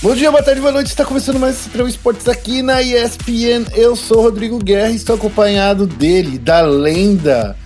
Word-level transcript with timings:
Bom 0.00 0.14
dia, 0.14 0.30
boa 0.30 0.40
tarde, 0.40 0.60
boa 0.60 0.72
noite. 0.72 0.86
Está 0.86 1.04
começando 1.04 1.40
mais 1.40 1.56
esse 1.56 1.70
Trão 1.70 1.88
Esportes 1.88 2.28
aqui 2.28 2.62
na 2.62 2.80
ESPN. 2.80 3.66
Eu 3.74 3.96
sou 3.96 4.22
Rodrigo 4.22 4.56
Guerra 4.56 4.90
e 4.90 4.94
estou 4.94 5.16
acompanhado 5.16 5.88
dele, 5.88 6.38
da 6.38 6.60
lenda, 6.60 7.56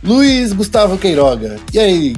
Luiz 0.00 0.52
Gustavo 0.52 0.96
Queiroga. 0.96 1.56
E 1.72 1.80
aí? 1.80 2.16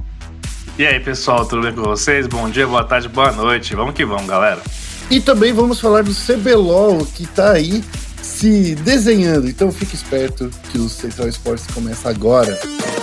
E 0.79 0.87
aí, 0.87 1.01
pessoal, 1.01 1.47
tudo 1.47 1.63
bem 1.63 1.73
com 1.73 1.85
vocês? 1.85 2.27
Bom 2.27 2.51
dia, 2.51 2.67
boa 2.67 2.85
tarde, 2.85 3.09
boa 3.09 3.33
noite. 3.33 3.75
Vamos 3.75 3.95
que 3.95 4.05
vamos, 4.05 4.27
galera. 4.27 4.61
E 5.11 5.23
também 5.23 5.55
vamos 5.55 5.81
falar 5.81 6.03
do 6.03 6.15
CBLOL, 6.15 7.07
que 7.07 7.23
está 7.23 7.53
aí 7.53 7.83
se 8.21 8.75
desenhando. 8.75 9.49
Então 9.49 9.73
fique 9.73 9.95
esperto 9.95 10.51
que 10.71 10.77
o 10.77 10.87
Central 10.87 11.29
Esportes 11.29 11.67
começa 11.73 12.11
agora. 12.11 12.61
Vai 12.61 13.02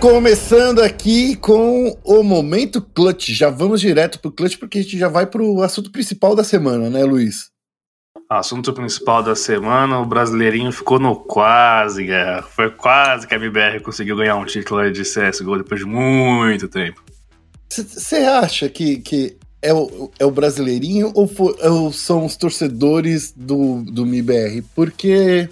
Começando 0.00 0.80
aqui 0.80 1.36
com 1.36 1.94
o 2.02 2.22
momento 2.22 2.80
clutch. 2.80 3.28
Já 3.32 3.50
vamos 3.50 3.82
direto 3.82 4.18
pro 4.18 4.32
clutch 4.32 4.56
porque 4.56 4.78
a 4.78 4.82
gente 4.82 4.98
já 4.98 5.08
vai 5.08 5.26
pro 5.26 5.60
assunto 5.60 5.92
principal 5.92 6.34
da 6.34 6.42
semana, 6.42 6.88
né, 6.88 7.04
Luiz? 7.04 7.50
Assunto 8.26 8.72
principal 8.72 9.22
da 9.22 9.36
semana, 9.36 10.00
o 10.00 10.06
brasileirinho 10.06 10.72
ficou 10.72 10.98
no 10.98 11.14
quase, 11.14 12.04
guerra. 12.04 12.40
Foi 12.40 12.70
quase 12.70 13.26
que 13.26 13.34
a 13.34 13.36
MBR 13.36 13.80
conseguiu 13.82 14.16
ganhar 14.16 14.36
um 14.36 14.46
título 14.46 14.90
de 14.90 15.02
CSGO 15.02 15.58
depois 15.58 15.80
de 15.80 15.86
muito 15.86 16.66
tempo. 16.66 17.04
Você 17.68 18.16
acha 18.16 18.70
que, 18.70 18.96
que 19.00 19.36
é, 19.60 19.74
o, 19.74 20.10
é 20.18 20.24
o 20.24 20.30
brasileirinho 20.30 21.12
ou, 21.14 21.28
for, 21.28 21.54
ou 21.62 21.92
são 21.92 22.24
os 22.24 22.36
torcedores 22.36 23.34
do, 23.36 23.82
do 23.82 24.06
MIBR? 24.06 24.64
Porque 24.74 25.46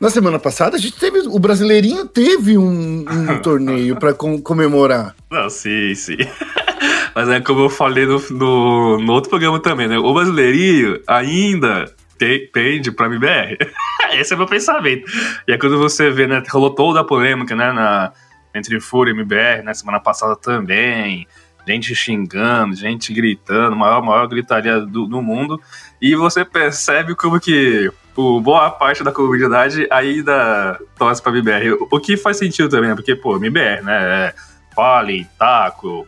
na 0.00 0.10
semana 0.10 0.38
passada 0.38 0.76
a 0.76 0.78
gente 0.78 0.98
teve. 0.98 1.20
O 1.28 1.38
brasileirinho 1.38 2.06
teve 2.06 2.56
um, 2.56 3.04
um 3.08 3.38
torneio 3.42 3.96
para 3.96 4.14
com, 4.14 4.40
comemorar. 4.40 5.14
Não, 5.30 5.48
sim, 5.50 5.94
sim. 5.94 6.16
Mas 7.14 7.28
é 7.28 7.40
como 7.40 7.60
eu 7.62 7.70
falei 7.70 8.06
no, 8.06 8.22
no, 8.30 8.98
no 8.98 9.12
outro 9.12 9.30
programa 9.30 9.60
também, 9.60 9.88
né? 9.88 9.98
O 9.98 10.14
brasileirinho 10.14 11.00
ainda 11.06 11.92
te, 12.16 12.50
pende 12.52 12.92
pra 12.92 13.06
MBR. 13.06 13.58
Esse 14.14 14.34
é 14.34 14.36
meu 14.36 14.46
pensamento. 14.46 15.10
E 15.46 15.52
é 15.52 15.58
quando 15.58 15.78
você 15.78 16.10
vê, 16.10 16.26
né? 16.26 16.42
Rolou 16.48 16.70
toda 16.70 17.00
a 17.00 17.04
polêmica, 17.04 17.56
né? 17.56 17.72
Na, 17.72 18.12
entre 18.54 18.80
Fúria 18.80 19.10
e 19.10 19.14
MBR, 19.14 19.62
né? 19.62 19.74
Semana 19.74 19.98
passada 19.98 20.36
também. 20.36 21.26
Gente 21.66 21.94
xingando, 21.94 22.74
gente 22.74 23.12
gritando, 23.12 23.76
maior, 23.76 24.02
maior 24.02 24.26
gritaria 24.26 24.80
do, 24.80 25.06
do 25.06 25.20
mundo. 25.20 25.60
E 26.00 26.14
você 26.14 26.44
percebe 26.44 27.14
como 27.14 27.38
que 27.38 27.90
o, 28.18 28.40
boa 28.40 28.68
parte 28.68 29.04
da 29.04 29.12
comunidade 29.12 29.86
ainda 29.92 30.76
torce 30.98 31.22
pra 31.22 31.30
MBR. 31.30 31.78
O, 31.88 32.00
que 32.00 32.16
faz 32.16 32.36
sentido 32.36 32.68
também, 32.68 32.92
porque, 32.92 33.14
pô, 33.14 33.36
MBR, 33.36 33.82
né? 33.82 34.26
É, 34.26 34.34
Fallen, 34.74 35.24
Taco, 35.38 36.04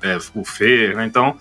é, 0.00 0.16
o 0.34 0.42
Fer, 0.42 0.96
né? 0.96 1.04
Então, 1.04 1.36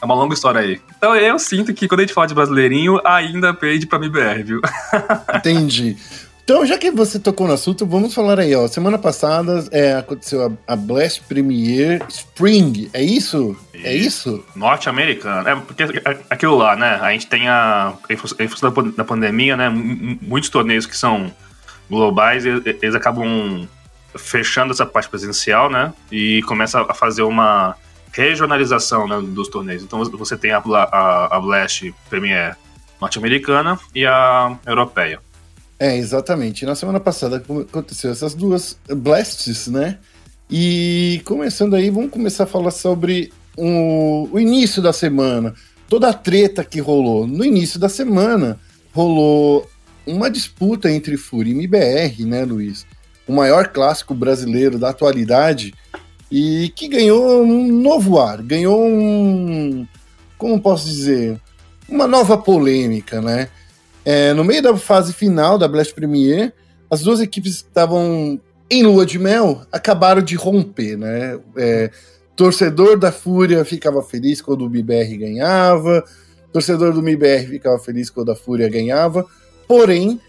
é 0.00 0.04
uma 0.04 0.14
longa 0.14 0.34
história 0.34 0.60
aí. 0.60 0.80
Então 0.96 1.16
eu 1.16 1.36
sinto 1.40 1.74
que 1.74 1.88
quando 1.88 2.00
a 2.00 2.02
gente 2.04 2.14
fala 2.14 2.28
de 2.28 2.34
brasileirinho, 2.34 3.00
ainda 3.04 3.52
pede 3.52 3.86
pra 3.86 3.98
MBR, 3.98 4.44
viu? 4.44 4.60
Entendi. 5.34 5.96
Então, 6.48 6.64
já 6.64 6.78
que 6.78 6.92
você 6.92 7.18
tocou 7.18 7.48
no 7.48 7.54
assunto, 7.54 7.84
vamos 7.84 8.14
falar 8.14 8.38
aí, 8.38 8.54
ó. 8.54 8.68
Semana 8.68 8.96
passada 8.96 9.66
é, 9.72 9.94
aconteceu 9.94 10.46
a, 10.46 10.74
a 10.74 10.76
Blast 10.76 11.22
Premier 11.22 12.00
Spring, 12.08 12.88
é 12.92 13.02
isso? 13.02 13.56
É 13.74 13.92
isso? 13.92 14.44
Norte-americano. 14.54 15.48
É, 15.48 15.56
porque 15.56 15.82
aquilo 16.30 16.54
lá, 16.54 16.76
né? 16.76 17.00
A 17.02 17.10
gente 17.10 17.26
tem 17.26 17.48
a. 17.48 17.94
Em 18.08 18.46
função 18.46 18.72
da 18.96 19.02
pandemia, 19.02 19.56
né? 19.56 19.68
Muitos 19.68 20.48
torneios 20.48 20.86
que 20.86 20.96
são 20.96 21.34
globais, 21.90 22.46
eles 22.46 22.94
acabam 22.94 23.66
fechando 24.16 24.72
essa 24.72 24.86
parte 24.86 25.08
presencial, 25.08 25.68
né? 25.68 25.92
E 26.12 26.42
começa 26.42 26.80
a 26.80 26.94
fazer 26.94 27.22
uma 27.22 27.74
regionalização 28.12 29.08
né, 29.08 29.20
dos 29.20 29.48
torneios. 29.48 29.82
Então 29.82 29.98
você 30.04 30.36
tem 30.36 30.52
a, 30.52 30.58
a, 30.58 31.36
a 31.38 31.40
Blast 31.40 31.92
Premier 32.08 32.56
norte-americana 33.00 33.80
e 33.92 34.06
a 34.06 34.56
europeia. 34.64 35.20
É, 35.78 35.96
exatamente. 35.96 36.64
Na 36.64 36.74
semana 36.74 37.00
passada 37.00 37.36
aconteceu 37.36 38.10
essas 38.10 38.34
duas 38.34 38.78
Blasts, 38.88 39.66
né? 39.68 39.98
E 40.50 41.20
começando 41.24 41.74
aí, 41.74 41.90
vamos 41.90 42.10
começar 42.10 42.44
a 42.44 42.46
falar 42.46 42.70
sobre 42.70 43.32
o, 43.56 44.28
o 44.32 44.40
início 44.40 44.80
da 44.80 44.92
semana. 44.92 45.54
Toda 45.88 46.08
a 46.08 46.14
treta 46.14 46.64
que 46.64 46.80
rolou. 46.80 47.26
No 47.26 47.44
início 47.44 47.78
da 47.78 47.88
semana, 47.88 48.58
rolou 48.92 49.68
uma 50.06 50.30
disputa 50.30 50.90
entre 50.90 51.16
Fúria 51.16 51.50
e 51.50 51.54
MBR, 51.54 52.24
né, 52.24 52.44
Luiz? 52.44 52.86
o 53.26 53.32
maior 53.32 53.68
clássico 53.68 54.14
brasileiro 54.14 54.78
da 54.78 54.90
atualidade 54.90 55.74
e 56.30 56.72
que 56.74 56.88
ganhou 56.88 57.42
um 57.42 57.72
novo 57.72 58.20
ar, 58.20 58.40
ganhou 58.42 58.84
um. 58.84 59.86
Como 60.38 60.60
posso 60.60 60.86
dizer? 60.86 61.40
Uma 61.88 62.06
nova 62.06 62.36
polêmica, 62.36 63.20
né? 63.20 63.48
É, 64.06 64.32
no 64.32 64.44
meio 64.44 64.62
da 64.62 64.76
fase 64.76 65.12
final 65.12 65.58
da 65.58 65.66
Blast 65.66 65.92
Premier, 65.92 66.52
as 66.88 67.02
duas 67.02 67.18
equipes 67.18 67.62
que 67.62 67.68
estavam 67.68 68.40
em 68.70 68.84
lua 68.84 69.04
de 69.04 69.18
mel 69.18 69.62
acabaram 69.72 70.22
de 70.22 70.36
romper, 70.36 70.96
né? 70.96 71.40
É, 71.56 71.90
torcedor 72.36 72.96
da 72.96 73.10
Fúria 73.10 73.64
ficava 73.64 74.00
feliz 74.04 74.40
quando 74.40 74.64
o 74.64 74.70
MIBR 74.70 75.16
ganhava, 75.18 76.04
torcedor 76.52 76.92
do 76.92 77.02
MIBR 77.02 77.48
ficava 77.48 77.80
feliz 77.80 78.08
quando 78.08 78.30
a 78.30 78.36
Fúria 78.36 78.68
ganhava, 78.68 79.26
porém 79.66 80.20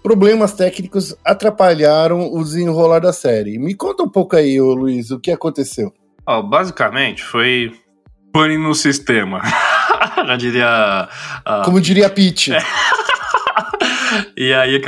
problemas 0.00 0.52
técnicos 0.52 1.16
atrapalharam 1.24 2.32
o 2.32 2.44
desenrolar 2.44 3.00
da 3.00 3.12
série. 3.12 3.58
Me 3.58 3.74
conta 3.74 4.04
um 4.04 4.08
pouco 4.08 4.36
aí, 4.36 4.60
Luiz, 4.60 5.10
o 5.10 5.18
que 5.18 5.32
aconteceu. 5.32 5.92
Oh, 6.24 6.40
basicamente, 6.40 7.24
foi 7.24 7.72
pane 8.32 8.56
no 8.56 8.76
sistema. 8.76 9.42
Já 10.24 10.36
diria. 10.36 11.08
Uh... 11.44 11.64
Como 11.64 11.80
diria 11.80 12.08
Pete. 12.08 12.52
É. 12.54 12.58
E 14.36 14.52
aí, 14.52 14.80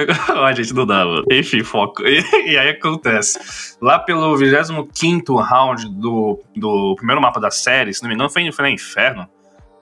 a 0.45 0.53
gente 0.55 0.75
não 0.75 0.87
dava. 0.87 1.23
Enfim, 1.31 1.63
foco. 1.63 2.03
E, 2.07 2.23
e, 2.47 2.59
aí 2.59 2.71
acontece. 2.71 3.39
Lá 3.81 3.99
pelo 3.99 4.37
25 4.37 5.37
round 5.37 5.89
do, 5.89 6.41
do 6.55 6.95
primeiro 6.97 7.21
mapa 7.21 7.41
da 7.41 7.51
série, 7.51 7.93
se 7.93 8.03
não 8.03 8.09
me 8.09 8.15
engano, 8.15 8.31
foi, 8.31 8.51
foi 8.53 8.65
no 8.65 8.71
Inferno. 8.71 9.29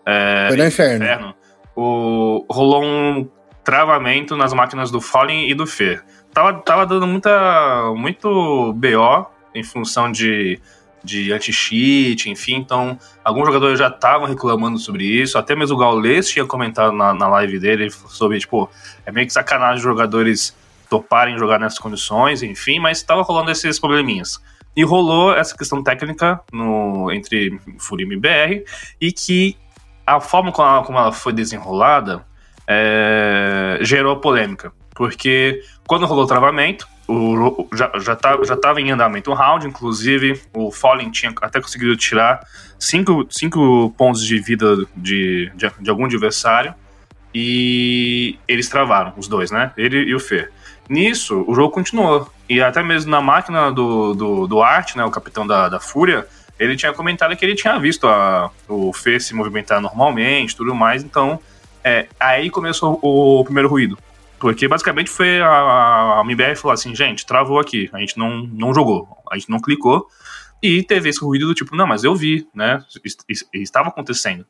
É, 0.06 0.46
foi 0.48 0.56
no 0.56 0.66
Inferno. 0.66 1.04
inferno 1.04 1.34
o, 1.76 2.44
rolou 2.50 2.84
um 2.84 3.28
travamento 3.62 4.36
nas 4.36 4.52
máquinas 4.52 4.90
do 4.90 5.00
Fallen 5.00 5.50
e 5.50 5.54
do 5.54 5.66
Fer. 5.66 6.04
Tava, 6.32 6.54
tava 6.54 6.86
dando 6.86 7.06
muita, 7.06 7.92
muito 7.96 8.72
BO 8.74 9.26
em 9.54 9.62
função 9.62 10.10
de, 10.10 10.60
de 11.04 11.32
anti-cheat, 11.32 12.30
enfim, 12.30 12.54
então 12.54 12.98
alguns 13.22 13.46
jogadores 13.46 13.78
já 13.78 13.88
estavam 13.88 14.26
reclamando 14.26 14.78
sobre 14.78 15.04
isso, 15.04 15.36
até 15.36 15.54
mesmo 15.54 15.76
o 15.76 15.78
Gaules 15.78 16.28
tinha 16.28 16.46
comentado 16.46 16.92
na, 16.92 17.12
na 17.12 17.28
live 17.28 17.58
dele 17.58 17.90
sobre, 17.90 18.38
tipo, 18.38 18.70
é 19.04 19.12
meio 19.12 19.26
que 19.26 19.32
sacanagem 19.32 19.76
os 19.76 19.82
jogadores 19.82 20.56
toparem 20.88 21.38
jogar 21.38 21.60
nessas 21.60 21.78
condições, 21.78 22.42
enfim, 22.42 22.78
mas 22.78 22.98
estava 22.98 23.22
rolando 23.22 23.50
esses 23.50 23.78
probleminhas. 23.78 24.40
E 24.76 24.82
rolou 24.84 25.34
essa 25.34 25.56
questão 25.56 25.82
técnica 25.82 26.40
no, 26.52 27.12
entre 27.12 27.60
Furim 27.78 28.10
e 28.10 28.16
BR, 28.16 28.64
e 29.00 29.12
que 29.12 29.56
a 30.06 30.20
forma 30.20 30.50
como 30.52 30.68
ela, 30.68 30.82
como 30.82 30.98
ela 30.98 31.12
foi 31.12 31.32
desenrolada 31.32 32.24
é, 32.66 33.78
gerou 33.82 34.16
polêmica. 34.16 34.72
Porque 34.94 35.62
quando 35.86 36.06
rolou 36.06 36.24
o 36.24 36.26
travamento, 36.26 36.86
o, 37.06 37.68
já, 37.74 37.90
já, 37.98 38.16
tá, 38.16 38.38
já 38.44 38.56
tava 38.56 38.80
em 38.80 38.90
andamento 38.90 39.30
o 39.30 39.34
round, 39.34 39.66
inclusive 39.66 40.40
o 40.52 40.70
Fallen 40.70 41.10
tinha 41.10 41.32
até 41.42 41.60
conseguido 41.60 41.96
tirar 41.96 42.40
cinco, 42.78 43.26
cinco 43.30 43.92
pontos 43.96 44.24
de 44.24 44.38
vida 44.38 44.76
de, 44.96 45.50
de, 45.54 45.70
de, 45.80 45.90
algum 45.90 46.04
adversário 46.04 46.74
e 47.34 48.38
eles 48.48 48.68
travaram, 48.68 49.12
os 49.16 49.28
dois, 49.28 49.50
né? 49.50 49.72
Ele 49.76 49.98
e 50.04 50.14
o 50.14 50.20
Fer. 50.20 50.50
Nisso, 50.88 51.44
o 51.46 51.54
jogo 51.54 51.70
continuou. 51.70 52.30
E 52.48 52.60
até 52.60 52.82
mesmo 52.82 53.10
na 53.10 53.20
máquina 53.20 53.72
do, 53.72 54.14
do, 54.14 54.46
do 54.46 54.62
Art, 54.62 54.94
né, 54.96 55.04
o 55.04 55.10
capitão 55.10 55.46
da, 55.46 55.68
da 55.68 55.80
Fúria, 55.80 56.26
ele 56.58 56.76
tinha 56.76 56.92
comentado 56.92 57.34
que 57.36 57.44
ele 57.44 57.54
tinha 57.54 57.78
visto 57.78 58.06
a, 58.06 58.50
o 58.68 58.92
Fer 58.92 59.20
se 59.20 59.34
movimentar 59.34 59.80
normalmente 59.80 60.54
tudo 60.54 60.74
mais, 60.74 61.02
então 61.02 61.40
é, 61.82 62.06
aí 62.18 62.48
começou 62.50 62.98
o, 63.02 63.42
primeiro 63.44 63.68
ruído. 63.68 63.98
Porque 64.38 64.68
basicamente 64.68 65.10
foi 65.10 65.40
a, 65.40 66.20
a 66.20 66.22
MBR 66.24 66.56
falou 66.56 66.74
assim, 66.74 66.94
gente, 66.94 67.24
travou 67.24 67.58
aqui, 67.58 67.88
a 67.92 67.98
gente 67.98 68.18
não, 68.18 68.46
não 68.46 68.74
jogou, 68.74 69.08
a 69.30 69.36
gente 69.36 69.48
não 69.48 69.60
clicou, 69.60 70.06
e 70.62 70.82
teve 70.82 71.08
esse 71.08 71.20
ruído 71.20 71.46
do 71.46 71.54
tipo, 71.54 71.76
não, 71.76 71.86
mas 71.86 72.04
eu 72.04 72.14
vi, 72.14 72.46
né? 72.54 72.82
Estava 73.52 73.88
acontecendo. 73.88 74.44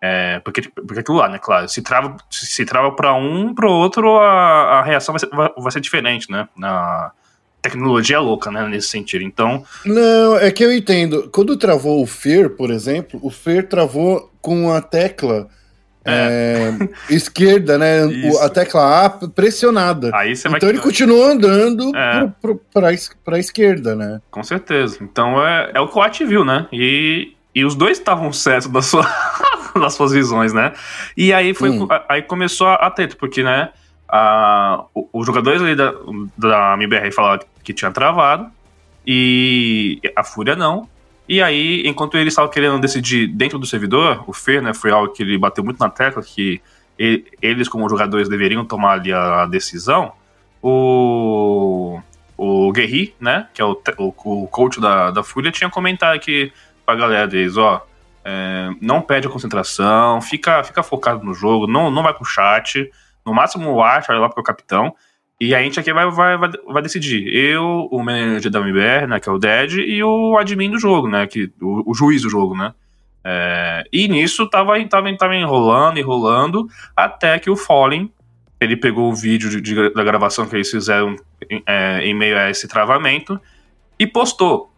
É, 0.00 0.40
porque, 0.40 0.62
porque 0.62 1.00
aquilo 1.00 1.18
lá, 1.18 1.28
né, 1.28 1.38
claro, 1.38 1.68
se 1.68 1.80
trava, 1.80 2.16
se 2.28 2.64
trava 2.64 2.90
para 2.90 3.14
um, 3.14 3.54
para 3.54 3.70
outro, 3.70 4.18
a, 4.18 4.80
a 4.80 4.82
reação 4.82 5.12
vai 5.12 5.20
ser, 5.20 5.28
vai, 5.30 5.72
ser 5.72 5.80
diferente, 5.80 6.30
né? 6.30 6.48
Na, 6.56 7.12
tecnologia 7.62 8.18
louca, 8.18 8.50
né, 8.50 8.66
nesse 8.66 8.88
sentido. 8.88 9.22
Então. 9.22 9.64
Não, 9.86 10.36
é 10.36 10.50
que 10.50 10.64
eu 10.64 10.76
entendo. 10.76 11.30
Quando 11.30 11.56
travou 11.56 12.02
o 12.02 12.06
Fer, 12.06 12.50
por 12.50 12.70
exemplo, 12.70 13.20
o 13.22 13.30
Fer 13.30 13.68
travou 13.68 14.32
com 14.40 14.72
a 14.72 14.80
tecla. 14.80 15.48
É. 16.04 16.72
É, 16.80 17.14
esquerda, 17.14 17.78
né? 17.78 18.04
O, 18.04 18.38
a 18.40 18.48
tecla 18.48 19.06
A 19.06 19.10
pressionada. 19.10 20.10
Então 20.56 20.68
ele 20.68 20.80
continuou 20.80 21.24
andando 21.24 21.92
é. 21.96 22.30
para 22.72 23.36
a 23.36 23.38
esquerda, 23.38 23.94
né? 23.94 24.20
Com 24.30 24.42
certeza. 24.42 24.98
Então 25.00 25.44
é, 25.44 25.70
é 25.74 25.80
o 25.80 25.88
que 25.88 25.96
o 25.96 26.02
At 26.02 26.18
viu, 26.24 26.44
né? 26.44 26.66
E, 26.72 27.34
e 27.54 27.64
os 27.64 27.74
dois 27.74 27.98
estavam 27.98 28.32
certos 28.32 28.68
da 28.68 28.82
sua, 28.82 29.06
das 29.78 29.94
suas 29.94 30.12
visões, 30.12 30.52
né? 30.52 30.72
E 31.16 31.32
aí 31.32 31.54
foi 31.54 31.70
hum. 31.70 31.86
aí 32.08 32.22
começou 32.22 32.66
a, 32.66 32.74
a 32.74 32.90
treta, 32.90 33.16
porque, 33.18 33.42
né? 33.42 33.70
A, 34.08 34.84
os 35.12 35.26
jogadores 35.26 35.62
ali 35.62 35.74
da, 35.74 35.94
da 36.36 36.74
MBR 36.74 37.12
falaram 37.12 37.42
que 37.62 37.72
tinha 37.72 37.90
travado, 37.90 38.50
e 39.06 40.00
a 40.14 40.22
Fúria 40.22 40.54
não. 40.54 40.88
E 41.28 41.40
aí, 41.40 41.86
enquanto 41.86 42.16
eles 42.16 42.32
estavam 42.32 42.50
querendo 42.50 42.80
decidir 42.80 43.26
dentro 43.28 43.58
do 43.58 43.66
servidor, 43.66 44.24
o 44.26 44.32
Fer, 44.32 44.60
né, 44.60 44.74
foi 44.74 44.90
algo 44.90 45.12
que 45.12 45.22
ele 45.22 45.38
bateu 45.38 45.64
muito 45.64 45.78
na 45.78 45.88
tecla, 45.88 46.22
que 46.22 46.60
ele, 46.98 47.24
eles, 47.40 47.68
como 47.68 47.88
jogadores, 47.88 48.28
deveriam 48.28 48.64
tomar 48.64 48.92
ali 48.92 49.12
a, 49.12 49.46
decisão. 49.46 50.12
O, 50.60 52.00
o 52.36 52.72
Guerri, 52.72 53.14
né, 53.20 53.48
que 53.54 53.62
é 53.62 53.64
o, 53.64 53.80
o, 53.98 54.42
o 54.44 54.48
coach 54.48 54.80
da, 54.80 55.10
da 55.10 55.22
Fúria, 55.22 55.50
tinha 55.50 55.70
comentado 55.70 56.14
aqui 56.14 56.52
pra 56.84 56.94
galera 56.94 57.26
deles, 57.26 57.56
ó, 57.56 57.84
é, 58.24 58.70
não 58.80 59.00
perde 59.00 59.26
a 59.26 59.30
concentração, 59.30 60.20
fica, 60.20 60.62
fica 60.62 60.82
focado 60.82 61.24
no 61.24 61.34
jogo, 61.34 61.66
não, 61.66 61.90
não 61.90 62.02
vai 62.02 62.14
pro 62.14 62.24
chat, 62.24 62.90
no 63.24 63.32
máximo 63.32 63.70
o 63.70 63.76
olha 63.76 64.18
lá 64.18 64.28
pro 64.28 64.42
capitão, 64.42 64.94
e 65.44 65.56
a 65.56 65.60
gente 65.60 65.80
aqui 65.80 65.92
vai, 65.92 66.08
vai, 66.08 66.38
vai, 66.38 66.82
decidir. 66.82 67.26
Eu, 67.34 67.88
o 67.90 68.00
manager 68.00 68.48
da 68.48 68.60
MBR, 68.60 69.08
né, 69.08 69.18
que 69.18 69.28
é 69.28 69.32
o 69.32 69.38
Dead, 69.38 69.72
e 69.72 70.00
o 70.00 70.38
admin 70.38 70.70
do 70.70 70.78
jogo, 70.78 71.08
né, 71.08 71.26
que, 71.26 71.50
o, 71.60 71.90
o 71.90 71.94
juiz 71.94 72.22
do 72.22 72.30
jogo, 72.30 72.56
né. 72.56 72.72
É, 73.24 73.82
e 73.92 74.06
nisso 74.06 74.48
tava, 74.48 74.72
tava, 74.88 75.16
tava 75.16 75.34
enrolando, 75.34 75.98
enrolando, 75.98 76.68
até 76.96 77.40
que 77.40 77.50
o 77.50 77.56
Fallen, 77.56 78.08
ele 78.60 78.76
pegou 78.76 79.10
o 79.10 79.14
vídeo 79.16 79.50
de, 79.50 79.60
de, 79.60 79.92
da 79.92 80.04
gravação 80.04 80.46
que 80.46 80.54
eles 80.54 80.70
fizeram 80.70 81.16
em, 81.50 81.60
é, 81.66 82.06
em 82.06 82.14
meio 82.14 82.38
a 82.38 82.48
esse 82.48 82.68
travamento 82.68 83.40
e 83.98 84.06
postou. 84.06 84.71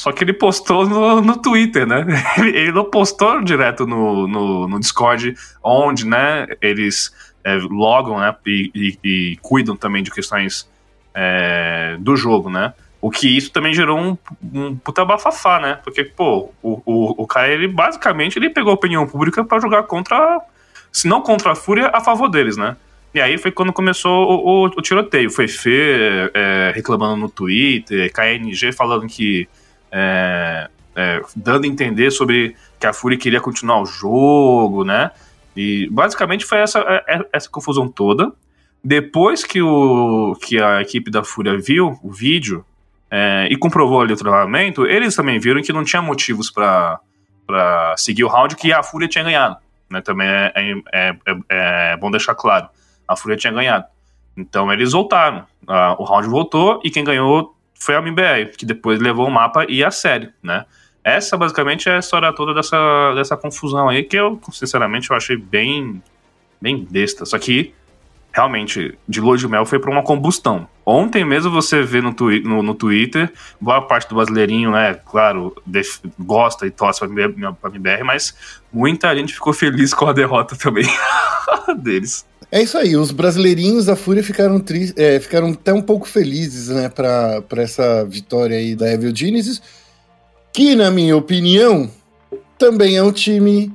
Só 0.00 0.12
que 0.12 0.24
ele 0.24 0.32
postou 0.32 0.88
no, 0.88 1.20
no 1.20 1.36
Twitter, 1.36 1.86
né? 1.86 2.06
Ele 2.40 2.72
não 2.72 2.86
postou 2.86 3.44
direto 3.44 3.86
no, 3.86 4.26
no, 4.26 4.66
no 4.66 4.80
Discord, 4.80 5.36
onde, 5.62 6.06
né, 6.06 6.46
eles 6.62 7.14
é, 7.44 7.56
logam 7.56 8.18
né, 8.18 8.34
e, 8.46 8.70
e, 8.74 8.98
e, 9.04 9.36
cuidam 9.42 9.76
também 9.76 10.02
de 10.02 10.10
questões 10.10 10.66
é, 11.14 11.98
do 11.98 12.16
jogo, 12.16 12.48
né? 12.48 12.72
O 12.98 13.10
que 13.10 13.28
isso 13.36 13.52
também 13.52 13.74
gerou 13.74 13.98
um, 13.98 14.16
um 14.54 14.74
puta 14.74 15.04
bafafá, 15.04 15.60
né? 15.60 15.78
Porque, 15.84 16.02
pô, 16.02 16.50
o, 16.62 16.80
o, 16.86 17.22
o 17.22 17.26
cara, 17.26 17.48
ele 17.48 17.68
basicamente 17.68 18.38
ele 18.38 18.48
pegou 18.48 18.70
a 18.70 18.76
opinião 18.76 19.06
pública 19.06 19.44
para 19.44 19.60
jogar 19.60 19.82
contra, 19.82 20.40
se 20.90 21.08
não 21.08 21.20
contra 21.20 21.52
a 21.52 21.54
Fúria, 21.54 21.90
a 21.92 22.00
favor 22.00 22.30
deles, 22.30 22.56
né? 22.56 22.74
E 23.12 23.20
aí 23.20 23.36
foi 23.36 23.50
quando 23.50 23.70
começou 23.70 24.10
o, 24.26 24.64
o, 24.64 24.64
o 24.64 24.80
tiroteio. 24.80 25.28
Foi 25.30 25.46
Fê 25.46 26.30
é, 26.32 26.72
reclamando 26.74 27.16
no 27.16 27.28
Twitter, 27.28 28.10
KNG 28.10 28.72
falando 28.72 29.06
que. 29.06 29.46
É, 29.92 30.68
é, 30.94 31.22
dando 31.34 31.64
a 31.64 31.66
entender 31.66 32.10
sobre 32.10 32.56
que 32.78 32.86
a 32.86 32.92
Fúria 32.92 33.18
queria 33.18 33.40
continuar 33.40 33.80
o 33.80 33.86
jogo, 33.86 34.84
né? 34.84 35.10
E 35.56 35.88
basicamente 35.90 36.44
foi 36.44 36.58
essa, 36.58 36.80
é, 36.80 37.16
é, 37.16 37.26
essa 37.32 37.48
confusão 37.48 37.88
toda. 37.88 38.32
Depois 38.82 39.44
que, 39.44 39.60
o, 39.60 40.36
que 40.40 40.60
a 40.60 40.80
equipe 40.80 41.10
da 41.10 41.22
Fúria 41.22 41.58
viu 41.58 41.98
o 42.02 42.10
vídeo 42.10 42.64
é, 43.10 43.48
e 43.50 43.56
comprovou 43.56 44.00
ali 44.00 44.12
o 44.12 44.16
travamento, 44.16 44.86
eles 44.86 45.14
também 45.14 45.38
viram 45.38 45.62
que 45.62 45.72
não 45.72 45.84
tinha 45.84 46.00
motivos 46.00 46.50
para 46.50 47.00
seguir 47.96 48.24
o 48.24 48.28
round 48.28 48.56
que 48.56 48.72
a 48.72 48.82
Fúria 48.82 49.08
tinha 49.08 49.24
ganhado. 49.24 49.56
Né? 49.90 50.00
Também 50.00 50.28
é, 50.28 50.52
é, 50.54 51.16
é, 51.24 51.36
é, 51.48 51.96
bom 51.96 52.10
deixar 52.10 52.34
claro. 52.34 52.68
A 53.06 53.16
Fúria 53.16 53.36
tinha 53.36 53.52
ganhado. 53.52 53.84
Então 54.36 54.72
eles 54.72 54.92
voltaram. 54.92 55.44
o 55.98 56.04
round 56.04 56.28
voltou 56.28 56.80
e 56.82 56.90
quem 56.90 57.04
ganhou 57.04 57.54
foi 57.80 57.96
a 57.96 57.98
MBR, 57.98 58.52
que 58.56 58.66
depois 58.66 59.00
levou 59.00 59.26
o 59.26 59.30
mapa 59.30 59.64
e 59.68 59.82
a 59.82 59.90
série, 59.90 60.28
né? 60.42 60.66
Essa 61.02 61.36
basicamente 61.36 61.88
é 61.88 61.96
a 61.96 61.98
história 61.98 62.30
toda 62.32 62.52
dessa, 62.52 63.14
dessa 63.14 63.36
confusão 63.36 63.88
aí, 63.88 64.04
que 64.04 64.16
eu, 64.16 64.38
sinceramente, 64.52 65.10
eu 65.10 65.16
achei 65.16 65.34
bem, 65.34 66.02
bem 66.60 66.86
besta. 66.88 67.24
Só 67.24 67.38
que, 67.38 67.72
realmente, 68.30 68.98
de 69.08 69.18
lua 69.18 69.38
de 69.38 69.48
mel 69.48 69.64
foi 69.64 69.78
para 69.78 69.90
uma 69.90 70.02
combustão. 70.02 70.68
Ontem 70.84 71.24
mesmo 71.24 71.50
você 71.50 71.82
vê 71.82 72.02
no, 72.02 72.12
twi 72.12 72.42
no, 72.42 72.62
no, 72.62 72.74
Twitter, 72.74 73.32
boa 73.58 73.80
parte 73.80 74.10
do 74.10 74.14
brasileirinho, 74.14 74.72
né, 74.72 74.92
claro, 74.92 75.56
gosta 76.18 76.66
e 76.66 76.70
torce 76.70 77.00
pra 77.00 77.70
MBR, 77.70 78.04
mas 78.04 78.60
muita 78.70 79.16
gente 79.16 79.32
ficou 79.32 79.54
feliz 79.54 79.94
com 79.94 80.06
a 80.06 80.12
derrota 80.12 80.54
também 80.54 80.84
deles. 81.78 82.26
É 82.52 82.62
isso 82.62 82.76
aí, 82.76 82.96
os 82.96 83.12
brasileirinhos 83.12 83.86
da 83.86 83.94
Fúria 83.94 84.24
ficaram, 84.24 84.62
é, 84.96 85.20
ficaram 85.20 85.50
até 85.50 85.72
um 85.72 85.82
pouco 85.82 86.08
felizes, 86.08 86.68
né, 86.68 86.88
pra, 86.88 87.40
pra 87.42 87.62
essa 87.62 88.04
vitória 88.04 88.56
aí 88.56 88.74
da 88.74 88.92
Evil 88.92 89.14
Genesis 89.14 89.62
que, 90.52 90.74
na 90.74 90.90
minha 90.90 91.16
opinião, 91.16 91.90
também 92.58 92.96
é 92.96 93.02
um 93.02 93.12
time 93.12 93.72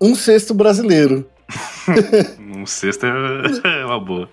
um 0.00 0.14
sexto 0.14 0.54
brasileiro. 0.54 1.28
um 2.56 2.66
sexto 2.66 3.06
é 3.06 3.84
uma 3.84 4.00
boa. 4.00 4.28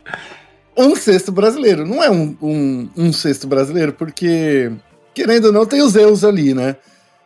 Um 0.75 0.95
sexto 0.95 1.31
brasileiro. 1.31 1.85
Não 1.85 2.03
é 2.03 2.09
um, 2.09 2.35
um, 2.41 2.89
um 2.95 3.13
sexto 3.13 3.47
brasileiro, 3.47 3.93
porque, 3.93 4.71
querendo 5.13 5.45
ou 5.45 5.51
não, 5.53 5.65
tem 5.65 5.81
os 5.81 5.95
erros 5.95 6.23
ali, 6.23 6.53
né? 6.53 6.75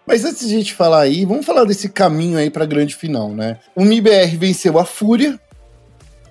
Mas 0.06 0.26
antes 0.26 0.48
de 0.48 0.54
a 0.54 0.58
gente 0.58 0.74
falar 0.74 1.02
aí, 1.02 1.26
vamos 1.26 1.46
falar 1.46 1.64
desse 1.64 1.88
caminho 1.90 2.38
aí 2.38 2.50
para 2.50 2.64
a 2.64 2.68
grande 2.68 2.96
final, 2.96 3.30
né? 3.30 3.60
O 3.76 3.86
MIBR 3.86 4.36
venceu 4.38 4.80
a 4.80 4.86
Fúria, 4.86 5.40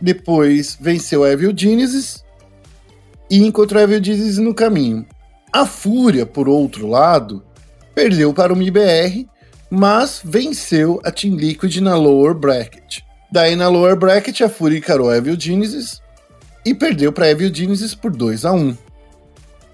depois 0.00 0.76
venceu 0.80 1.26
Evil 1.26 1.52
Genesis 1.56 2.24
e 3.30 3.38
encontrou 3.38 3.82
Evil 3.82 4.02
Genesis 4.02 4.38
no 4.38 4.54
caminho. 4.54 5.06
A 5.52 5.66
Fúria, 5.66 6.24
por 6.24 6.48
outro 6.48 6.86
lado, 6.86 7.42
perdeu 7.94 8.32
para 8.32 8.52
o 8.52 8.56
MIBR, 8.56 9.26
mas 9.68 10.20
venceu 10.24 11.00
a 11.04 11.10
Team 11.10 11.36
Liquid 11.36 11.76
na 11.78 11.96
lower 11.96 12.34
bracket. 12.34 13.00
Daí 13.30 13.54
na 13.54 13.68
lower 13.68 13.96
bracket 13.96 14.40
a 14.40 14.48
Fury 14.48 14.78
encarou 14.78 15.14
Evil 15.14 15.38
Genesis 15.38 16.00
e 16.64 16.74
perdeu 16.74 17.12
para 17.12 17.30
Evil 17.30 17.54
Genesis 17.54 17.94
por 17.94 18.10
2 18.10 18.44
a 18.44 18.52
1 18.52 18.76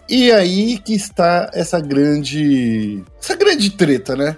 E 0.08 0.31
aí 0.31 0.78
que 0.78 0.94
está 0.94 1.50
essa 1.55 1.81
grande 1.81 3.02
essa 3.20 3.34
grande 3.34 3.70
treta, 3.70 4.14
né? 4.14 4.37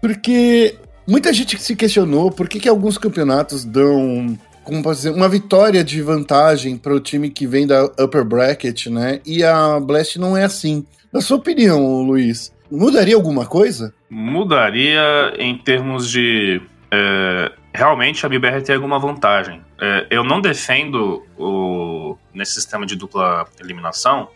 Porque 0.00 0.76
muita 1.06 1.32
gente 1.32 1.60
se 1.60 1.74
questionou 1.74 2.30
por 2.30 2.48
que, 2.48 2.60
que 2.60 2.68
alguns 2.68 2.96
campeonatos 2.96 3.64
dão 3.64 4.38
como 4.68 4.82
posso 4.82 5.00
dizer, 5.00 5.10
uma 5.10 5.28
vitória 5.28 5.82
de 5.82 6.00
vantagem 6.02 6.76
para 6.76 6.94
o 6.94 7.00
time 7.00 7.30
que 7.30 7.46
vem 7.46 7.66
da 7.66 7.84
upper 7.84 8.24
bracket, 8.24 8.86
né? 8.86 9.20
E 9.26 9.42
a 9.42 9.80
Blast 9.80 10.18
não 10.18 10.36
é 10.36 10.44
assim. 10.44 10.86
Na 11.12 11.20
sua 11.20 11.38
opinião, 11.38 12.02
Luiz, 12.02 12.52
Mudaria 12.70 13.16
alguma 13.16 13.46
coisa? 13.46 13.94
Mudaria 14.10 15.32
em 15.38 15.56
termos 15.56 16.10
de. 16.10 16.60
É, 16.90 17.52
realmente 17.72 18.24
a 18.24 18.28
BBR 18.28 18.62
tem 18.62 18.74
alguma 18.74 18.98
vantagem. 18.98 19.62
É, 19.80 20.06
eu 20.10 20.22
não 20.22 20.40
defendo 20.40 21.24
o, 21.38 22.16
nesse 22.32 22.54
sistema 22.54 22.84
de 22.84 22.94
dupla 22.94 23.46
eliminação, 23.58 24.28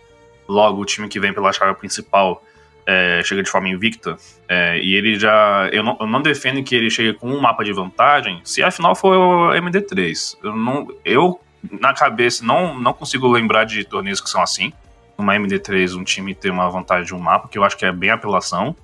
logo 0.49 0.81
o 0.81 0.85
time 0.85 1.09
que 1.09 1.21
vem 1.21 1.33
pela 1.33 1.53
chave 1.53 1.75
principal 1.75 2.43
é, 2.87 3.23
chega 3.25 3.43
de 3.43 3.51
forma 3.51 3.69
invicta, 3.69 4.17
é, 4.49 4.79
e 4.79 4.95
ele 4.95 5.19
já. 5.19 5.69
Eu 5.73 5.83
não, 5.83 5.97
eu 6.01 6.07
não, 6.07 6.21
defendo 6.21 6.63
que 6.63 6.75
ele 6.75 6.91
chegue 6.91 7.15
com 7.15 7.29
um 7.29 7.41
mapa 7.41 7.65
de 7.65 7.73
vantagem 7.73 8.41
se 8.45 8.63
a 8.63 8.71
final 8.71 8.95
for 8.95 9.17
o 9.17 9.51
MD3. 9.53 10.37
Eu, 10.43 10.57
não, 10.57 10.89
eu 11.05 11.41
na 11.81 11.93
cabeça, 11.93 12.45
não, 12.45 12.79
não 12.79 12.93
consigo 12.93 13.29
lembrar 13.29 13.65
de 13.65 13.85
torneios 13.85 14.21
que 14.21 14.29
são 14.29 14.43
assim 14.43 14.73
uma 15.17 15.35
MD3 15.37 15.97
um 15.97 16.05
time 16.05 16.35
ter 16.35 16.51
uma 16.51 16.69
vantagem 16.69 17.07
de 17.07 17.15
um 17.15 17.19
mapa, 17.19 17.49
que 17.49 17.57
eu 17.57 17.65
acho 17.65 17.77
que 17.77 17.85
é 17.85 17.93
bem 17.93 18.11
apelação. 18.11 18.75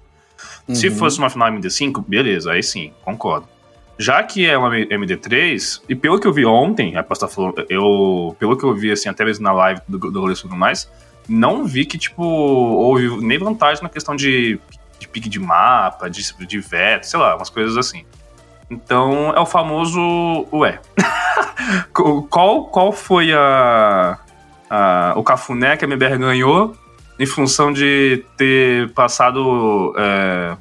Uhum. 0.69 0.75
Se 0.75 0.91
fosse 0.91 1.19
uma 1.19 1.29
final 1.29 1.51
MD5, 1.51 2.05
beleza, 2.07 2.53
aí 2.53 2.63
sim, 2.63 2.93
concordo. 3.03 3.49
Já 3.99 4.23
que 4.23 4.47
é 4.47 4.57
uma 4.57 4.71
MD3, 4.71 5.83
e 5.89 5.95
pelo 5.97 6.21
que 6.21 6.27
eu 6.27 6.33
vi 6.33 6.47
ontem, 6.47 6.97
a 6.97 7.03
Pasta 7.03 7.27
falou, 7.27 7.53
eu, 7.69 8.37
pelo 8.39 8.57
que 8.57 8.65
eu 8.65 8.73
vi 8.73 8.93
assim, 8.93 9.09
até 9.09 9.25
mesmo 9.25 9.43
na 9.43 9.53
live 9.53 9.81
do, 9.89 9.99
do 9.99 10.21
rolê 10.21 10.35
tudo 10.35 10.55
mais, 10.55 10.89
não 11.29 11.65
vi 11.65 11.85
que, 11.85 11.99
tipo, 11.99 12.23
houve 12.23 13.25
nem 13.25 13.39
vantagem 13.39 13.83
na 13.83 13.89
questão 13.89 14.17
de, 14.17 14.59
de 14.99 15.09
pique 15.09 15.29
de 15.29 15.39
mapa, 15.39 16.09
de, 16.09 16.23
de 16.47 16.59
veto, 16.61 17.05
sei 17.05 17.19
lá, 17.21 17.37
umas 17.37 17.51
coisas 17.51 17.77
assim. 17.77 18.05
Então 18.71 19.33
é 19.35 19.41
o 19.41 19.47
famoso 19.47 20.47
ué. 20.53 20.81
qual, 22.31 22.65
qual 22.67 22.93
foi 22.93 23.33
a, 23.33 24.19
a, 24.69 25.15
o 25.17 25.23
Cafuné 25.23 25.77
que 25.77 25.85
a 25.85 25.89
MBR 25.89 26.19
ganhou 26.19 26.77
em 27.19 27.27
função 27.27 27.73
de 27.73 28.25
ter 28.37 28.91
passado 28.93 29.95
é, 29.97 30.57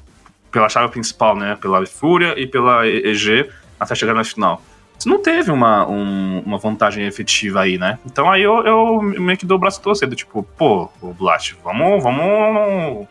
pela 0.52 0.70
chave 0.70 0.90
principal, 0.90 1.36
né? 1.36 1.58
Pela 1.62 1.86
Fúria 1.86 2.34
e 2.38 2.48
pela 2.48 2.88
EG 2.88 3.50
até 3.80 3.94
chegar 3.94 4.14
na 4.14 4.24
final. 4.24 4.62
Não 5.06 5.22
teve 5.22 5.52
uma, 5.52 5.88
um, 5.88 6.42
uma 6.46 6.58
vantagem 6.58 7.06
efetiva 7.06 7.62
aí, 7.62 7.78
né? 7.78 8.00
Então 8.06 8.30
aí 8.32 8.42
eu, 8.42 8.66
eu 8.66 9.02
meio 9.02 9.38
que 9.38 9.46
dou 9.46 9.58
o 9.58 9.60
braço 9.60 9.82
torcido, 9.82 10.16
tipo, 10.16 10.44
pô, 10.58 10.90
o 11.02 11.14
Blast, 11.14 11.56
vamos, 11.64 12.02
vamos, 12.02 13.08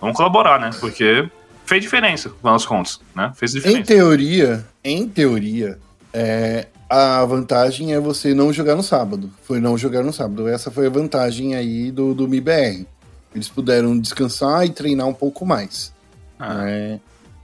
vamos 0.00 0.16
colaborar, 0.16 0.60
né? 0.60 0.70
Porque 0.80 1.28
fez 1.64 1.82
diferença, 1.82 2.32
nas 2.42 2.66
contas, 2.66 3.00
né? 3.14 3.32
Fez 3.34 3.52
diferença. 3.52 3.80
Em 3.80 3.82
teoria, 3.84 4.66
em 4.84 5.08
teoria, 5.08 5.78
é, 6.12 6.66
a 6.88 7.24
vantagem 7.24 7.94
é 7.94 8.00
você 8.00 8.34
não 8.34 8.52
jogar 8.52 8.74
no 8.74 8.82
sábado. 8.82 9.30
Foi 9.44 9.60
não 9.60 9.78
jogar 9.78 10.02
no 10.02 10.12
sábado. 10.12 10.48
Essa 10.48 10.70
foi 10.70 10.88
a 10.88 10.90
vantagem 10.90 11.54
aí 11.54 11.92
do, 11.92 12.12
do 12.12 12.26
MIBR. 12.26 12.84
Eles 13.32 13.48
puderam 13.48 13.96
descansar 13.96 14.66
e 14.66 14.70
treinar 14.70 15.06
um 15.06 15.14
pouco 15.14 15.46
mais. 15.46 15.94
Ah. 16.36 16.68
É, 16.68 16.98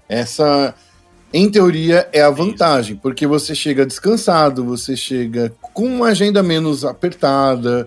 essa, 0.09 0.75
em 1.33 1.51
teoria, 1.51 2.09
é 2.13 2.23
a 2.23 2.31
vantagem, 2.31 2.97
porque 2.97 3.27
você 3.27 3.55
chega 3.55 3.85
descansado, 3.85 4.65
você 4.65 4.97
chega 4.97 5.53
com 5.61 5.87
uma 5.87 6.09
agenda 6.09 6.43
menos 6.43 6.85
apertada, 6.85 7.87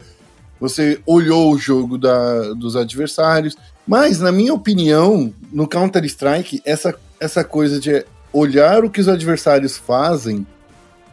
você 0.60 1.00
olhou 1.06 1.54
o 1.54 1.58
jogo 1.58 1.98
da, 1.98 2.54
dos 2.54 2.76
adversários. 2.76 3.56
Mas, 3.88 4.20
na 4.20 4.32
minha 4.32 4.54
opinião, 4.54 5.34
no 5.52 5.68
Counter-Strike, 5.68 6.62
essa, 6.66 6.94
essa 7.20 7.44
coisa 7.44 7.80
de 7.80 8.06
olhar 8.32 8.84
o 8.84 8.90
que 8.90 9.02
os 9.02 9.08
adversários 9.08 9.78
fazem 9.78 10.46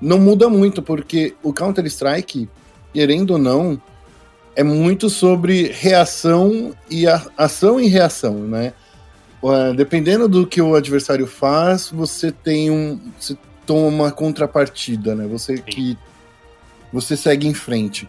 não 0.00 0.18
muda 0.18 0.48
muito, 0.48 0.82
porque 0.82 1.34
o 1.42 1.52
Counter-Strike, 1.52 2.48
querendo 2.92 3.30
ou 3.30 3.38
não, 3.38 3.80
é 4.54 4.62
muito 4.62 5.08
sobre 5.08 5.70
reação 5.72 6.74
e 6.90 7.06
a, 7.06 7.22
ação 7.36 7.80
e 7.80 7.86
reação, 7.86 8.34
né? 8.34 8.72
Uh, 9.42 9.74
dependendo 9.74 10.28
do 10.28 10.46
que 10.46 10.60
o 10.60 10.74
adversário 10.74 11.26
faz, 11.26 11.90
você 11.90 12.32
tem 12.32 12.70
um. 12.70 13.00
Você 13.18 13.36
toma 13.64 13.86
uma 13.86 14.12
contrapartida, 14.12 15.14
né? 15.14 15.26
Você 15.26 15.56
Sim. 15.56 15.62
que. 15.62 15.98
Você 16.92 17.16
segue 17.16 17.46
em 17.46 17.54
frente. 17.54 18.08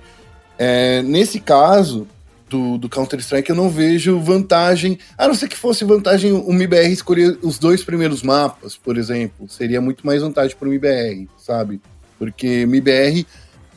É, 0.57 1.01
nesse 1.01 1.39
caso 1.39 2.07
do, 2.49 2.77
do 2.77 2.89
Counter-Strike, 2.89 3.49
eu 3.49 3.55
não 3.55 3.69
vejo 3.69 4.19
vantagem. 4.19 4.97
A 5.17 5.27
não 5.27 5.35
ser 5.35 5.47
que 5.47 5.57
fosse 5.57 5.83
vantagem 5.83 6.31
o 6.31 6.53
MIBR 6.53 6.91
escolher 6.91 7.37
os 7.41 7.59
dois 7.59 7.83
primeiros 7.83 8.23
mapas, 8.23 8.75
por 8.75 8.97
exemplo. 8.97 9.47
Seria 9.49 9.81
muito 9.81 10.05
mais 10.05 10.21
vantagem 10.21 10.55
para 10.55 10.67
o 10.67 10.71
MIBR, 10.71 11.27
sabe? 11.37 11.81
Porque 12.17 12.65
MIBR 12.65 13.25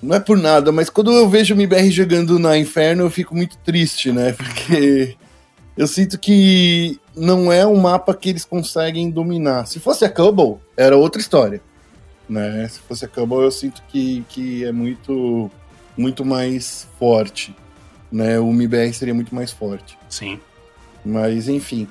não 0.03 0.17
é 0.17 0.21
por 0.21 0.39
nada, 0.39 0.73
mas 0.73 0.89
quando 0.89 1.13
eu 1.13 1.29
vejo 1.29 1.55
o 1.55 1.57
MIBR 1.57 1.91
jogando 1.91 2.39
na 2.39 2.57
Inferno, 2.57 3.05
eu 3.05 3.11
fico 3.11 3.35
muito 3.35 3.57
triste, 3.59 4.13
né? 4.13 4.33
Porque 4.39 5.17
eu 5.81 5.87
sinto 5.87 6.19
que 6.19 7.01
não 7.17 7.51
é 7.51 7.67
um 7.67 7.77
mapa 7.77 8.15
que 8.15 8.29
eles 8.29 8.45
conseguem 8.45 9.11
dominar. 9.11 9.65
Se 9.67 9.81
fosse 9.81 10.05
a 10.05 10.11
Cubble, 10.11 10.59
era 10.77 10.95
outra 10.95 11.19
história. 11.19 11.63
Né? 12.29 12.69
Se 12.69 12.81
fosse 12.81 13.07
a 13.07 13.09
Cubble, 13.09 13.39
eu 13.39 13.51
sinto 13.51 13.83
que, 13.89 14.23
que 14.29 14.63
é 14.63 14.73
muito, 14.73 15.51
muito 15.97 16.23
mais 16.23 16.87
forte. 16.99 17.57
Né? 18.13 18.39
O 18.39 18.53
MIBR 18.53 18.93
seria 18.93 19.15
muito 19.15 19.35
mais 19.35 19.53
forte. 19.53 19.97
Sim. 20.11 20.39
Mas, 21.03 21.49
enfim. 21.49 21.89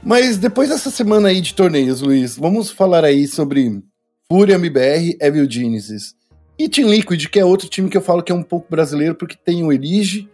Mas 0.00 0.38
depois 0.38 0.68
dessa 0.68 0.92
semana 0.92 1.30
aí 1.30 1.40
de 1.40 1.52
torneios, 1.52 2.02
Luiz, 2.02 2.36
vamos 2.36 2.70
falar 2.70 3.04
aí 3.04 3.26
sobre 3.26 3.82
Fúria, 4.30 4.54
MBR, 4.54 5.16
Evil 5.20 5.50
Genesis. 5.50 6.14
E 6.56 6.68
Team 6.68 6.88
Liquid, 6.88 7.26
que 7.26 7.40
é 7.40 7.44
outro 7.44 7.68
time 7.68 7.90
que 7.90 7.96
eu 7.96 8.02
falo 8.02 8.22
que 8.22 8.30
é 8.30 8.34
um 8.36 8.44
pouco 8.44 8.70
brasileiro, 8.70 9.16
porque 9.16 9.36
tem 9.36 9.64
o 9.64 9.72
Elige, 9.72 10.30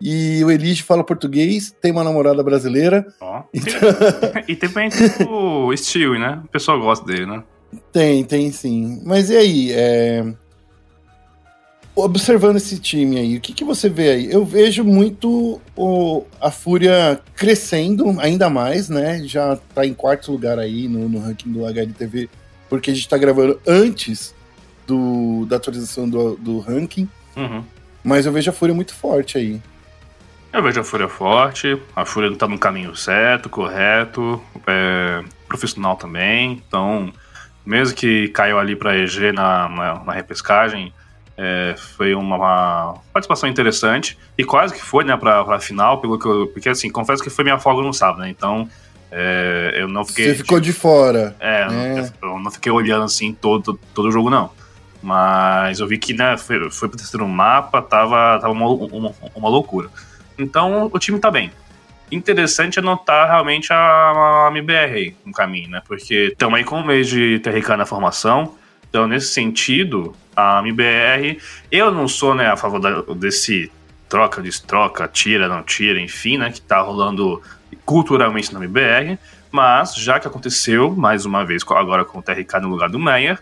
e 0.00 0.42
o 0.44 0.50
Elige 0.50 0.82
fala 0.82 1.02
português, 1.02 1.74
tem 1.80 1.90
uma 1.90 2.04
namorada 2.04 2.42
brasileira. 2.42 3.06
Ó. 3.20 3.42
Então... 3.52 3.80
e 4.46 4.54
também 4.54 4.90
tem 4.90 5.26
o 5.26 5.76
Steel, 5.76 6.18
né? 6.18 6.40
O 6.44 6.48
pessoal 6.48 6.80
gosta 6.80 7.04
dele, 7.04 7.26
né? 7.26 7.42
Tem, 7.92 8.24
tem 8.24 8.50
sim. 8.52 9.02
Mas 9.04 9.30
e 9.30 9.36
aí? 9.36 9.72
É... 9.72 10.24
Observando 11.96 12.56
esse 12.56 12.78
time 12.78 13.18
aí, 13.18 13.36
o 13.36 13.40
que, 13.40 13.52
que 13.52 13.64
você 13.64 13.88
vê 13.88 14.10
aí? 14.10 14.32
Eu 14.32 14.44
vejo 14.44 14.84
muito 14.84 15.60
o, 15.76 16.24
a 16.40 16.48
Fúria 16.48 17.20
crescendo 17.34 18.14
ainda 18.20 18.48
mais, 18.48 18.88
né? 18.88 19.20
Já 19.24 19.56
tá 19.74 19.84
em 19.84 19.92
quarto 19.92 20.30
lugar 20.30 20.60
aí 20.60 20.86
no, 20.86 21.08
no 21.08 21.18
ranking 21.18 21.50
do 21.50 21.66
HLTV, 21.66 22.30
porque 22.68 22.92
a 22.92 22.94
gente 22.94 23.08
tá 23.08 23.18
gravando 23.18 23.60
antes 23.66 24.32
do, 24.86 25.44
da 25.46 25.56
atualização 25.56 26.08
do, 26.08 26.36
do 26.36 26.60
ranking. 26.60 27.08
Uhum. 27.36 27.64
Mas 28.04 28.26
eu 28.26 28.32
vejo 28.32 28.48
a 28.48 28.54
Fúria 28.54 28.74
muito 28.74 28.94
forte 28.94 29.36
aí. 29.36 29.60
Eu 30.52 30.62
vejo 30.62 30.80
a 30.80 30.84
Fúria 30.84 31.08
forte, 31.08 31.80
a 31.94 32.04
Fúria 32.04 32.34
tá 32.34 32.48
no 32.48 32.58
caminho 32.58 32.96
certo, 32.96 33.48
correto, 33.48 34.42
é, 34.66 35.22
profissional 35.46 35.96
também. 35.96 36.62
Então, 36.66 37.12
mesmo 37.64 37.94
que 37.94 38.28
caiu 38.28 38.58
ali 38.58 38.74
para 38.74 38.96
EG 38.96 39.32
na, 39.32 39.68
na, 39.68 40.04
na 40.04 40.12
repescagem, 40.12 40.92
é, 41.36 41.74
foi 41.96 42.14
uma, 42.14 42.36
uma, 42.36 42.94
participação 43.12 43.48
interessante 43.48 44.18
e 44.36 44.44
quase 44.44 44.74
que 44.74 44.82
foi, 44.82 45.04
né, 45.04 45.16
pra, 45.16 45.44
pra 45.44 45.60
final, 45.60 46.00
pelo 46.00 46.18
que 46.18 46.26
eu, 46.26 46.48
porque 46.48 46.68
assim, 46.68 46.90
confesso 46.90 47.22
que 47.22 47.30
foi 47.30 47.44
minha 47.44 47.58
folga 47.60 47.80
no 47.82 47.94
sábado, 47.94 48.22
né, 48.22 48.28
então 48.28 48.68
é, 49.10 49.74
eu 49.76 49.86
não 49.86 50.04
fiquei... 50.04 50.30
Você 50.30 50.34
ficou 50.34 50.58
de 50.58 50.72
fora. 50.72 51.36
É. 51.38 51.66
Eu, 52.22 52.30
eu, 52.30 52.38
não 52.40 52.50
fiquei 52.50 52.72
olhando 52.72 53.04
assim 53.04 53.32
todo, 53.32 53.78
todo 53.94 54.08
o 54.08 54.10
jogo, 54.10 54.28
não. 54.28 54.50
Mas 55.00 55.78
eu 55.78 55.86
vi 55.86 55.96
que, 55.96 56.12
né, 56.12 56.36
foi, 56.36 56.70
foi 56.70 56.88
pro 56.88 56.98
terceiro 56.98 57.26
mapa, 57.28 57.80
tava, 57.80 58.40
tava 58.40 58.52
uma, 58.52 58.66
uma, 58.66 59.14
uma 59.34 59.48
loucura. 59.48 59.88
Então 60.38 60.90
o 60.92 60.98
time 60.98 61.18
tá 61.18 61.30
bem. 61.30 61.50
Interessante 62.10 62.78
é 62.78 62.82
notar 62.82 63.28
realmente 63.28 63.72
a, 63.72 64.46
a 64.46 64.48
MBR 64.50 65.14
no 65.26 65.32
caminho, 65.32 65.68
né? 65.68 65.82
Porque 65.86 66.34
aí 66.54 66.64
com 66.64 66.80
um 66.80 66.84
mês 66.84 67.08
de 67.08 67.38
TRK 67.40 67.76
na 67.76 67.84
formação. 67.84 68.54
Então, 68.88 69.06
nesse 69.06 69.34
sentido, 69.34 70.14
a 70.34 70.60
MBR, 70.60 71.38
eu 71.70 71.90
não 71.90 72.08
sou 72.08 72.34
né, 72.34 72.46
a 72.46 72.56
favor 72.56 72.80
da, 72.80 73.02
desse 73.14 73.70
troca, 74.08 74.40
destroca, 74.40 75.06
tira, 75.06 75.46
não 75.46 75.62
tira, 75.62 76.00
enfim, 76.00 76.38
né? 76.38 76.50
Que 76.50 76.60
tá 76.60 76.80
rolando 76.80 77.42
culturalmente 77.84 78.52
na 78.52 78.58
MBR. 78.58 79.18
Mas, 79.50 79.94
já 79.94 80.18
que 80.18 80.26
aconteceu, 80.26 80.94
mais 80.94 81.26
uma 81.26 81.44
vez, 81.44 81.62
agora 81.68 82.04
com 82.04 82.18
o 82.18 82.22
TRK 82.22 82.60
no 82.60 82.68
lugar 82.68 82.88
do 82.88 82.98
Meyer, 82.98 83.38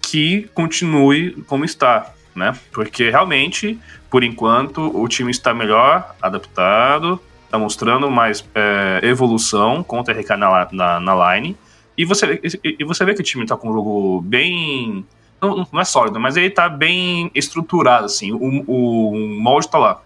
que 0.00 0.48
continue 0.54 1.32
como 1.46 1.64
está, 1.64 2.12
né? 2.34 2.54
Porque 2.72 3.10
realmente, 3.10 3.78
por 4.10 4.24
enquanto, 4.24 4.90
o 4.96 5.06
time 5.08 5.30
está 5.30 5.52
melhor 5.52 6.14
adaptado, 6.20 7.20
está 7.44 7.58
mostrando 7.58 8.10
mais 8.10 8.44
é, 8.54 9.00
evolução 9.02 9.82
com 9.82 10.00
o 10.00 10.04
TRK 10.04 10.36
na, 10.36 10.68
na, 10.72 11.00
na 11.00 11.34
line. 11.34 11.56
E 11.96 12.04
você, 12.04 12.40
e, 12.42 12.76
e 12.78 12.84
você 12.84 13.04
vê 13.04 13.14
que 13.14 13.20
o 13.20 13.24
time 13.24 13.44
está 13.44 13.56
com 13.56 13.70
um 13.70 13.72
jogo 13.72 14.20
bem. 14.22 15.04
Não, 15.40 15.66
não, 15.72 15.80
é 15.80 15.84
sólido, 15.84 16.18
mas 16.18 16.36
ele 16.36 16.46
está 16.46 16.68
bem 16.68 17.30
estruturado, 17.34 18.06
assim. 18.06 18.32
O, 18.32 18.64
o, 18.66 19.10
o 19.10 19.40
molde 19.40 19.66
está 19.66 19.78
lá. 19.78 20.00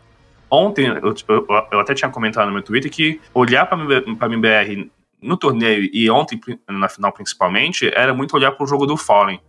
Ontem, 0.51 0.87
eu, 0.87 1.15
eu, 1.29 1.47
eu, 1.71 1.81
até 1.81 1.95
tinha 1.95 2.11
comentado 2.11 2.47
no 2.47 2.53
meu 2.53 2.63
Twitter 2.63 2.91
que 2.91 3.21
olhar 3.33 3.67
para 3.67 3.79
a 3.79 4.27
MBR 4.27 4.91
no 5.21 5.37
torneio 5.37 5.89
e 5.93 6.11
ontem 6.11 6.39
na 6.69 6.89
final 6.89 7.13
principalmente 7.13 7.89
era 7.95 8.13
muito 8.13 8.37
olhar 8.37 8.51
para 8.53 8.65
o 8.65 8.67
jogo 8.67 8.85
do 8.85 8.97
Fallen 8.97 9.41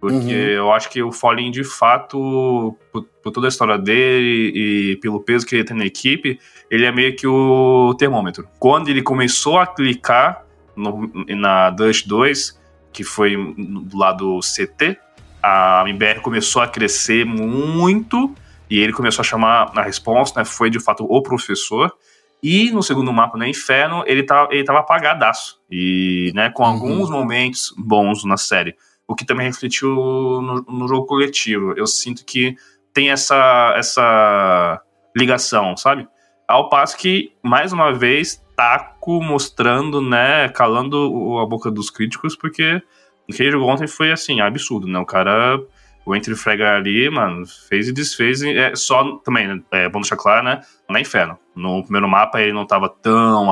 porque 0.00 0.14
uhum. 0.14 0.30
eu 0.30 0.72
acho 0.72 0.88
que 0.90 1.02
o 1.02 1.10
Fallen, 1.10 1.50
de 1.50 1.64
fato, 1.64 2.76
por, 2.92 3.02
por, 3.22 3.32
toda 3.32 3.46
a 3.46 3.50
história 3.50 3.76
dele 3.76 4.52
e 4.54 4.96
pelo 4.96 5.20
peso 5.20 5.44
que 5.44 5.56
ele 5.56 5.64
tem 5.64 5.76
na 5.76 5.84
equipe, 5.84 6.38
ele 6.70 6.86
é 6.86 6.92
meio 6.92 7.16
que 7.16 7.26
o 7.26 7.94
termômetro. 7.98 8.48
Quando 8.60 8.88
ele 8.88 9.02
começou 9.02 9.58
a 9.58 9.66
clicar 9.66 10.44
no, 10.76 11.10
na 11.28 11.70
Dust 11.70 12.06
2, 12.06 12.58
que 12.92 13.02
foi 13.02 13.36
do 13.56 13.96
lado 13.96 14.38
CT, 14.40 14.96
a 15.42 15.82
MBR 15.86 16.20
começou 16.20 16.62
a 16.62 16.68
crescer 16.68 17.24
muito 17.24 18.32
e 18.70 18.78
ele 18.78 18.92
começou 18.92 19.22
a 19.22 19.24
chamar 19.24 19.72
na 19.74 19.82
resposta, 19.82 20.40
né, 20.40 20.44
foi 20.44 20.70
de 20.70 20.78
fato 20.78 21.04
o 21.08 21.22
professor. 21.22 21.92
E 22.40 22.70
no 22.70 22.84
segundo 22.84 23.12
mapa, 23.12 23.36
no 23.36 23.44
Inferno, 23.44 24.04
ele 24.06 24.22
tava, 24.22 24.48
ele 24.52 24.62
tava 24.62 24.78
apagadaço. 24.78 25.60
E, 25.68 26.30
né, 26.36 26.50
com 26.50 26.62
uhum. 26.62 26.68
alguns 26.68 27.10
momentos 27.10 27.74
bons 27.76 28.24
na 28.24 28.36
série 28.36 28.76
o 29.08 29.14
que 29.14 29.24
também 29.24 29.46
refletiu 29.46 29.88
no, 29.88 30.62
no 30.68 30.86
jogo 30.86 31.06
coletivo. 31.06 31.72
Eu 31.76 31.86
sinto 31.86 32.24
que 32.26 32.54
tem 32.92 33.10
essa, 33.10 33.74
essa 33.76 34.82
ligação, 35.16 35.76
sabe? 35.76 36.06
Ao 36.46 36.68
passo 36.68 36.96
que, 36.96 37.32
mais 37.42 37.72
uma 37.72 37.92
vez, 37.92 38.44
Taco 38.54 39.22
mostrando, 39.22 40.00
né, 40.02 40.48
calando 40.50 41.38
a 41.38 41.46
boca 41.46 41.70
dos 41.70 41.90
críticos, 41.90 42.36
porque 42.36 42.82
o 43.28 43.32
que 43.32 43.42
ele 43.42 43.52
jogou 43.52 43.68
ontem 43.68 43.86
foi, 43.86 44.12
assim, 44.12 44.40
absurdo, 44.40 44.86
né? 44.86 44.98
O 44.98 45.06
cara, 45.06 45.58
o 46.04 46.14
Entre 46.14 46.34
Frega 46.34 46.76
ali, 46.76 47.08
mano, 47.08 47.46
fez 47.68 47.88
e 47.88 47.92
desfez, 47.92 48.42
é, 48.42 48.74
só 48.74 49.16
também, 49.18 49.62
é 49.70 49.88
bom 49.88 50.00
deixar 50.00 50.16
claro, 50.16 50.44
né, 50.44 50.60
na 50.88 51.00
Inferno. 51.00 51.38
No 51.54 51.82
primeiro 51.82 52.08
mapa 52.08 52.40
ele 52.40 52.52
não 52.52 52.66
tava 52.66 52.88
tão, 52.88 53.46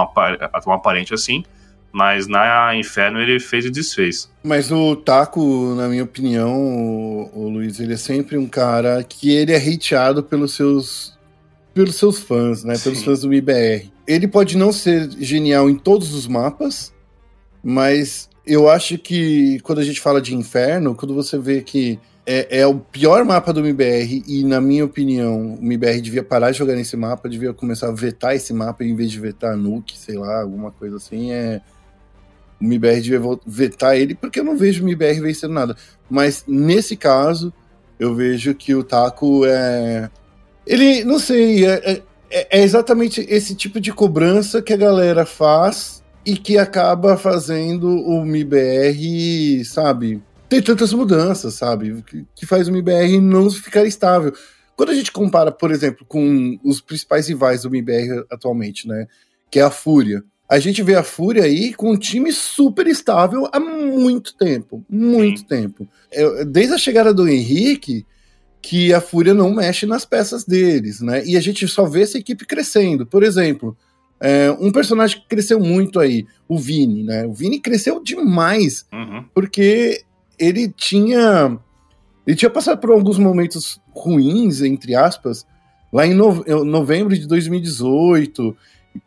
tão 0.63 0.73
aparente 0.73 1.15
assim, 1.15 1.45
mas 1.97 2.29
na 2.29 2.77
Inferno 2.77 3.19
ele 3.19 3.41
fez 3.41 3.65
e 3.65 3.71
desfez. 3.71 4.29
Mas 4.45 4.71
o 4.71 4.95
Taco, 4.97 5.75
na 5.75 5.89
minha 5.89 6.05
opinião, 6.05 6.55
o, 6.55 7.31
o 7.33 7.49
Luiz, 7.49 7.81
ele 7.81 7.95
é 7.95 7.97
sempre 7.97 8.37
um 8.37 8.47
cara 8.47 9.03
que 9.03 9.31
ele 9.31 9.51
é 9.51 9.57
hateado 9.57 10.23
pelos 10.23 10.53
seus 10.53 11.17
pelos 11.73 11.97
seus 11.97 12.19
fãs, 12.19 12.63
né? 12.65 12.75
Sim. 12.75 12.85
Pelos 12.85 13.03
fãs 13.03 13.21
do 13.23 13.33
IBR. 13.33 13.91
Ele 14.07 14.29
pode 14.29 14.59
não 14.59 14.75
ser 14.75 15.09
genial 15.19 15.71
em 15.71 15.75
todos 15.75 16.13
os 16.13 16.27
mapas, 16.27 16.93
mas 17.65 18.29
eu 18.47 18.69
acho 18.69 18.99
que 18.99 19.59
quando 19.61 19.79
a 19.79 19.85
gente 19.85 19.99
fala 19.99 20.21
de 20.21 20.35
inferno, 20.35 20.95
quando 20.95 21.15
você 21.15 21.39
vê 21.39 21.63
que 21.63 21.99
é, 22.27 22.61
é, 22.61 22.67
o 22.67 22.79
pior 22.79 23.25
mapa 23.25 23.55
do 23.55 23.61
MBR 23.61 24.23
e, 24.27 24.45
na 24.45 24.61
minha 24.61 24.85
opinião, 24.85 25.55
o 25.55 25.65
MBR 25.65 26.03
devia 26.03 26.23
parar 26.23 26.51
de 26.51 26.59
jogar 26.59 26.75
nesse 26.75 26.95
mapa, 26.95 27.27
devia 27.27 27.55
começar 27.55 27.89
a 27.89 27.93
vetar 27.93 28.35
esse 28.35 28.53
mapa 28.53 28.85
em 28.85 28.95
vez 28.95 29.11
de 29.11 29.19
vetar 29.19 29.57
Nuke, 29.57 29.97
sei 29.97 30.19
lá, 30.19 30.43
alguma 30.43 30.71
coisa 30.71 30.97
assim. 30.97 31.33
É... 31.33 31.63
O 32.61 32.65
MBR 32.65 33.01
devia 33.01 33.21
vetar 33.47 33.97
ele, 33.97 34.15
porque 34.15 34.41
eu 34.41 34.45
não 34.45 34.57
vejo 34.57 34.83
o 34.83 34.87
MBR 34.87 35.21
vencendo 35.21 35.53
nada. 35.53 35.77
Mas 36.09 36.45
nesse 36.47 36.97
caso, 36.97 37.53
eu 37.99 38.15
vejo 38.15 38.55
que 38.55 38.75
o 38.75 38.85
Taco 38.85 39.45
é. 39.45 40.11
Ele, 40.67 41.05
não 41.05 41.19
sei, 41.19 41.65
é, 41.67 42.03
é, 42.31 42.59
é 42.59 42.63
exatamente 42.63 43.25
esse 43.29 43.55
tipo 43.55 43.81
de 43.81 43.93
cobrança 43.93 44.61
que 44.61 44.73
a 44.73 44.77
galera 44.77 45.25
faz 45.25 46.03
e 46.25 46.37
que 46.37 46.59
acaba 46.59 47.17
fazendo 47.17 47.89
o 47.89 48.23
MBR, 48.25 49.65
sabe, 49.65 50.21
ter 50.49 50.63
tantas 50.63 50.93
mudanças, 50.93 51.55
sabe? 51.55 52.03
Que, 52.03 52.27
que 52.35 52.47
faz 52.47 52.67
o 52.67 52.71
MBR 52.73 53.21
não 53.21 53.49
ficar 53.51 53.85
estável. 53.85 54.33
Quando 54.77 54.91
a 54.91 54.95
gente 54.95 55.13
compara, 55.13 55.53
por 55.53 55.71
exemplo, 55.71 56.05
com 56.07 56.59
os 56.65 56.81
principais 56.81 57.29
rivais 57.29 57.63
do 57.63 57.69
MBR 57.69 58.25
atualmente, 58.31 58.87
né? 58.89 59.07
Que 59.51 59.61
é 59.61 59.63
a 59.63 59.71
Fúria. 59.71 60.23
A 60.49 60.59
gente 60.61 60.83
vê 60.83 60.95
a 60.95 61.03
Fúria 61.03 61.43
aí 61.43 61.75
com 61.75 61.91
um 61.91 61.97
time 61.97 62.33
super 62.33 62.87
estável 62.87 63.49
há 63.53 63.59
muito 63.59 64.37
tempo. 64.37 64.85
Muito 64.89 65.41
Sim. 65.41 65.47
tempo. 65.47 65.89
É, 66.13 66.45
desde 66.45 66.75
a 66.75 66.79
chegada 66.79 67.13
do 67.13 67.29
Henrique, 67.29 68.07
que 68.63 68.93
a 68.93 69.01
Fúria 69.01 69.35
não 69.35 69.55
mexe 69.55 69.87
nas 69.87 70.05
peças 70.05 70.45
deles, 70.45 71.01
né? 71.01 71.25
E 71.25 71.37
a 71.37 71.41
gente 71.41 71.67
só 71.67 71.85
vê 71.85 72.03
essa 72.03 72.19
equipe 72.19 72.45
crescendo. 72.45 73.05
Por 73.05 73.23
exemplo, 73.23 73.77
é, 74.21 74.51
um 74.53 74.73
personagem 74.73 75.21
que 75.21 75.29
cresceu 75.29 75.61
muito 75.61 76.01
aí, 76.01 76.27
o 76.49 76.59
Vini, 76.59 77.03
né? 77.03 77.27
O 77.27 77.33
Vini 77.33 77.61
cresceu 77.61 78.03
demais, 78.03 78.87
uhum. 78.93 79.25
porque 79.35 80.03
ele 80.39 80.69
tinha. 80.69 81.59
Ele 82.27 82.37
tinha 82.37 82.51
passado 82.51 82.81
por 82.81 82.91
alguns 82.91 83.19
momentos 83.19 83.81
ruins, 83.95 84.61
entre 84.61 84.97
aspas, 84.97 85.47
lá 85.93 86.07
em 86.07 86.15
novembro 86.15 87.17
de 87.17 87.27
2018. 87.27 88.57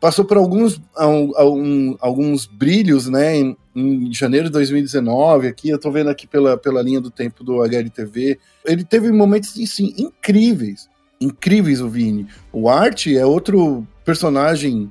Passou 0.00 0.24
por 0.24 0.36
alguns, 0.36 0.80
algum, 0.94 1.96
alguns 2.00 2.46
brilhos, 2.46 3.08
né, 3.08 3.36
em, 3.36 3.56
em, 3.74 4.12
janeiro 4.12 4.46
de 4.46 4.52
2019, 4.52 5.48
aqui, 5.48 5.70
eu 5.70 5.78
tô 5.78 5.90
vendo 5.90 6.10
aqui 6.10 6.26
pela, 6.26 6.56
pela 6.56 6.82
linha 6.82 7.00
do 7.00 7.10
tempo 7.10 7.42
do 7.42 7.62
HLTV. 7.62 8.38
Ele 8.64 8.84
teve 8.84 9.10
momentos, 9.10 9.50
sim, 9.50 9.94
incríveis. 9.96 10.88
Incríveis, 11.20 11.80
o 11.80 11.88
Vini. 11.88 12.26
O 12.52 12.68
Art 12.68 13.06
é 13.06 13.24
outro 13.24 13.86
personagem 14.04 14.90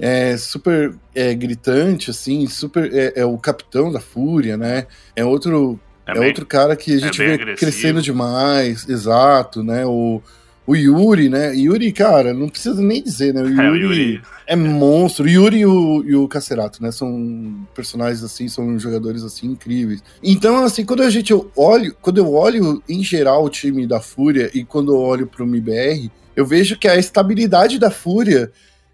é, 0.00 0.36
super 0.36 0.94
é, 1.14 1.34
gritante, 1.34 2.10
assim, 2.10 2.46
super. 2.46 2.92
É, 2.92 3.20
é, 3.20 3.24
o 3.24 3.36
capitão 3.36 3.92
da 3.92 4.00
Fúria, 4.00 4.56
né? 4.56 4.86
É 5.14 5.24
outro. 5.24 5.78
É, 6.06 6.12
é 6.12 6.14
bem, 6.14 6.28
outro 6.28 6.46
cara 6.46 6.74
que 6.74 6.92
a 6.92 6.96
é 6.96 6.98
gente 6.98 7.18
vê 7.18 7.34
agressivo. 7.34 7.58
crescendo 7.58 8.02
demais, 8.02 8.88
exato, 8.88 9.62
né? 9.62 9.84
O, 9.84 10.22
o 10.66 10.76
Yuri, 10.76 11.28
né? 11.28 11.54
Yuri, 11.54 11.92
cara, 11.92 12.32
não 12.32 12.48
precisa 12.48 12.80
nem 12.80 13.02
dizer, 13.02 13.34
né? 13.34 13.42
O 13.42 13.48
Yuri, 13.48 13.62
é, 13.62 13.70
o 13.70 13.74
Yuri. 13.74 14.22
é 14.46 14.56
monstro. 14.56 15.24
O 15.24 15.28
Yuri 15.28 15.58
e 15.58 15.66
o, 15.66 16.04
e 16.04 16.14
o 16.14 16.28
Cacerato, 16.28 16.82
né? 16.82 16.92
São 16.92 17.66
personagens 17.74 18.22
assim, 18.22 18.48
são 18.48 18.78
jogadores 18.78 19.22
assim 19.22 19.48
incríveis. 19.48 20.02
Então, 20.22 20.64
assim, 20.64 20.84
quando 20.84 21.02
a 21.02 21.10
gente 21.10 21.32
olha, 21.56 21.92
quando 22.00 22.18
eu 22.18 22.32
olho 22.32 22.82
em 22.88 23.02
geral 23.02 23.44
o 23.44 23.50
time 23.50 23.86
da 23.86 24.00
Fúria 24.00 24.50
e 24.54 24.64
quando 24.64 24.92
eu 24.92 24.98
olho 24.98 25.26
pro 25.26 25.44
MBR, 25.44 26.10
eu 26.36 26.46
vejo 26.46 26.78
que 26.78 26.88
a 26.88 26.96
estabilidade 26.96 27.78
da 27.78 27.90
Fúria 27.90 28.50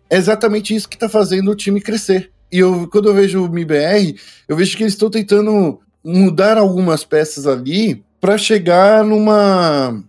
é 0.09 0.17
exatamente 0.17 0.75
isso 0.75 0.89
que 0.89 0.97
está 0.97 1.09
fazendo 1.09 1.51
o 1.51 1.57
time 1.57 1.81
crescer. 1.81 2.31
E 2.51 2.59
eu, 2.59 2.89
quando 2.91 3.09
eu 3.09 3.15
vejo 3.15 3.45
o 3.45 3.49
MIBR, 3.49 4.15
eu 4.49 4.57
vejo 4.57 4.77
que 4.77 4.83
eles 4.83 4.93
estão 4.93 5.11
tentando 5.11 5.81
mudar 6.05 6.57
algumas 6.57 7.05
peças 7.05 7.47
ali 7.47 8.05
para 8.21 8.39
chegar 8.39 9.05
numa 9.05 10.03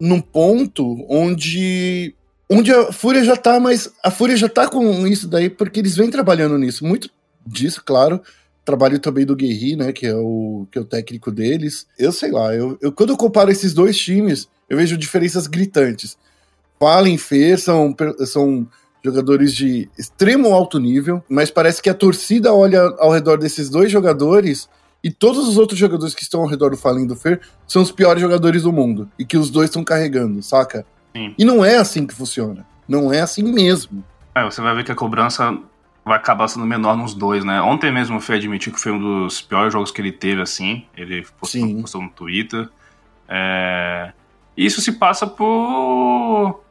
num 0.00 0.20
ponto 0.20 1.04
onde 1.08 2.14
onde 2.48 2.72
a 2.72 2.90
Fúria 2.90 3.22
já 3.22 3.36
tá, 3.36 3.60
mas 3.60 3.92
a 4.02 4.10
Fúria 4.10 4.36
já 4.36 4.48
tá 4.48 4.66
com 4.66 5.06
isso 5.06 5.28
daí 5.28 5.48
porque 5.48 5.78
eles 5.78 5.94
vêm 5.94 6.10
trabalhando 6.10 6.58
nisso. 6.58 6.84
Muito 6.84 7.08
disso, 7.46 7.82
claro. 7.84 8.20
Trabalho 8.64 8.98
também 8.98 9.24
do 9.24 9.36
Guerri, 9.36 9.76
né, 9.76 9.92
que 9.92 10.06
é 10.06 10.14
o 10.14 10.66
que 10.70 10.78
é 10.78 10.80
o 10.80 10.84
técnico 10.84 11.30
deles. 11.30 11.86
Eu 11.98 12.12
sei 12.12 12.30
lá, 12.30 12.54
eu, 12.54 12.76
eu 12.80 12.90
quando 12.90 13.10
eu 13.10 13.16
comparo 13.16 13.50
esses 13.50 13.72
dois 13.72 13.96
times, 13.96 14.48
eu 14.68 14.76
vejo 14.76 14.96
diferenças 14.96 15.46
gritantes. 15.46 16.16
Fallen 16.78 17.14
e 17.14 17.18
Fer 17.18 17.58
são, 17.58 17.94
são 18.26 18.66
jogadores 19.04 19.54
de 19.54 19.88
extremo 19.98 20.52
alto 20.52 20.78
nível, 20.78 21.22
mas 21.28 21.50
parece 21.50 21.82
que 21.82 21.90
a 21.90 21.94
torcida 21.94 22.54
olha 22.54 22.80
ao 22.98 23.12
redor 23.12 23.38
desses 23.38 23.68
dois 23.68 23.92
jogadores 23.92 24.68
e 25.02 25.10
todos 25.10 25.48
os 25.48 25.56
outros 25.56 25.78
jogadores 25.78 26.14
que 26.14 26.22
estão 26.22 26.40
ao 26.40 26.46
redor 26.46 26.70
do 26.70 26.76
Fallen 26.76 27.06
do 27.06 27.16
Fer 27.16 27.40
são 27.66 27.82
os 27.82 27.90
piores 27.90 28.20
jogadores 28.20 28.62
do 28.62 28.72
mundo 28.72 29.08
e 29.18 29.24
que 29.24 29.36
os 29.36 29.50
dois 29.50 29.70
estão 29.70 29.82
carregando, 29.82 30.42
saca? 30.42 30.84
Sim. 31.16 31.34
E 31.38 31.44
não 31.44 31.64
é 31.64 31.76
assim 31.76 32.06
que 32.06 32.14
funciona. 32.14 32.66
Não 32.86 33.12
é 33.12 33.20
assim 33.20 33.42
mesmo. 33.42 34.04
É, 34.34 34.44
você 34.44 34.60
vai 34.60 34.74
ver 34.74 34.84
que 34.84 34.92
a 34.92 34.94
cobrança 34.94 35.56
vai 36.04 36.16
acabar 36.16 36.48
sendo 36.48 36.66
menor 36.66 36.96
nos 36.96 37.14
dois, 37.14 37.44
né? 37.44 37.60
Ontem 37.60 37.92
mesmo 37.92 38.16
o 38.16 38.20
Fer 38.20 38.36
admitiu 38.36 38.72
que 38.72 38.80
foi 38.80 38.92
um 38.92 38.98
dos 38.98 39.40
piores 39.40 39.72
jogos 39.72 39.90
que 39.90 40.00
ele 40.00 40.12
teve, 40.12 40.42
assim. 40.42 40.84
Ele 40.96 41.26
postou, 41.38 41.80
postou 41.80 42.02
no 42.02 42.10
Twitter. 42.10 42.68
É... 43.28 44.12
Isso 44.56 44.80
se 44.80 44.92
passa 44.92 45.26
por 45.26 46.62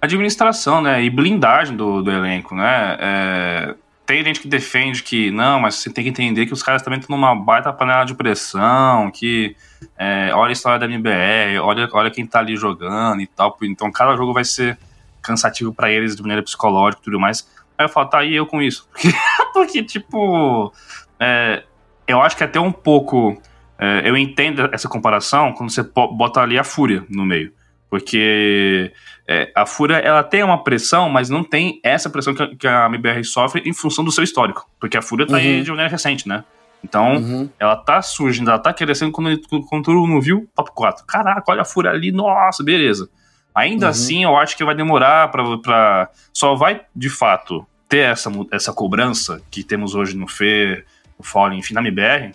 administração, 0.00 0.80
né? 0.80 1.02
E 1.02 1.10
blindagem 1.10 1.76
do, 1.76 2.02
do 2.02 2.10
elenco, 2.10 2.54
né? 2.54 2.96
É, 3.00 3.74
tem 4.08 4.24
gente 4.24 4.40
que 4.40 4.48
defende 4.48 5.02
que 5.02 5.30
não, 5.30 5.60
mas 5.60 5.74
você 5.74 5.92
tem 5.92 6.02
que 6.02 6.08
entender 6.08 6.46
que 6.46 6.52
os 6.54 6.62
caras 6.62 6.80
também 6.80 6.98
estão 6.98 7.14
numa 7.14 7.36
baita 7.36 7.70
panela 7.70 8.04
de 8.04 8.14
pressão, 8.14 9.10
que 9.10 9.54
é, 9.98 10.30
olha 10.32 10.48
a 10.48 10.52
história 10.52 10.78
da 10.78 10.86
MBR, 10.86 11.58
olha, 11.60 11.86
olha 11.92 12.10
quem 12.10 12.26
tá 12.26 12.38
ali 12.38 12.56
jogando 12.56 13.20
e 13.20 13.26
tal. 13.26 13.54
Então 13.64 13.92
cada 13.92 14.16
jogo 14.16 14.32
vai 14.32 14.46
ser 14.46 14.78
cansativo 15.20 15.74
para 15.74 15.90
eles 15.90 16.16
de 16.16 16.22
maneira 16.22 16.42
psicológica 16.42 17.02
e 17.02 17.04
tudo 17.04 17.20
mais. 17.20 17.46
Aí 17.76 17.84
eu 17.84 17.88
falo, 17.90 18.08
tá 18.08 18.20
aí 18.20 18.34
eu 18.34 18.46
com 18.46 18.62
isso. 18.62 18.88
Porque, 18.96 19.12
porque 19.52 19.82
tipo, 19.82 20.72
é, 21.20 21.64
eu 22.06 22.22
acho 22.22 22.34
que 22.34 22.44
até 22.44 22.58
um 22.58 22.72
pouco. 22.72 23.38
É, 23.78 24.08
eu 24.08 24.16
entendo 24.16 24.70
essa 24.72 24.88
comparação 24.88 25.52
quando 25.52 25.70
você 25.70 25.82
bota 25.82 26.40
ali 26.40 26.58
a 26.58 26.64
fúria 26.64 27.04
no 27.10 27.26
meio. 27.26 27.52
Porque 27.90 28.92
é, 29.26 29.50
a 29.54 29.64
Fúria 29.64 29.96
ela 29.96 30.22
tem 30.22 30.42
uma 30.42 30.62
pressão, 30.62 31.08
mas 31.08 31.30
não 31.30 31.42
tem 31.42 31.80
essa 31.82 32.10
pressão 32.10 32.34
que 32.34 32.42
a, 32.42 32.56
que 32.56 32.66
a 32.66 32.86
MBR 32.86 33.24
sofre 33.24 33.62
em 33.64 33.72
função 33.72 34.04
do 34.04 34.12
seu 34.12 34.24
histórico. 34.24 34.68
Porque 34.80 34.96
a 34.96 35.02
Fúria 35.02 35.26
tá 35.26 35.34
uhum. 35.34 35.38
aí 35.38 35.62
de 35.62 35.70
maneira 35.70 35.90
recente, 35.90 36.28
né? 36.28 36.44
Então, 36.82 37.16
uhum. 37.16 37.50
ela 37.58 37.76
tá 37.76 38.00
surgindo, 38.00 38.50
ela 38.50 38.58
tá 38.58 38.72
crescendo 38.72 39.10
quando, 39.10 39.40
quando 39.68 39.84
tu 39.84 40.06
não 40.06 40.20
viu 40.20 40.48
top 40.54 40.70
4. 40.74 41.04
Caraca, 41.06 41.44
olha 41.48 41.62
a 41.62 41.64
Fúria 41.64 41.90
ali, 41.90 42.12
nossa, 42.12 42.62
beleza. 42.62 43.08
Ainda 43.54 43.86
uhum. 43.86 43.90
assim, 43.90 44.24
eu 44.24 44.36
acho 44.36 44.56
que 44.56 44.64
vai 44.64 44.74
demorar 44.74 45.30
pra, 45.30 45.58
pra. 45.58 46.10
Só 46.32 46.54
vai, 46.54 46.82
de 46.94 47.08
fato, 47.08 47.66
ter 47.88 48.10
essa, 48.10 48.30
essa 48.52 48.72
cobrança 48.72 49.42
que 49.50 49.64
temos 49.64 49.94
hoje 49.94 50.16
no 50.16 50.28
FE, 50.28 50.84
no 51.18 51.24
Fallen, 51.24 51.58
enfim, 51.58 51.74
na 51.74 51.80
MBR, 51.80 52.32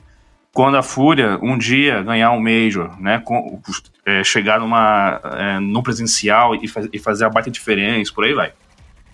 quando 0.53 0.77
a 0.77 0.83
Fúria 0.83 1.39
um 1.41 1.57
dia 1.57 2.03
ganhar 2.03 2.31
um 2.31 2.39
Major, 2.39 2.95
né, 3.01 3.19
com, 3.25 3.59
é, 4.05 4.23
chegar 4.23 4.59
numa, 4.59 5.19
é, 5.23 5.59
no 5.59 5.81
presencial 5.81 6.55
e, 6.55 6.67
faz, 6.67 6.87
e, 6.93 6.99
fazer 6.99 7.25
a 7.25 7.29
baita 7.29 7.49
diferença, 7.49 8.13
por 8.13 8.23
aí 8.23 8.33
vai. 8.33 8.53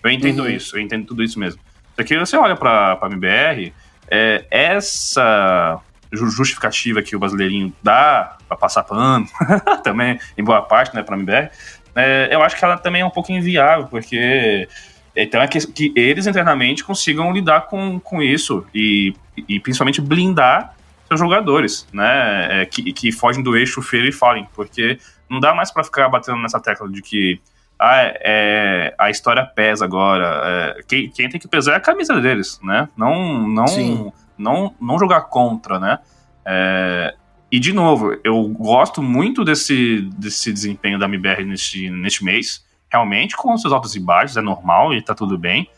Eu 0.04 0.10
entendo 0.10 0.42
uhum. 0.42 0.50
isso, 0.50 0.76
eu 0.76 0.82
entendo 0.82 1.06
tudo 1.06 1.24
isso 1.24 1.38
mesmo. 1.38 1.60
Só 1.96 2.04
que 2.04 2.18
você 2.18 2.36
olha 2.36 2.54
para 2.54 2.98
a 3.00 3.06
MBR, 3.06 3.72
é, 4.10 4.44
essa 4.50 5.80
justificativa 6.12 7.00
que 7.00 7.16
o 7.16 7.18
brasileirinho 7.18 7.72
dá 7.82 8.36
para 8.46 8.56
passar 8.56 8.82
pano, 8.82 9.26
também 9.82 10.20
em 10.36 10.44
boa 10.44 10.60
parte, 10.60 10.94
né, 10.94 11.02
para 11.02 11.14
a 11.14 11.18
MBR, 11.18 11.48
é, 11.96 12.28
eu 12.30 12.42
acho 12.42 12.54
que 12.54 12.64
ela 12.64 12.76
também 12.76 13.00
é 13.00 13.06
um 13.06 13.10
pouco 13.10 13.32
inviável, 13.32 13.86
porque 13.86 14.68
então 15.16 15.40
é 15.40 15.48
que, 15.48 15.58
que 15.66 15.92
eles 15.96 16.26
internamente 16.26 16.84
consigam 16.84 17.32
lidar 17.32 17.62
com, 17.62 17.98
com 17.98 18.22
isso 18.22 18.66
e, 18.74 19.14
e 19.48 19.58
principalmente 19.58 20.00
blindar 20.00 20.74
seus 21.10 21.18
jogadores, 21.18 21.86
né? 21.92 22.62
É, 22.62 22.66
que, 22.66 22.92
que 22.92 23.10
fogem 23.10 23.42
do 23.42 23.56
eixo 23.56 23.82
Feira 23.82 24.08
e 24.08 24.12
Fallen, 24.12 24.46
porque 24.54 24.98
não 25.28 25.40
dá 25.40 25.52
mais 25.52 25.72
para 25.72 25.82
ficar 25.82 26.08
batendo 26.08 26.38
nessa 26.38 26.60
tecla 26.60 26.88
de 26.88 27.02
que 27.02 27.40
ah, 27.78 28.12
é, 28.20 28.94
a 28.96 29.10
história 29.10 29.44
pesa 29.44 29.84
agora. 29.84 30.76
É, 30.78 30.82
quem, 30.86 31.10
quem, 31.10 31.28
tem 31.28 31.40
que 31.40 31.48
pesar 31.48 31.72
é 31.72 31.76
a 31.76 31.80
camisa 31.80 32.20
deles, 32.20 32.60
né? 32.62 32.88
Não, 32.96 33.48
não, 33.48 34.12
não, 34.38 34.74
não 34.80 34.98
jogar 34.98 35.22
contra, 35.22 35.80
né? 35.80 35.98
É, 36.44 37.14
e 37.50 37.58
de 37.58 37.72
novo, 37.72 38.16
eu 38.22 38.46
gosto 38.48 39.02
muito 39.02 39.44
desse, 39.44 40.02
desse 40.16 40.52
desempenho 40.52 40.98
da 40.98 41.06
MBR 41.06 41.44
neste, 41.44 41.90
neste 41.90 42.24
mês. 42.24 42.64
Realmente, 42.88 43.36
com 43.36 43.56
seus 43.56 43.72
altos 43.72 43.96
e 43.96 44.00
baixos, 44.00 44.36
é 44.36 44.42
normal 44.42 44.94
e 44.94 45.02
tá 45.02 45.14
tudo 45.14 45.36
bem. 45.36 45.68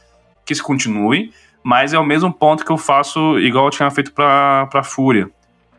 Que 0.44 0.52
isso 0.52 0.62
continue 0.62 1.32
mas 1.62 1.92
é 1.92 1.98
o 1.98 2.04
mesmo 2.04 2.32
ponto 2.32 2.64
que 2.64 2.72
eu 2.72 2.78
faço 2.78 3.38
igual 3.38 3.66
eu 3.66 3.70
tinha 3.70 3.90
feito 3.90 4.12
pra, 4.12 4.66
pra 4.66 4.82
Fúria. 4.82 5.30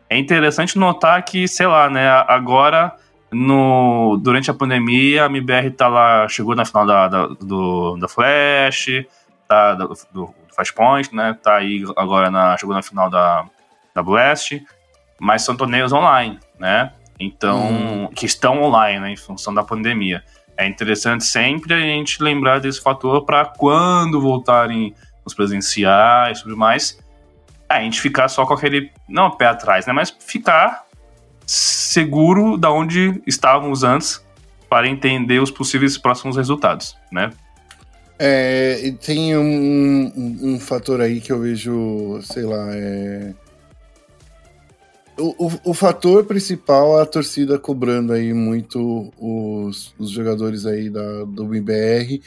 É 0.08 0.16
interessante 0.16 0.78
notar 0.78 1.22
que, 1.24 1.46
sei 1.48 1.66
lá, 1.66 1.90
né, 1.90 2.08
agora, 2.28 2.94
no, 3.32 4.16
durante 4.22 4.50
a 4.50 4.54
pandemia, 4.54 5.24
a 5.24 5.26
MBR 5.26 5.70
tá 5.70 5.88
lá, 5.88 6.28
chegou 6.28 6.54
na 6.54 6.64
final 6.64 6.86
da, 6.86 7.08
da, 7.08 7.26
do, 7.26 7.96
da 7.96 8.08
Flash, 8.08 9.04
tá, 9.48 9.74
do, 9.74 9.92
do 10.12 10.34
Flashpoint, 10.54 11.14
né, 11.14 11.36
tá 11.42 11.56
aí 11.56 11.84
agora, 11.96 12.30
na, 12.30 12.56
chegou 12.56 12.74
na 12.74 12.82
final 12.82 13.10
da, 13.10 13.44
da 13.94 14.02
Blast, 14.02 14.62
mas 15.18 15.42
são 15.42 15.56
torneios 15.56 15.92
online, 15.92 16.38
né? 16.58 16.92
Então, 17.18 17.68
hum. 17.70 18.08
que 18.14 18.26
estão 18.26 18.62
online, 18.62 19.00
né, 19.00 19.10
em 19.12 19.16
função 19.16 19.54
da 19.54 19.62
pandemia. 19.62 20.22
É 20.56 20.66
interessante 20.66 21.24
sempre 21.24 21.74
a 21.74 21.80
gente 21.80 22.22
lembrar 22.22 22.60
desse 22.60 22.80
fator 22.80 23.24
para 23.24 23.44
quando 23.44 24.20
voltarem 24.20 24.94
os 25.24 25.34
presenciais 25.34 26.38
e 26.38 26.42
tudo 26.42 26.56
mais, 26.56 26.98
a 27.68 27.80
gente 27.80 28.00
ficar 28.00 28.28
só 28.28 28.46
com 28.46 28.54
aquele, 28.54 28.90
não 29.08 29.30
pé 29.30 29.46
atrás, 29.46 29.86
né, 29.86 29.92
mas 29.92 30.14
ficar 30.20 30.84
seguro 31.46 32.56
da 32.56 32.70
onde 32.70 33.22
estávamos 33.26 33.82
antes 33.82 34.24
para 34.68 34.88
entender 34.88 35.40
os 35.40 35.50
possíveis 35.50 35.96
próximos 35.96 36.36
resultados, 36.36 36.96
né? 37.12 37.30
É, 38.18 38.92
tem 39.04 39.36
um, 39.36 40.12
um, 40.16 40.54
um, 40.54 40.60
fator 40.60 41.00
aí 41.00 41.20
que 41.20 41.32
eu 41.32 41.40
vejo, 41.40 42.20
sei 42.22 42.44
lá, 42.44 42.68
é... 42.72 43.34
O, 45.18 45.46
o, 45.46 45.70
o, 45.70 45.74
fator 45.74 46.24
principal 46.24 46.98
é 46.98 47.02
a 47.02 47.06
torcida 47.06 47.56
cobrando 47.56 48.12
aí 48.12 48.32
muito 48.32 49.12
os, 49.16 49.94
os 49.96 50.10
jogadores 50.10 50.66
aí 50.66 50.90
da, 50.90 51.24
do 51.24 51.44
MBR 51.44 52.20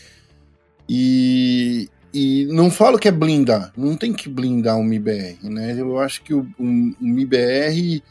e, 0.88 1.90
e 2.18 2.46
não 2.48 2.72
falo 2.72 2.98
que 2.98 3.08
é 3.08 3.12
blindar, 3.12 3.72
não 3.78 3.96
tem 3.96 4.12
que 4.12 4.28
blindar 4.28 4.78
o 4.78 4.82
MBR, 4.82 5.38
né? 5.44 5.76
Eu 5.80 6.00
acho 6.00 6.24
que 6.24 6.34
o, 6.34 6.48
o, 6.58 6.64
o 6.64 7.06
MBR 7.06 8.02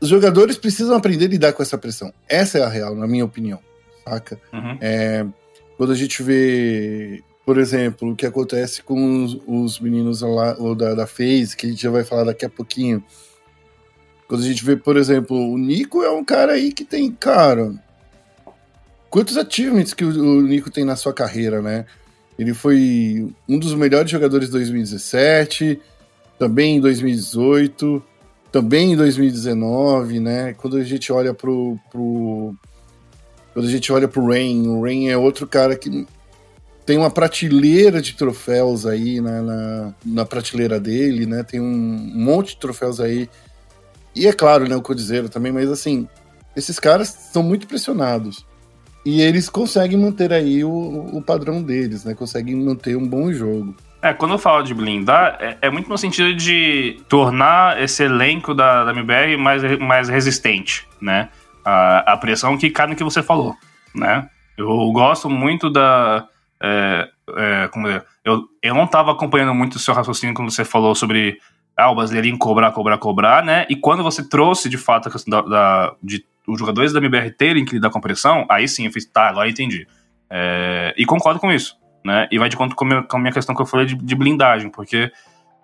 os 0.00 0.08
jogadores 0.08 0.56
precisam 0.56 0.96
aprender 0.96 1.26
a 1.26 1.28
lidar 1.28 1.52
com 1.52 1.62
essa 1.62 1.76
pressão. 1.76 2.12
Essa 2.26 2.58
é 2.58 2.62
a 2.62 2.68
real, 2.68 2.94
na 2.94 3.06
minha 3.06 3.24
opinião, 3.24 3.60
saca? 4.02 4.40
Uhum. 4.52 4.78
É, 4.80 5.26
quando 5.76 5.92
a 5.92 5.94
gente 5.94 6.22
vê, 6.22 7.22
por 7.44 7.58
exemplo, 7.58 8.10
o 8.10 8.16
que 8.16 8.24
acontece 8.24 8.82
com 8.82 9.24
os, 9.24 9.38
os 9.46 9.80
meninos 9.80 10.22
lá, 10.22 10.56
ou 10.58 10.74
da, 10.74 10.94
da 10.94 11.06
FaZe, 11.06 11.54
que 11.54 11.66
a 11.66 11.68
gente 11.68 11.82
já 11.82 11.90
vai 11.90 12.02
falar 12.02 12.24
daqui 12.24 12.46
a 12.46 12.50
pouquinho. 12.50 13.04
Quando 14.26 14.42
a 14.42 14.46
gente 14.46 14.64
vê, 14.64 14.76
por 14.76 14.96
exemplo, 14.96 15.36
o 15.36 15.58
Nico 15.58 16.02
é 16.02 16.10
um 16.10 16.24
cara 16.24 16.52
aí 16.52 16.72
que 16.72 16.84
tem, 16.84 17.12
cara. 17.12 17.74
Quantos 19.10 19.36
achievements 19.36 19.92
que 19.92 20.04
o 20.04 20.40
Nico 20.40 20.70
tem 20.70 20.84
na 20.84 20.96
sua 20.96 21.12
carreira, 21.12 21.60
né? 21.60 21.84
Ele 22.40 22.54
foi 22.54 23.30
um 23.46 23.58
dos 23.58 23.74
melhores 23.74 24.10
jogadores 24.10 24.46
de 24.46 24.52
2017, 24.52 25.78
também 26.38 26.76
em 26.76 26.80
2018, 26.80 28.02
também 28.50 28.92
em 28.92 28.96
2019, 28.96 30.20
né? 30.20 30.54
Quando 30.54 30.78
a 30.78 30.82
gente 30.82 31.12
olha 31.12 31.34
pro, 31.34 31.78
pro 31.92 32.54
quando 33.52 33.66
a 33.66 33.70
gente 33.70 33.92
olha 33.92 34.08
pro 34.08 34.26
Rain, 34.26 34.68
o 34.68 34.82
Rain 34.82 35.08
é 35.08 35.18
outro 35.18 35.46
cara 35.46 35.76
que 35.76 36.06
tem 36.86 36.96
uma 36.96 37.10
prateleira 37.10 38.00
de 38.00 38.14
troféus 38.14 38.86
aí 38.86 39.20
na, 39.20 39.42
na, 39.42 39.94
na 40.02 40.24
prateleira 40.24 40.80
dele, 40.80 41.26
né? 41.26 41.42
Tem 41.42 41.60
um 41.60 41.66
monte 41.74 42.54
de 42.54 42.60
troféus 42.60 43.00
aí. 43.00 43.28
E 44.16 44.26
é 44.26 44.32
claro, 44.32 44.66
né, 44.66 44.74
o 44.74 44.80
Codizeiro 44.80 45.28
também, 45.28 45.52
mas 45.52 45.70
assim, 45.70 46.08
esses 46.56 46.78
caras 46.78 47.08
são 47.34 47.42
muito 47.42 47.66
pressionados. 47.66 48.46
E 49.04 49.20
eles 49.20 49.48
conseguem 49.48 49.98
manter 49.98 50.32
aí 50.32 50.62
o, 50.62 50.70
o 50.70 51.22
padrão 51.22 51.62
deles, 51.62 52.04
né? 52.04 52.14
Conseguem 52.14 52.54
manter 52.54 52.96
um 52.96 53.06
bom 53.06 53.32
jogo. 53.32 53.74
É, 54.02 54.12
quando 54.12 54.32
eu 54.32 54.38
falo 54.38 54.62
de 54.62 54.74
blindar, 54.74 55.38
é, 55.40 55.58
é, 55.62 55.70
muito 55.70 55.88
no 55.88 55.98
sentido 55.98 56.34
de 56.34 57.00
tornar 57.08 57.80
esse 57.82 58.02
elenco 58.02 58.54
da, 58.54 58.84
da 58.84 58.92
MBR 58.92 59.36
mais, 59.36 59.78
mais 59.78 60.08
resistente, 60.08 60.86
né? 61.00 61.28
a, 61.64 62.12
a 62.12 62.16
pressão 62.16 62.56
que 62.56 62.70
cai 62.70 62.86
no 62.86 62.96
que 62.96 63.04
você 63.04 63.22
falou, 63.22 63.56
né? 63.94 64.28
Eu 64.56 64.90
gosto 64.92 65.28
muito 65.28 65.70
da. 65.70 66.26
É, 66.62 67.08
é, 67.36 67.68
como 67.68 67.88
é, 67.88 68.02
eu, 68.24 68.44
eu 68.62 68.74
não 68.74 68.84
estava 68.84 69.12
acompanhando 69.12 69.54
muito 69.54 69.76
o 69.76 69.78
seu 69.78 69.94
raciocínio 69.94 70.34
quando 70.34 70.50
você 70.50 70.64
falou 70.64 70.94
sobre 70.94 71.38
ah, 71.76 71.90
o 71.90 71.94
brasileirinho 71.94 72.38
cobrar, 72.38 72.70
cobrar, 72.72 72.98
cobrar, 72.98 73.42
né? 73.42 73.66
E 73.70 73.76
quando 73.76 74.02
você 74.02 74.28
trouxe 74.28 74.68
de 74.68 74.76
fato 74.76 75.08
a 75.08 75.12
questão 75.12 75.30
da, 75.30 75.48
da 75.48 75.94
de 76.02 76.24
os 76.50 76.58
jogadores 76.58 76.92
da 76.92 76.98
MBR 76.98 77.30
terem 77.32 77.64
que 77.64 77.74
lidar 77.74 77.90
com 77.90 78.00
pressão, 78.00 78.46
aí 78.48 78.66
sim 78.66 78.86
eu 78.86 78.92
fiz, 78.92 79.06
tá, 79.06 79.28
agora 79.28 79.48
entendi. 79.48 79.86
É, 80.28 80.94
e 80.96 81.04
concordo 81.04 81.40
com 81.40 81.50
isso, 81.50 81.76
né? 82.04 82.28
E 82.30 82.38
vai 82.38 82.48
de 82.48 82.56
conta 82.56 82.74
com 82.74 82.84
a 82.84 83.02
com 83.02 83.16
a 83.16 83.20
minha 83.20 83.32
questão 83.32 83.54
que 83.54 83.62
eu 83.62 83.66
falei 83.66 83.86
de, 83.86 83.94
de 83.94 84.14
blindagem, 84.14 84.70
porque 84.70 85.10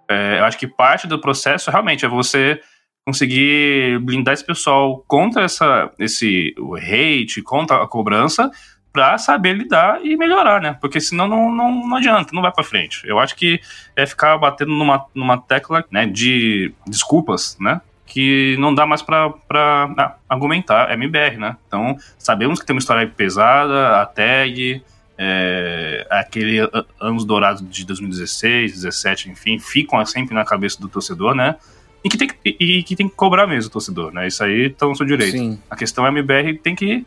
é, 0.09 0.39
eu 0.39 0.45
acho 0.45 0.59
que 0.59 0.67
parte 0.67 1.07
do 1.07 1.21
processo 1.21 1.71
realmente 1.71 2.05
é 2.05 2.09
você 2.09 2.61
conseguir 3.05 4.01
blindar 4.01 4.35
esse 4.35 4.45
pessoal 4.45 5.05
contra 5.07 5.45
essa, 5.45 5.93
esse 5.99 6.53
o 6.59 6.75
hate, 6.75 7.41
contra 7.41 7.83
a 7.83 7.87
cobrança, 7.87 8.51
para 8.93 9.19
saber 9.19 9.53
lidar 9.53 10.01
e 10.03 10.17
melhorar, 10.17 10.61
né? 10.61 10.77
Porque 10.81 11.01
senão 11.01 11.29
não, 11.29 11.53
não, 11.53 11.87
não 11.87 11.97
adianta, 11.99 12.31
não 12.33 12.43
vai 12.43 12.51
para 12.51 12.65
frente. 12.65 13.03
Eu 13.05 13.19
acho 13.19 13.37
que 13.37 13.61
é 13.95 14.07
ficar 14.07 14.37
batendo 14.39 14.73
numa, 14.73 15.05
numa 15.15 15.39
tecla 15.39 15.85
né, 15.91 16.07
de 16.07 16.73
desculpas, 16.87 17.57
né? 17.61 17.81
Que 18.07 18.57
não 18.59 18.75
dá 18.75 18.87
mais 18.87 19.03
para 19.03 19.35
ah, 19.51 20.15
argumentar. 20.29 20.91
É 20.91 20.95
MBR, 20.95 21.37
né? 21.39 21.57
Então, 21.67 21.97
sabemos 22.19 22.61
que 22.61 22.67
tem 22.67 22.75
uma 22.75 22.81
história 22.81 23.07
pesada, 23.07 24.01
a 24.01 24.07
tag, 24.07 24.83
é, 25.19 26.07
aquele 26.09 26.59
anos 27.01 27.25
dourados 27.25 27.69
de 27.69 27.85
2016, 27.85 28.73
17, 28.73 29.31
enfim, 29.31 29.59
ficam 29.59 30.05
sempre 30.07 30.35
na 30.35 30.45
cabeça 30.45 30.81
do 30.81 30.89
torcedor, 30.89 31.35
né? 31.35 31.57
e 32.07 32.09
que 32.09 32.17
tem 32.17 32.29
que, 32.29 32.37
e, 32.45 32.83
que, 32.85 32.95
tem 32.95 33.09
que 33.09 33.17
cobrar 33.17 33.49
mesmo 33.49 33.69
o 33.69 33.73
torcedor, 33.73 34.13
né? 34.13 34.29
Isso 34.29 34.43
aí 34.45 34.71
tá 34.71 34.87
no 34.87 34.95
seu 34.95 35.05
direito. 35.05 35.37
Sim. 35.37 35.59
A 35.69 35.75
questão 35.75 36.07
é 36.07 36.09
MBR 36.09 36.55
tem 36.59 36.73
que 36.73 37.05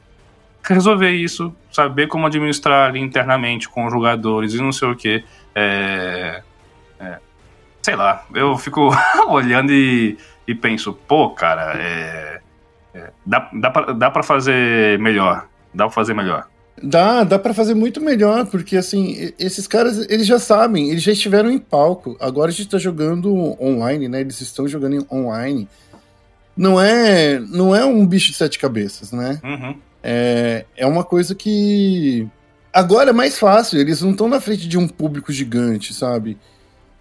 resolver 0.61 1.11
isso, 1.11 1.55
saber 1.71 2.07
como 2.07 2.27
administrar 2.27 2.89
ali 2.89 2.99
internamente 2.99 3.69
com 3.69 3.85
os 3.85 3.93
jogadores 3.93 4.53
e 4.53 4.57
não 4.57 4.73
sei 4.73 4.89
o 4.89 4.95
que. 4.95 5.23
É, 5.55 5.63
é, 6.35 6.38
sei 7.89 7.95
lá, 7.95 8.23
eu 8.35 8.55
fico 8.57 8.91
olhando 9.27 9.71
e, 9.71 10.15
e, 10.47 10.53
penso, 10.53 10.93
pô, 10.93 11.31
cara, 11.31 11.73
é, 11.75 12.39
é, 12.93 13.09
dá, 13.25 13.49
dá, 13.51 13.71
pra, 13.71 13.93
dá 13.93 14.11
pra 14.11 14.21
fazer 14.21 14.99
melhor. 14.99 15.47
Dá 15.73 15.85
pra 15.85 15.93
fazer 15.93 16.13
melhor. 16.13 16.47
Dá, 16.81 17.23
dá 17.23 17.39
para 17.39 17.53
fazer 17.53 17.73
muito 17.73 17.99
melhor, 17.99 18.45
porque 18.45 18.77
assim, 18.77 19.33
esses 19.37 19.67
caras, 19.67 20.07
eles 20.09 20.25
já 20.25 20.39
sabem, 20.39 20.89
eles 20.89 21.01
já 21.01 21.11
estiveram 21.11 21.49
em 21.49 21.57
palco. 21.57 22.15
Agora 22.19 22.49
a 22.49 22.53
gente 22.53 22.69
tá 22.69 22.77
jogando 22.77 23.35
online, 23.61 24.07
né? 24.07 24.21
Eles 24.21 24.39
estão 24.39 24.67
jogando 24.67 25.05
online. 25.11 25.67
Não 26.55 26.79
é, 26.79 27.39
não 27.39 27.75
é 27.75 27.83
um 27.83 28.05
bicho 28.05 28.31
de 28.31 28.37
sete 28.37 28.59
cabeças, 28.59 29.11
né? 29.11 29.39
Uhum. 29.43 29.75
É, 30.03 30.65
é 30.77 30.85
uma 30.85 31.03
coisa 31.03 31.33
que 31.33 32.27
agora 32.71 33.09
é 33.09 33.13
mais 33.13 33.37
fácil, 33.37 33.79
eles 33.79 34.01
não 34.01 34.11
estão 34.11 34.29
na 34.29 34.39
frente 34.39 34.67
de 34.67 34.77
um 34.77 34.87
público 34.87 35.33
gigante, 35.33 35.93
sabe? 35.93 36.37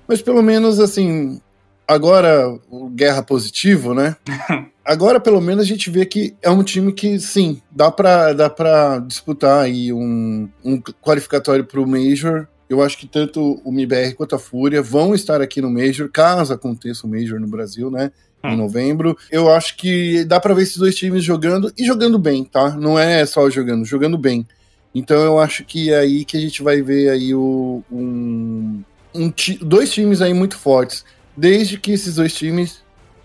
Mas 0.09 0.23
pelo 0.23 0.43
menos 0.43 0.81
assim, 0.81 1.39
agora 1.87 2.59
guerra 2.95 3.23
positivo, 3.23 3.93
né? 3.93 4.17
agora 4.85 5.21
pelo 5.21 5.41
menos 5.41 5.63
a 5.63 5.67
gente 5.67 5.91
vê 5.91 6.07
que 6.07 6.35
é 6.43 6.51
um 6.51 6.63
time 6.63 6.93
que 6.93 7.21
sim, 7.21 7.61
dá 7.71 7.91
para 7.91 8.33
dá 8.33 8.49
para 8.49 8.99
disputar 9.01 9.65
aí 9.65 9.93
um, 9.93 10.49
um 10.65 10.81
qualificatório 11.03 11.65
para 11.65 11.81
o 11.81 11.87
Major. 11.87 12.49
Eu 12.69 12.83
acho 12.83 12.99
que 12.99 13.07
tanto 13.07 13.61
o 13.65 13.73
MIBR 13.73 14.15
quanto 14.15 14.35
a 14.35 14.39
Fúria 14.39 14.83
vão 14.83 15.15
estar 15.15 15.41
aqui 15.41 15.61
no 15.61 15.71
Major, 15.71 16.11
caso 16.11 16.53
aconteça 16.53 17.07
o 17.07 17.11
Major 17.11 17.39
no 17.39 17.47
Brasil, 17.47 17.91
né? 17.91 18.11
Em 18.45 18.53
hum. 18.53 18.57
novembro. 18.57 19.17
Eu 19.31 19.51
acho 19.51 19.77
que 19.77 20.25
dá 20.25 20.39
para 20.39 20.55
ver 20.55 20.63
esses 20.63 20.77
dois 20.77 20.95
times 20.95 21.25
jogando 21.25 21.73
e 21.77 21.85
jogando 21.85 22.19
bem, 22.19 22.45
tá? 22.45 22.71
Não 22.71 22.99
é 22.99 23.25
só 23.27 23.49
jogando, 23.51 23.85
jogando 23.85 24.17
bem. 24.17 24.47
Então 24.95 25.21
eu 25.23 25.39
acho 25.39 25.65
que 25.65 25.91
é 25.93 25.99
aí 25.99 26.25
que 26.25 26.37
a 26.37 26.41
gente 26.41 26.63
vai 26.63 26.83
ver 26.83 27.11
aí 27.11 27.35
o, 27.35 27.83
um, 27.91 28.83
um 29.15 29.33
dois 29.63 29.93
times 29.93 30.21
aí 30.21 30.35
muito 30.35 30.57
fortes 30.57 31.05
desde 31.37 31.79
que 31.79 31.93
esses 31.93 32.17
dois 32.17 32.35
times 32.35 32.83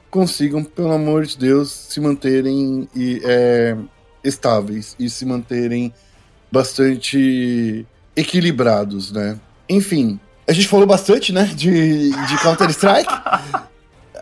consigam, 0.10 0.64
pelo 0.64 0.92
amor 0.92 1.26
de 1.26 1.36
Deus, 1.36 1.72
se 1.72 2.00
manterem 2.00 2.88
e, 2.96 3.20
é, 3.26 3.76
estáveis 4.24 4.96
e 5.00 5.10
se 5.10 5.26
manterem 5.26 5.92
bastante 6.52 7.86
equilibrados, 8.16 9.12
né? 9.12 9.40
Enfim, 9.68 10.20
a 10.48 10.54
gente 10.54 10.68
falou 10.68 10.86
bastante, 10.86 11.34
né, 11.34 11.46
de, 11.56 12.12
de 12.12 12.38
Counter-Strike. 12.44 13.12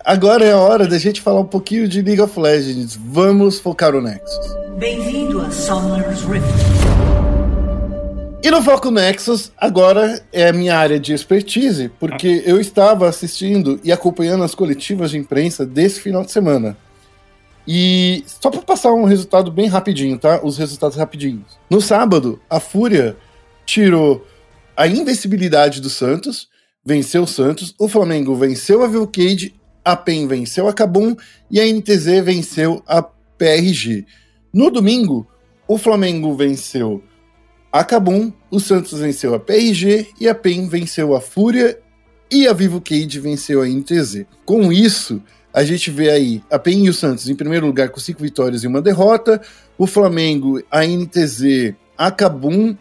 Agora 0.05 0.45
é 0.45 0.53
a 0.53 0.57
hora 0.57 0.87
da 0.87 0.97
gente 0.97 1.21
falar 1.21 1.41
um 1.41 1.45
pouquinho 1.45 1.87
de 1.87 2.01
League 2.01 2.21
of 2.21 2.39
Legends. 2.39 2.95
Vamos 2.95 3.59
focar 3.59 3.93
o 3.93 4.01
Nexus. 4.01 4.55
Bem-vindo 4.77 5.41
a 5.41 5.51
Summer's 5.51 6.21
Rift. 6.23 6.90
E 8.43 8.49
no 8.49 8.59
Foco 8.63 8.89
Nexus, 8.89 9.51
agora 9.55 10.19
é 10.33 10.47
a 10.47 10.53
minha 10.53 10.75
área 10.75 10.99
de 10.99 11.13
expertise, 11.13 11.91
porque 11.99 12.41
eu 12.43 12.59
estava 12.59 13.07
assistindo 13.07 13.79
e 13.83 13.91
acompanhando 13.91 14.43
as 14.43 14.55
coletivas 14.55 15.11
de 15.11 15.17
imprensa 15.19 15.63
desse 15.63 15.99
final 15.99 16.23
de 16.23 16.31
semana. 16.31 16.75
E 17.67 18.23
só 18.25 18.49
para 18.49 18.61
passar 18.63 18.93
um 18.93 19.03
resultado 19.03 19.51
bem 19.51 19.67
rapidinho, 19.67 20.17
tá? 20.17 20.41
Os 20.43 20.57
resultados 20.57 20.97
rapidinhos. 20.97 21.59
No 21.69 21.79
sábado, 21.79 22.41
a 22.49 22.59
Fúria 22.59 23.15
tirou 23.63 24.25
a 24.75 24.87
invencibilidade 24.87 25.79
do 25.79 25.89
Santos, 25.89 26.49
venceu 26.83 27.23
o 27.23 27.27
Santos, 27.27 27.75
o 27.77 27.87
Flamengo 27.87 28.33
venceu 28.33 28.83
a 28.83 28.87
Vilcade, 28.87 29.53
a 29.85 29.95
PEN 29.95 30.25
venceu 30.25 30.67
a 30.67 30.73
Cabum 30.73 31.15
e 31.51 31.59
a 31.59 31.65
NTZ 31.71 32.23
venceu 32.23 32.81
a 32.87 33.03
PRG. 33.03 34.03
No 34.51 34.71
domingo, 34.71 35.27
o 35.67 35.77
Flamengo 35.77 36.33
venceu 36.33 37.03
a 37.71 37.83
Kabum, 37.83 38.31
o 38.49 38.59
Santos 38.59 38.99
venceu 38.99 39.33
a 39.33 39.39
PRG 39.39 40.09
e 40.19 40.27
a 40.27 40.35
PEN 40.35 40.67
venceu 40.67 41.15
a 41.15 41.21
Fúria 41.21 41.79
e 42.29 42.47
a 42.47 42.53
Vivo 42.53 42.81
Cage 42.81 43.19
venceu 43.19 43.61
a 43.61 43.67
NTZ. 43.67 44.25
Com 44.45 44.71
isso, 44.73 45.21
a 45.53 45.63
gente 45.63 45.89
vê 45.89 46.09
aí 46.09 46.43
a 46.51 46.59
PEN 46.59 46.85
e 46.85 46.89
o 46.89 46.93
Santos 46.93 47.29
em 47.29 47.35
primeiro 47.35 47.65
lugar 47.65 47.89
com 47.89 47.99
cinco 47.99 48.21
vitórias 48.21 48.63
e 48.63 48.67
uma 48.67 48.81
derrota, 48.81 49.41
o 49.77 49.87
Flamengo, 49.87 50.61
a 50.69 50.85
NTZ, 50.85 51.73
a 51.97 52.11
Cabum 52.11 52.75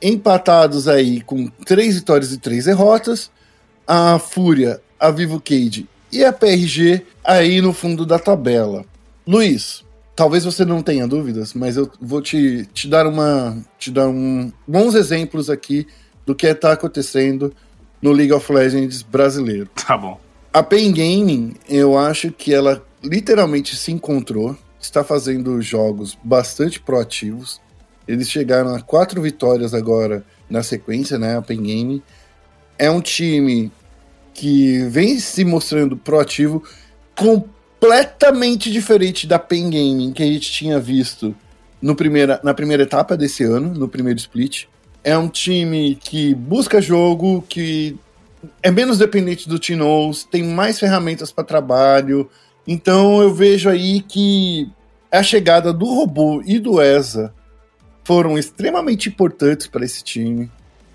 empatados 0.00 0.86
aí 0.88 1.20
com 1.22 1.48
três 1.64 1.96
vitórias 1.96 2.32
e 2.32 2.38
três 2.38 2.66
derrotas, 2.66 3.30
a 3.86 4.18
Fúria, 4.18 4.80
a 4.98 5.10
Vivo 5.10 5.40
Cage 5.40 5.88
e 6.12 6.24
a 6.24 6.32
PRG 6.32 7.04
aí 7.24 7.60
no 7.60 7.72
fundo 7.72 8.06
da 8.06 8.18
tabela. 8.18 8.84
Luiz, 9.26 9.84
talvez 10.16 10.44
você 10.44 10.64
não 10.64 10.82
tenha 10.82 11.06
dúvidas, 11.06 11.52
mas 11.52 11.76
eu 11.76 11.88
vou 12.00 12.22
te, 12.22 12.66
te 12.72 12.88
dar 12.88 13.06
uma 13.06 13.62
te 13.78 13.90
dar 13.90 14.08
um, 14.08 14.50
bons 14.66 14.94
exemplos 14.94 15.50
aqui 15.50 15.86
do 16.24 16.34
que 16.34 16.46
está 16.46 16.72
acontecendo 16.72 17.52
no 18.00 18.10
League 18.10 18.32
of 18.32 18.50
Legends 18.50 19.02
brasileiro. 19.02 19.68
Tá 19.86 19.96
bom. 19.96 20.18
A 20.52 20.62
Pain 20.62 20.90
Gaming, 20.90 21.54
eu 21.68 21.98
acho 21.98 22.32
que 22.32 22.52
ela 22.52 22.82
literalmente 23.04 23.76
se 23.76 23.92
encontrou, 23.92 24.56
está 24.80 25.04
fazendo 25.04 25.60
jogos 25.60 26.16
bastante 26.24 26.80
proativos. 26.80 27.60
Eles 28.08 28.30
chegaram 28.30 28.74
a 28.74 28.80
quatro 28.80 29.20
vitórias 29.20 29.74
agora 29.74 30.24
na 30.48 30.62
sequência, 30.62 31.18
né? 31.18 31.36
A 31.36 31.42
Pain 31.42 31.58
Gaming. 31.58 32.02
É 32.78 32.90
um 32.90 33.00
time 33.00 33.70
que 34.32 34.78
vem 34.84 35.18
se 35.18 35.44
mostrando 35.44 35.96
proativo, 35.96 36.62
completamente 37.78 38.70
diferente 38.70 39.26
da 39.26 39.38
Pain 39.38 39.70
Gaming 39.70 40.12
que 40.12 40.22
a 40.22 40.26
gente 40.26 40.50
tinha 40.50 40.78
visto 40.80 41.34
no 41.80 41.94
primeira, 41.94 42.40
na 42.42 42.54
primeira 42.54 42.82
etapa 42.82 43.16
desse 43.16 43.44
ano, 43.44 43.72
no 43.74 43.88
primeiro 43.88 44.18
split. 44.18 44.64
É 45.04 45.16
um 45.16 45.28
time 45.28 45.94
que 45.94 46.34
busca 46.34 46.80
jogo, 46.80 47.44
que 47.48 47.96
é 48.62 48.70
menos 48.70 48.98
dependente 48.98 49.48
do 49.48 49.58
Tinoz, 49.58 50.24
tem 50.24 50.42
mais 50.42 50.80
ferramentas 50.80 51.30
para 51.30 51.44
trabalho. 51.44 52.28
Então 52.66 53.22
eu 53.22 53.32
vejo 53.32 53.68
aí 53.68 54.00
que 54.00 54.68
a 55.10 55.22
chegada 55.22 55.72
do 55.72 55.84
robô 55.84 56.42
e 56.44 56.58
do 56.58 56.80
ESA 56.80 57.32
foram 58.04 58.38
extremamente 58.38 59.08
importantes 59.08 59.66
para 59.66 59.84
esse 59.84 60.02
time, 60.02 60.50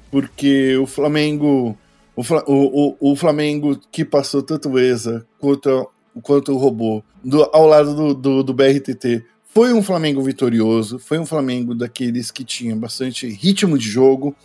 porque 0.09 0.77
o 0.77 0.85
Flamengo, 0.85 1.77
o, 2.15 2.21
o, 2.21 3.11
o, 3.11 3.15
Flamengo 3.15 3.79
que 3.91 4.03
passou 4.03 4.41
tanto 4.41 4.69
o 4.69 4.79
ESA 4.79 5.25
quanto, 5.39 5.89
quanto 6.19 6.51
o 6.51 6.57
robô 6.57 7.03
do, 7.23 7.43
ao 7.53 7.65
lado 7.65 7.95
do, 7.95 8.13
do, 8.13 8.43
do 8.43 8.53
BRTT 8.53 9.23
foi 9.53 9.73
um 9.73 9.83
Flamengo 9.83 10.21
vitorioso, 10.21 10.97
foi 10.97 11.19
um 11.19 11.25
Flamengo 11.25 11.75
daqueles 11.75 12.31
que 12.31 12.43
tinha 12.43 12.75
bastante 12.75 13.27
ritmo 13.27 13.77
de 13.77 13.89
jogo. 13.89 14.35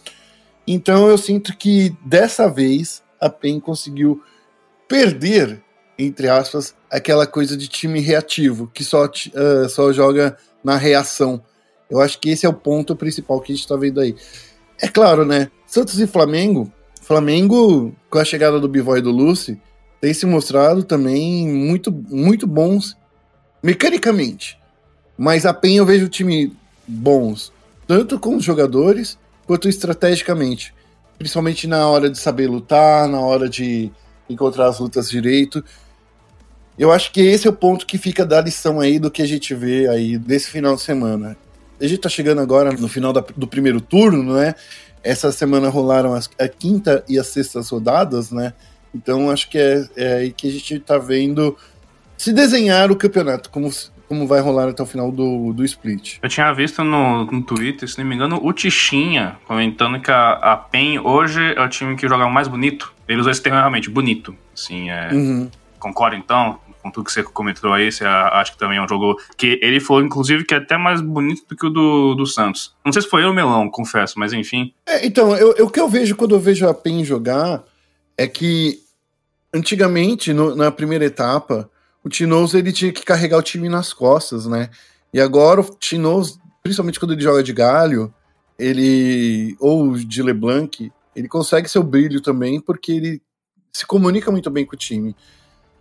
Então 0.66 1.09
eu 1.09 1.16
sinto 1.16 1.57
que 1.57 1.96
dessa 2.05 2.48
vez 2.48 3.02
a 3.20 3.31
PEN 3.31 3.61
conseguiu 3.61 4.20
perder, 4.88 5.62
entre 5.96 6.29
aspas, 6.29 6.74
aquela 6.90 7.26
coisa 7.26 7.57
de 7.57 7.68
time 7.68 8.00
reativo, 8.00 8.68
que 8.74 8.83
só, 8.83 9.05
uh, 9.05 9.68
só 9.68 9.92
joga 9.92 10.37
na 10.62 10.76
reação. 10.76 11.42
Eu 11.88 12.00
acho 12.00 12.18
que 12.18 12.31
esse 12.31 12.44
é 12.44 12.48
o 12.48 12.52
ponto 12.52 12.96
principal 12.96 13.40
que 13.40 13.52
a 13.52 13.55
gente 13.55 13.64
está 13.64 13.76
vendo 13.76 14.00
aí. 14.00 14.16
É 14.81 14.88
claro, 14.88 15.24
né? 15.24 15.50
Santos 15.66 16.00
e 16.00 16.07
Flamengo, 16.07 16.70
Flamengo, 17.00 17.94
com 18.11 18.18
a 18.18 18.24
chegada 18.24 18.59
do 18.59 18.68
Bivoy 18.68 18.98
e 18.98 19.02
do 19.02 19.12
Lucy, 19.12 19.61
tem 20.00 20.12
se 20.12 20.26
mostrado 20.26 20.82
também 20.82 21.48
muito, 21.48 21.90
muito 21.90 22.46
bons 22.46 22.96
mecanicamente. 23.62 24.59
Mas 25.16 25.46
a 25.46 25.54
PEN 25.54 25.76
eu 25.76 25.87
vejo 25.87 26.06
o 26.06 26.11
time 26.11 26.52
bons, 26.87 27.52
tanto 27.87 28.18
com 28.18 28.37
os 28.37 28.44
jogadores 28.44 29.18
quanto 29.46 29.68
estrategicamente. 29.68 30.74
Principalmente 31.18 31.66
na 31.66 31.88
hora 31.88 32.11
de 32.11 32.18
saber 32.18 32.46
lutar, 32.46 33.09
na 33.09 33.20
hora 33.20 33.48
de 33.48 33.90
encontrar 34.28 34.66
as 34.68 34.78
lutas 34.78 35.09
direito. 35.09 35.64
Eu 36.78 36.92
acho 36.92 37.11
que 37.11 37.20
esse 37.20 37.46
é 37.46 37.50
o 37.50 37.54
ponto 37.54 37.87
que 37.87 37.96
fica 37.96 38.26
da 38.26 38.40
lição 38.40 38.80
aí 38.80 38.98
do 38.98 39.11
que 39.11 39.22
a 39.22 39.26
gente 39.26 39.54
vê 39.54 39.88
aí 39.88 40.18
desse 40.18 40.50
final 40.50 40.76
de 40.76 40.82
semana. 40.82 41.37
A 41.80 41.87
gente 41.87 42.00
tá 42.00 42.09
chegando 42.09 42.40
agora 42.40 42.72
no 42.72 42.88
final 42.88 43.12
da, 43.12 43.24
do 43.35 43.46
primeiro 43.46 43.80
turno, 43.80 44.35
né? 44.35 44.54
Essa 45.02 45.32
semana 45.32 45.68
rolaram 45.68 46.12
as, 46.12 46.28
a 46.38 46.48
quinta 46.48 47.02
e 47.09 47.18
as 47.18 47.28
sextas 47.28 47.68
rodadas, 47.70 48.30
né? 48.30 48.52
Então 48.96 49.30
acho 49.30 49.48
que 49.50 49.59
é, 49.59 49.87
é 49.96 50.12
aí 50.14 50.32
que 50.32 50.48
a 50.48 50.50
gente 50.50 50.80
tá 50.80 50.98
vendo 50.98 51.56
se 52.16 52.32
desenhar 52.32 52.90
o 52.90 52.96
campeonato, 52.96 53.50
como 53.50 53.70
como 54.09 54.26
vai 54.26 54.40
rolar 54.40 54.68
até 54.68 54.82
o 54.82 54.87
final 54.87 55.11
do, 55.11 55.52
do 55.52 55.64
split. 55.64 56.18
Eu 56.22 56.28
tinha 56.28 56.52
visto 56.52 56.85
no, 56.85 57.24
no 57.24 57.42
Twitter, 57.42 57.88
se 57.88 57.98
não 57.98 58.06
me 58.06 58.14
engano, 58.14 58.38
o 58.40 58.52
Tichinha 58.52 59.37
comentando 59.46 60.00
que 60.00 60.11
a, 60.11 60.32
a 60.35 60.56
PEN 60.56 61.00
hoje 61.00 61.40
é 61.54 61.61
o 61.61 61.68
time 61.68 61.96
que 61.96 62.09
joga 62.09 62.28
mais 62.28 62.48
bonito. 62.48 62.94
Ele 63.09 63.20
usou 63.20 63.32
esse 63.32 63.42
termo 63.42 63.59
realmente, 63.59 63.90
bonito. 63.90 64.35
Assim, 64.54 64.90
é, 64.90 65.12
uhum. 65.12 65.50
Concorda 65.78 66.16
então? 66.16 66.59
Com 66.82 66.90
tudo 66.90 67.04
que 67.04 67.12
você 67.12 67.22
comentou 67.22 67.72
aí, 67.72 67.90
você 67.90 68.04
acha 68.04 68.52
que 68.52 68.59
também 68.59 68.78
é 68.78 68.82
um 68.82 68.88
jogo 68.88 69.20
que 69.37 69.59
ele 69.61 69.80
falou, 69.80 70.04
inclusive, 70.04 70.44
que 70.44 70.54
é 70.54 70.59
até 70.59 70.76
mais 70.76 71.00
bonito 71.00 71.42
do 71.48 71.56
que 71.56 71.66
o 71.66 71.70
do, 71.70 72.14
do 72.14 72.26
Santos. 72.26 72.76
Não 72.85 72.92
sei 72.92 73.02
se 73.02 73.09
foi 73.09 73.24
eu 73.24 73.28
ou 73.28 73.35
Melão, 73.35 73.68
confesso, 73.68 74.18
mas 74.18 74.32
enfim. 74.32 74.72
É, 74.87 75.04
então, 75.04 75.35
eu, 75.37 75.52
eu, 75.56 75.66
o 75.66 75.70
que 75.70 75.80
eu 75.80 75.88
vejo 75.88 76.14
quando 76.14 76.37
eu 76.37 76.40
vejo 76.40 76.68
a 76.68 76.72
PEN 76.72 77.04
jogar 77.04 77.64
é 78.16 78.28
que 78.28 78.86
antigamente, 79.57 80.33
no, 80.33 80.55
na 80.55 80.71
primeira 80.71 81.05
etapa, 81.05 81.71
o 82.05 82.09
Tinoz 82.09 82.55
ele 82.55 82.73
tinha 82.73 82.92
que 82.92 83.05
carregar 83.05 83.38
o 83.38 83.42
time 83.42 83.69
nas 83.69 83.92
costas, 83.92 84.47
né? 84.47 84.71
E 85.12 85.21
agora 85.21 85.61
o 85.61 85.64
Tinoz, 85.64 86.38
principalmente 86.62 87.01
quando 87.01 87.12
ele 87.12 87.23
joga 87.23 87.42
de 87.42 87.53
galho, 87.53 88.12
ele 88.59 89.57
ou 89.59 89.97
de 89.97 90.23
LeBlanc, 90.23 90.92
ele 91.14 91.29
consegue 91.29 91.69
seu 91.69 91.83
brilho 91.83 92.21
também 92.21 92.61
porque 92.61 92.92
ele 92.92 93.23
se 93.73 93.87
comunica 93.87 94.31
muito 94.31 94.51
bem 94.51 94.64
com 94.64 94.75
o 94.75 94.79
time. 94.79 95.16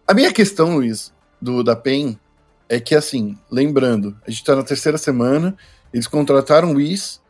A 0.08 0.14
minha 0.14 0.32
questão, 0.32 0.76
Luiz, 0.76 1.14
do 1.42 1.64
da 1.64 1.76
PEN 1.76 2.20
é 2.68 2.80
que 2.80 2.96
assim, 2.96 3.38
lembrando, 3.52 4.18
a 4.26 4.32
gente 4.32 4.44
tá 4.44 4.56
na 4.56 4.64
terceira 4.64 4.98
semana, 4.98 5.56
eles 5.94 6.08
contrataram 6.08 6.72
o 6.72 6.76
Wiz 6.76 7.22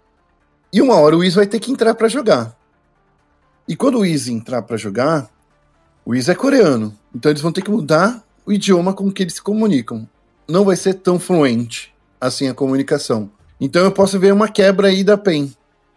e 0.71 0.81
uma 0.81 0.95
hora 0.95 1.15
o 1.15 1.19
Wiz 1.19 1.35
vai 1.35 1.47
ter 1.47 1.59
que 1.59 1.71
entrar 1.71 1.95
para 1.95 2.07
jogar. 2.07 2.57
E 3.67 3.75
quando 3.75 3.95
o 3.95 4.01
Wiz 4.01 4.27
entrar 4.27 4.61
para 4.61 4.77
jogar, 4.77 5.29
o 6.05 6.11
Wiz 6.11 6.29
é 6.29 6.35
coreano, 6.35 6.95
então 7.13 7.31
eles 7.31 7.41
vão 7.41 7.51
ter 7.51 7.63
que 7.63 7.71
mudar 7.71 8.23
o 8.45 8.53
idioma 8.53 8.93
com 8.93 9.11
que 9.11 9.23
eles 9.23 9.33
se 9.33 9.41
comunicam. 9.41 10.07
Não 10.47 10.63
vai 10.63 10.75
ser 10.75 10.93
tão 10.93 11.19
fluente 11.19 11.91
assim 12.21 12.47
a 12.47 12.53
comunicação. 12.53 13.31
Então 13.59 13.83
eu 13.83 13.91
posso 13.91 14.19
ver 14.19 14.31
uma 14.31 14.47
quebra 14.47 14.89
aí 14.89 15.03
da 15.03 15.17
PEN. 15.17 15.51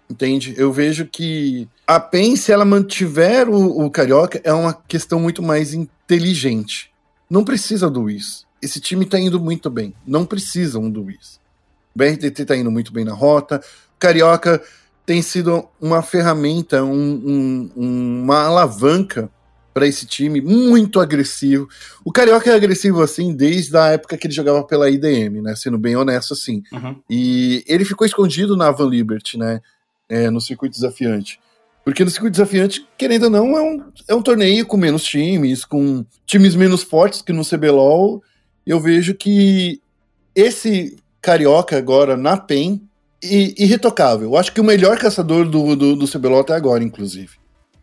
Entende? 0.08 0.54
Eu 0.56 0.72
vejo 0.72 1.04
que 1.04 1.68
a 1.86 2.00
PEN, 2.00 2.36
se 2.36 2.50
ela 2.50 2.64
mantiver 2.64 3.50
o, 3.50 3.84
o 3.84 3.90
Carioca, 3.90 4.40
é 4.42 4.52
uma 4.52 4.72
questão 4.72 5.20
muito 5.20 5.42
mais 5.42 5.74
inteligente. 5.74 6.90
Não 7.28 7.44
precisa 7.44 7.90
do 7.90 8.04
Wiz. 8.04 8.46
Esse 8.62 8.80
time 8.80 9.04
tá 9.04 9.20
indo 9.20 9.38
muito 9.38 9.68
bem. 9.68 9.92
Não 10.06 10.24
precisam 10.24 10.90
do 10.90 11.04
Wiz. 11.04 11.38
O 11.94 11.98
BRTT 11.98 12.46
tá 12.46 12.56
indo 12.56 12.70
muito 12.70 12.90
bem 12.90 13.04
na 13.04 13.12
rota. 13.12 13.58
O 13.94 13.98
Carioca 13.98 14.62
tem 15.04 15.20
sido 15.20 15.68
uma 15.78 16.00
ferramenta, 16.00 16.82
um, 16.82 17.70
um, 17.76 18.22
uma 18.22 18.44
alavanca 18.44 19.30
para 19.78 19.86
esse 19.86 20.04
time, 20.06 20.40
muito 20.40 20.98
agressivo. 20.98 21.68
O 22.04 22.10
Carioca 22.10 22.50
é 22.50 22.54
agressivo 22.54 23.00
assim 23.00 23.32
desde 23.32 23.76
a 23.76 23.90
época 23.90 24.16
que 24.16 24.26
ele 24.26 24.34
jogava 24.34 24.64
pela 24.64 24.90
IDM, 24.90 25.40
né? 25.40 25.54
Sendo 25.54 25.78
bem 25.78 25.94
honesto 25.94 26.34
assim. 26.34 26.64
Uhum. 26.72 27.00
E 27.08 27.62
ele 27.68 27.84
ficou 27.84 28.04
escondido 28.04 28.56
na 28.56 28.72
Van 28.72 28.88
Liberty, 28.88 29.38
né? 29.38 29.60
É, 30.08 30.30
no 30.30 30.40
circuito 30.40 30.74
desafiante. 30.74 31.38
Porque 31.84 32.02
no 32.02 32.10
circuito 32.10 32.32
desafiante, 32.32 32.84
querendo 32.98 33.24
ou 33.24 33.30
não, 33.30 33.56
é 33.56 33.62
um, 33.62 33.84
é 34.08 34.14
um 34.16 34.22
torneio 34.22 34.66
com 34.66 34.76
menos 34.76 35.04
times, 35.04 35.64
com 35.64 36.04
times 36.26 36.56
menos 36.56 36.82
fortes 36.82 37.22
que 37.22 37.32
no 37.32 37.44
CBLOL. 37.44 38.20
Eu 38.66 38.80
vejo 38.80 39.14
que 39.14 39.80
esse 40.34 40.96
Carioca 41.22 41.78
agora 41.78 42.16
na 42.16 42.36
PEN, 42.36 42.82
irretocável. 43.22 44.30
Eu 44.30 44.36
acho 44.36 44.52
que 44.52 44.60
o 44.60 44.64
melhor 44.64 44.98
caçador 44.98 45.48
do, 45.48 45.76
do, 45.76 45.94
do 45.94 46.08
CBLOL 46.08 46.40
até 46.40 46.54
agora, 46.54 46.82
inclusive. 46.82 47.38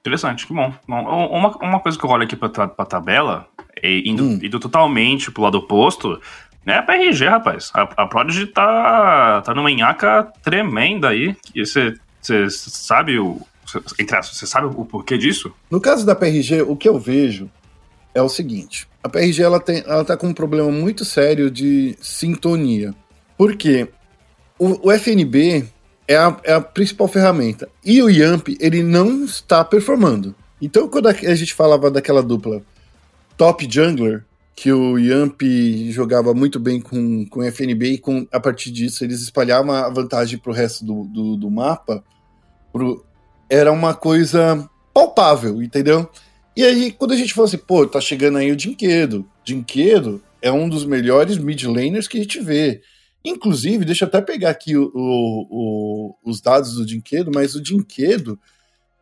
Interessante, 0.06 0.46
que 0.46 0.54
bom. 0.54 0.72
bom 0.88 1.02
uma, 1.02 1.58
uma 1.58 1.80
coisa 1.80 1.98
que 1.98 2.06
eu 2.06 2.10
olho 2.12 2.26
aqui 2.26 2.36
pra, 2.36 2.48
pra 2.50 2.86
tabela, 2.86 3.48
indo, 3.84 4.24
hum. 4.24 4.40
indo 4.40 4.60
totalmente 4.60 5.32
pro 5.32 5.42
lado 5.42 5.58
oposto, 5.58 6.22
é 6.64 6.76
a 6.76 6.84
PRG, 6.84 7.28
rapaz. 7.28 7.72
A, 7.74 7.82
a 7.82 8.08
Prodigy 8.08 8.46
tá, 8.46 9.42
tá 9.42 9.54
numa 9.56 9.72
enhaca 9.72 10.32
tremenda 10.44 11.10
aí. 11.10 11.36
Você 11.56 11.96
sabe 12.50 13.20
o. 13.20 13.42
Você 13.66 14.46
sabe 14.46 14.68
o 14.68 14.86
porquê 14.86 15.18
disso? 15.18 15.52
No 15.72 15.82
caso 15.82 16.06
da 16.06 16.16
PRG, 16.16 16.62
o 16.62 16.76
que 16.76 16.88
eu 16.88 17.00
vejo 17.00 17.50
é 18.14 18.22
o 18.22 18.30
seguinte: 18.30 18.88
a 19.04 19.10
PRG 19.10 19.42
ela, 19.42 19.60
tem, 19.60 19.84
ela 19.86 20.06
tá 20.06 20.16
com 20.16 20.28
um 20.28 20.34
problema 20.34 20.72
muito 20.72 21.04
sério 21.04 21.50
de 21.50 21.96
sintonia. 22.00 22.94
Por 23.36 23.56
quê? 23.56 23.88
O, 24.58 24.88
o 24.88 24.92
FNB 24.92 25.66
é 26.08 26.16
a, 26.16 26.38
é 26.44 26.54
a 26.54 26.62
principal 26.62 27.08
ferramenta. 27.08 27.70
E 27.84 28.02
o 28.02 28.10
Yamp, 28.10 28.50
ele 28.60 28.84
não 28.84 29.26
está 29.26 29.64
performando. 29.64 30.36
Então, 30.62 30.88
quando 30.88 31.08
a 31.08 31.36
gente 31.36 31.54
falava 31.54 31.92
daquela 31.92 32.24
dupla 32.24 32.62
top 33.38 33.68
jungler, 33.70 34.24
que 34.56 34.72
o 34.72 34.98
Yamp 34.98 35.42
jogava 35.90 36.34
muito 36.34 36.60
bem 36.60 36.80
com, 36.80 37.26
com 37.26 37.44
FNB 37.44 37.92
e 37.92 37.98
com, 37.98 38.26
a 38.32 38.40
partir 38.40 38.72
disso 38.72 39.04
eles 39.04 39.22
espalhavam 39.22 39.72
a 39.72 39.90
vantagem 39.90 40.40
para 40.40 40.50
o 40.50 40.54
resto 40.54 40.86
do, 40.86 41.04
do, 41.04 41.36
do 41.36 41.52
mapa, 41.52 42.02
pro, 42.72 43.06
era 43.50 43.72
uma 43.72 43.94
coisa 43.94 44.68
palpável, 44.94 45.62
entendeu? 45.62 46.10
E 46.56 46.64
aí, 46.64 46.92
quando 46.92 47.12
a 47.12 47.18
gente 47.18 47.34
fala 47.34 47.48
assim, 47.48 47.58
pô, 47.58 47.86
tá 47.86 48.00
chegando 48.00 48.38
aí 48.38 48.50
o 48.50 48.56
Dinquedo. 48.56 49.26
Dinquedo 49.44 50.24
é 50.42 50.50
um 50.50 50.70
dos 50.70 50.86
melhores 50.86 51.38
mid 51.38 51.64
laners 51.64 52.08
que 52.08 52.18
a 52.18 52.22
gente 52.22 52.40
vê. 52.40 52.82
Inclusive, 53.26 53.86
deixa 53.86 54.06
eu 54.06 54.08
até 54.08 54.22
pegar 54.22 54.52
aqui 54.52 54.78
o, 54.78 54.92
o, 54.94 56.16
os 56.24 56.40
dados 56.40 56.76
do 56.76 56.86
Dinquedo, 56.86 57.32
mas 57.34 57.56
o 57.56 57.62
Dinquedo, 57.62 58.40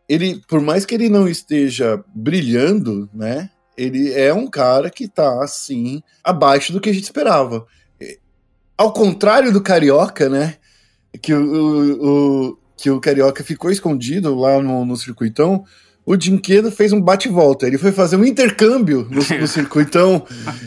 ele, 0.07 0.41
por 0.47 0.61
mais 0.61 0.85
que 0.85 0.95
ele 0.95 1.09
não 1.09 1.27
esteja 1.27 2.03
brilhando, 2.15 3.09
né? 3.13 3.49
Ele 3.75 4.13
é 4.13 4.33
um 4.33 4.47
cara 4.47 4.89
que 4.89 5.07
tá 5.07 5.43
assim 5.43 6.01
abaixo 6.23 6.71
do 6.71 6.79
que 6.79 6.89
a 6.89 6.93
gente 6.93 7.03
esperava. 7.03 7.65
Ao 8.77 8.93
contrário 8.93 9.51
do 9.51 9.61
Carioca, 9.61 10.29
né? 10.29 10.55
Que 11.21 11.33
o, 11.33 12.51
o 12.51 12.57
que 12.77 12.89
o 12.89 12.99
Carioca 12.99 13.43
ficou 13.43 13.71
escondido 13.71 14.33
lá 14.35 14.61
no, 14.61 14.85
no 14.85 14.95
circuitão 14.95 15.63
o 16.05 16.15
Dinquedo 16.15 16.71
fez 16.71 16.91
um 16.91 17.01
bate-volta. 17.01 17.65
Ele 17.65 17.77
foi 17.77 17.91
fazer 17.91 18.17
um 18.17 18.25
intercâmbio 18.25 19.07
no, 19.09 19.39
no 19.39 19.47
circuitão, 19.47 20.25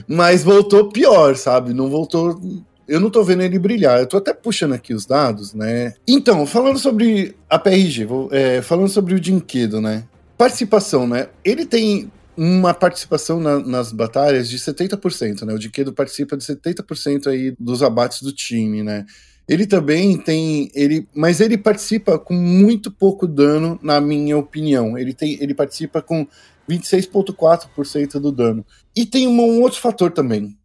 mas 0.08 0.42
voltou 0.42 0.88
pior, 0.90 1.36
sabe? 1.36 1.74
Não 1.74 1.88
voltou. 1.88 2.40
Eu 2.88 3.00
não 3.00 3.10
tô 3.10 3.22
vendo 3.24 3.42
ele 3.42 3.58
brilhar. 3.58 4.00
Eu 4.00 4.06
tô 4.06 4.16
até 4.16 4.32
puxando 4.32 4.74
aqui 4.74 4.94
os 4.94 5.06
dados, 5.06 5.52
né? 5.54 5.94
Então, 6.06 6.46
falando 6.46 6.78
sobre 6.78 7.34
a 7.48 7.58
PRG, 7.58 8.04
vou, 8.04 8.28
é, 8.32 8.62
falando 8.62 8.88
sobre 8.88 9.14
o 9.14 9.20
Dinquedo, 9.20 9.80
né? 9.80 10.04
Participação, 10.38 11.06
né? 11.06 11.28
Ele 11.44 11.66
tem 11.66 12.10
uma 12.36 12.74
participação 12.74 13.40
na, 13.40 13.58
nas 13.58 13.92
batalhas 13.92 14.48
de 14.48 14.58
70%, 14.58 15.42
né? 15.42 15.54
O 15.54 15.58
Dinquedo 15.58 15.92
participa 15.92 16.36
de 16.36 16.44
70% 16.44 17.26
aí 17.28 17.56
dos 17.58 17.82
abates 17.82 18.22
do 18.22 18.32
time, 18.32 18.82
né? 18.82 19.04
Ele 19.48 19.66
também 19.66 20.18
tem. 20.18 20.70
ele, 20.74 21.06
Mas 21.14 21.40
ele 21.40 21.56
participa 21.56 22.18
com 22.18 22.34
muito 22.34 22.90
pouco 22.90 23.26
dano, 23.26 23.78
na 23.82 24.00
minha 24.00 24.36
opinião. 24.36 24.98
Ele, 24.98 25.14
tem, 25.14 25.38
ele 25.40 25.54
participa 25.54 26.02
com 26.02 26.26
26,4% 26.68 28.18
do 28.18 28.32
dano. 28.32 28.66
E 28.94 29.06
tem 29.06 29.28
um, 29.28 29.40
um, 29.40 29.62
outro 29.62 29.80
fator 29.80 30.10
também. 30.10 30.56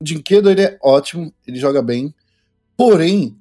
Dinquedo 0.00 0.50
ele 0.50 0.62
é 0.62 0.78
ótimo, 0.82 1.32
ele 1.46 1.58
joga 1.58 1.80
bem. 1.80 2.14
Porém, 2.76 3.36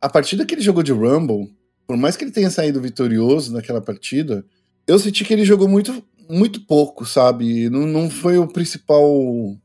a 0.00 0.08
partida 0.08 0.44
que 0.46 0.54
ele 0.54 0.62
jogou 0.62 0.82
de 0.82 0.92
Rumble, 0.92 1.52
por 1.86 1.96
mais 1.96 2.16
que 2.16 2.24
ele 2.24 2.30
tenha 2.30 2.50
saído 2.50 2.80
vitorioso 2.80 3.52
naquela 3.52 3.80
partida, 3.80 4.44
eu 4.86 4.98
senti 4.98 5.24
que 5.24 5.32
ele 5.32 5.44
jogou 5.44 5.68
muito, 5.68 6.02
muito 6.28 6.60
pouco, 6.66 7.04
sabe? 7.04 7.68
Não, 7.68 7.86
não 7.86 8.10
foi 8.10 8.38
o 8.38 8.46
principal 8.46 9.56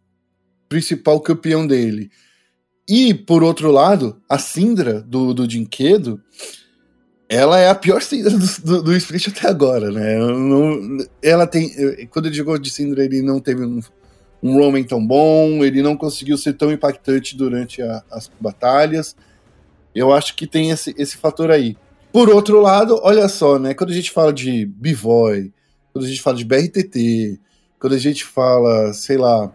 principal 0.68 1.20
campeão 1.20 1.68
dele. 1.68 2.10
E, 2.88 3.14
por 3.14 3.44
outro 3.44 3.72
lado, 3.72 4.22
a 4.28 4.38
Sindra 4.38 5.02
do, 5.02 5.34
do 5.34 5.48
Dinquedo, 5.48 6.22
ela 7.30 7.60
é 7.60 7.70
a 7.70 7.76
pior 7.76 8.02
Sindra 8.02 8.32
do, 8.32 8.62
do, 8.64 8.84
do 8.84 8.96
Split 8.98 9.28
até 9.28 9.48
agora, 9.48 9.92
né? 9.92 10.18
Não, 10.18 10.98
ela 11.22 11.48
tem. 11.48 11.72
Quando 12.08 12.26
ele 12.26 12.36
jogou 12.36 12.58
de 12.58 12.70
Sindra, 12.70 13.06
ele 13.06 13.22
não 13.22 13.40
teve 13.40 13.64
um, 13.64 13.80
um 14.44 14.58
roaming 14.58 14.84
tão 14.84 15.06
bom, 15.06 15.64
ele 15.64 15.82
não 15.82 15.96
conseguiu 15.96 16.38
ser 16.38 16.54
tão 16.54 16.70
impactante 16.70 17.38
durante 17.38 17.82
a, 17.82 18.04
as 18.12 18.30
batalhas. 18.42 19.16
Eu 19.96 20.12
acho 20.12 20.36
que 20.36 20.46
tem 20.46 20.70
esse, 20.70 20.94
esse 20.98 21.16
fator 21.16 21.50
aí. 21.50 21.78
Por 22.12 22.30
outro 22.30 22.60
lado, 22.60 23.00
olha 23.02 23.30
só, 23.30 23.58
né? 23.58 23.74
Quando 23.74 23.92
a 23.92 23.96
gente 23.96 24.12
fala 24.12 24.34
de 24.34 24.66
Bivoy, 24.66 25.52
quando 25.94 26.06
a 26.06 26.08
gente 26.10 26.22
fala 26.22 26.36
de 26.36 26.44
BRTT, 26.44 27.40
quando 27.80 27.94
a 27.94 27.98
gente 27.98 28.26
fala, 28.26 28.92
sei 28.92 29.18
lá, 29.18 29.48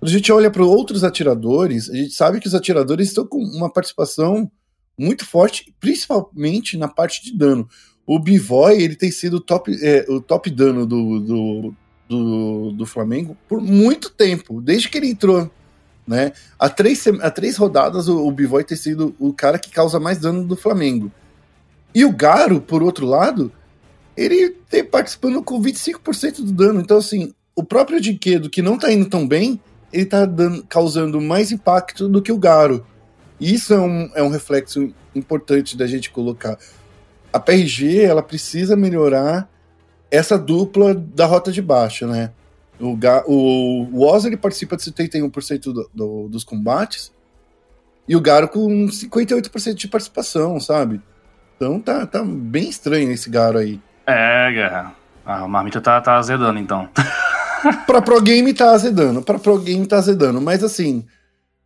quando 0.00 0.10
a 0.10 0.12
gente 0.12 0.32
olha 0.32 0.50
para 0.50 0.64
outros 0.64 1.04
atiradores, 1.04 1.88
a 1.88 1.94
gente 1.94 2.12
sabe 2.12 2.40
que 2.40 2.48
os 2.48 2.54
atiradores 2.54 3.08
estão 3.08 3.24
com 3.24 3.38
uma 3.38 3.72
participação 3.72 4.50
muito 4.98 5.24
forte, 5.24 5.72
principalmente 5.78 6.76
na 6.76 6.88
parte 6.88 7.22
de 7.22 7.36
dano. 7.36 7.68
O 8.04 8.18
Bivoy, 8.18 8.82
ele 8.82 8.96
tem 8.96 9.12
sido 9.12 9.38
top, 9.38 9.72
é, 9.80 10.04
o 10.08 10.20
top 10.20 10.50
dano 10.50 10.84
do, 10.84 11.20
do, 11.20 11.74
do, 12.08 12.72
do, 12.72 12.86
Flamengo 12.86 13.36
por 13.48 13.60
muito 13.60 14.10
tempo, 14.10 14.60
desde 14.60 14.88
que 14.88 14.98
ele 14.98 15.10
entrou. 15.10 15.50
Né? 16.06 16.32
Há, 16.58 16.70
três, 16.70 17.06
há 17.20 17.30
três 17.30 17.56
rodadas, 17.56 18.08
o, 18.08 18.26
o 18.26 18.32
Bivoy 18.32 18.64
tem 18.64 18.76
sido 18.76 19.14
o 19.18 19.32
cara 19.32 19.58
que 19.58 19.70
causa 19.70 20.00
mais 20.00 20.18
dano 20.18 20.42
do 20.44 20.56
Flamengo. 20.56 21.12
E 21.94 22.04
o 22.04 22.12
Garo, 22.12 22.60
por 22.60 22.82
outro 22.82 23.06
lado, 23.06 23.52
ele 24.16 24.50
tem 24.70 24.82
participando 24.82 25.42
com 25.42 25.60
25% 25.60 26.36
do 26.36 26.52
dano. 26.52 26.80
Então, 26.80 26.96
assim, 26.96 27.34
o 27.54 27.62
próprio 27.62 28.00
Dinquedo, 28.00 28.48
que 28.48 28.62
não 28.62 28.78
tá 28.78 28.90
indo 28.90 29.06
tão 29.06 29.26
bem, 29.28 29.60
ele 29.92 30.06
tá 30.06 30.24
dando, 30.24 30.64
causando 30.64 31.20
mais 31.20 31.52
impacto 31.52 32.08
do 32.08 32.22
que 32.22 32.32
o 32.32 32.38
Garo. 32.38 32.86
E 33.38 33.54
isso 33.54 33.72
é 33.74 33.80
um, 33.80 34.10
é 34.14 34.22
um 34.22 34.28
reflexo 34.28 34.92
importante 35.14 35.76
da 35.76 35.86
gente 35.86 36.10
colocar. 36.10 36.58
A 37.32 37.38
PRG, 37.38 38.00
ela 38.00 38.22
precisa 38.22 38.76
melhorar 38.76 39.48
essa 40.10 40.38
dupla 40.38 40.94
da 40.94 41.26
rota 41.26 41.52
de 41.52 41.62
baixa, 41.62 42.06
né? 42.06 42.30
O, 42.80 42.96
o, 43.26 43.88
o 43.92 44.06
Oz, 44.06 44.24
ele 44.24 44.36
participa 44.36 44.76
de 44.76 44.84
71% 44.84 45.60
do, 45.72 45.90
do, 45.92 46.28
dos 46.28 46.44
combates 46.44 47.12
e 48.06 48.16
o 48.16 48.20
Garo 48.20 48.48
com 48.48 48.86
58% 48.86 49.74
de 49.74 49.88
participação, 49.88 50.58
sabe? 50.60 51.00
Então 51.56 51.80
tá, 51.80 52.06
tá 52.06 52.22
bem 52.24 52.68
estranho 52.68 53.10
esse 53.10 53.28
Garo 53.28 53.58
aí. 53.58 53.80
É, 54.06 54.50
Guerra. 54.52 54.94
A 55.26 55.46
marmita 55.46 55.80
tá, 55.80 56.00
tá 56.00 56.16
azedando, 56.16 56.58
então. 56.58 56.88
pra 57.86 58.00
Pro 58.00 58.22
Game 58.22 58.54
tá 58.54 58.70
azedando, 58.70 59.20
pra 59.20 59.38
Pro 59.38 59.58
Game 59.58 59.84
tá 59.86 59.98
azedando, 59.98 60.40
mas 60.40 60.64
assim, 60.64 61.04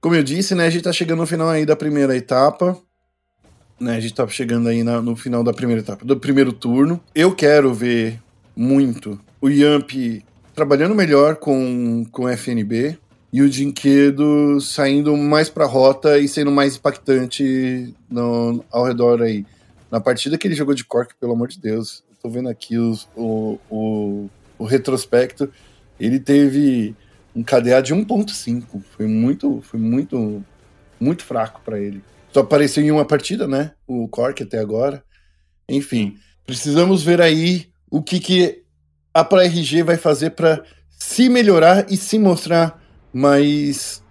como 0.00 0.16
eu 0.16 0.22
disse, 0.22 0.54
né, 0.54 0.66
a 0.66 0.70
gente 0.70 0.82
tá 0.82 0.92
chegando 0.92 1.20
no 1.20 1.26
final 1.26 1.48
aí 1.48 1.64
da 1.64 1.76
primeira 1.76 2.16
etapa, 2.16 2.76
né, 3.78 3.96
a 3.96 4.00
gente 4.00 4.14
tá 4.14 4.26
chegando 4.26 4.68
aí 4.68 4.82
na, 4.82 5.00
no 5.00 5.14
final 5.14 5.44
da 5.44 5.52
primeira 5.52 5.80
etapa, 5.80 6.04
do 6.04 6.16
primeiro 6.16 6.52
turno. 6.52 7.00
Eu 7.14 7.34
quero 7.34 7.72
ver 7.72 8.18
muito 8.54 9.18
o 9.40 9.48
Yamp 9.48 9.90
trabalhando 10.54 10.94
melhor 10.94 11.36
com, 11.36 12.04
com 12.10 12.24
o 12.24 12.28
FNB 12.28 12.98
e 13.32 13.42
o 13.42 13.48
Dinquedo 13.48 14.60
saindo 14.60 15.16
mais 15.16 15.48
pra 15.48 15.64
rota 15.64 16.18
e 16.18 16.28
sendo 16.28 16.50
mais 16.50 16.76
impactante 16.76 17.94
no, 18.08 18.64
ao 18.70 18.84
redor 18.84 19.22
aí. 19.22 19.46
Na 19.90 20.00
partida 20.00 20.36
que 20.36 20.46
ele 20.46 20.54
jogou 20.54 20.74
de 20.74 20.84
Cork, 20.84 21.14
pelo 21.18 21.32
amor 21.32 21.48
de 21.48 21.58
Deus, 21.58 22.04
eu 22.10 22.16
tô 22.22 22.28
vendo 22.28 22.48
aqui 22.48 22.76
os, 22.76 23.08
o, 23.16 23.58
o, 23.70 24.28
o 24.58 24.64
retrospecto 24.64 25.50
ele 25.98 26.18
teve 26.18 26.94
um 27.34 27.42
KDA 27.42 27.80
de 27.80 27.94
1.5. 27.94 28.82
Foi 28.96 29.06
muito, 29.06 29.60
foi 29.62 29.80
muito, 29.80 30.44
muito 31.00 31.24
fraco 31.24 31.60
para 31.64 31.80
ele. 31.80 32.02
Só 32.32 32.40
apareceu 32.40 32.82
em 32.82 32.90
uma 32.90 33.04
partida, 33.04 33.46
né? 33.46 33.72
O 33.86 34.08
Cork 34.08 34.42
até 34.42 34.58
agora. 34.58 35.04
Enfim, 35.68 36.16
precisamos 36.44 37.02
ver 37.02 37.20
aí 37.20 37.71
o 37.92 38.02
que, 38.02 38.18
que 38.18 38.62
a 39.12 39.22
ProRG 39.22 39.82
vai 39.82 39.98
fazer 39.98 40.30
para 40.30 40.62
se 40.88 41.28
melhorar 41.28 41.84
e 41.90 41.96
se 41.98 42.18
mostrar 42.18 42.82
mais 43.12 44.02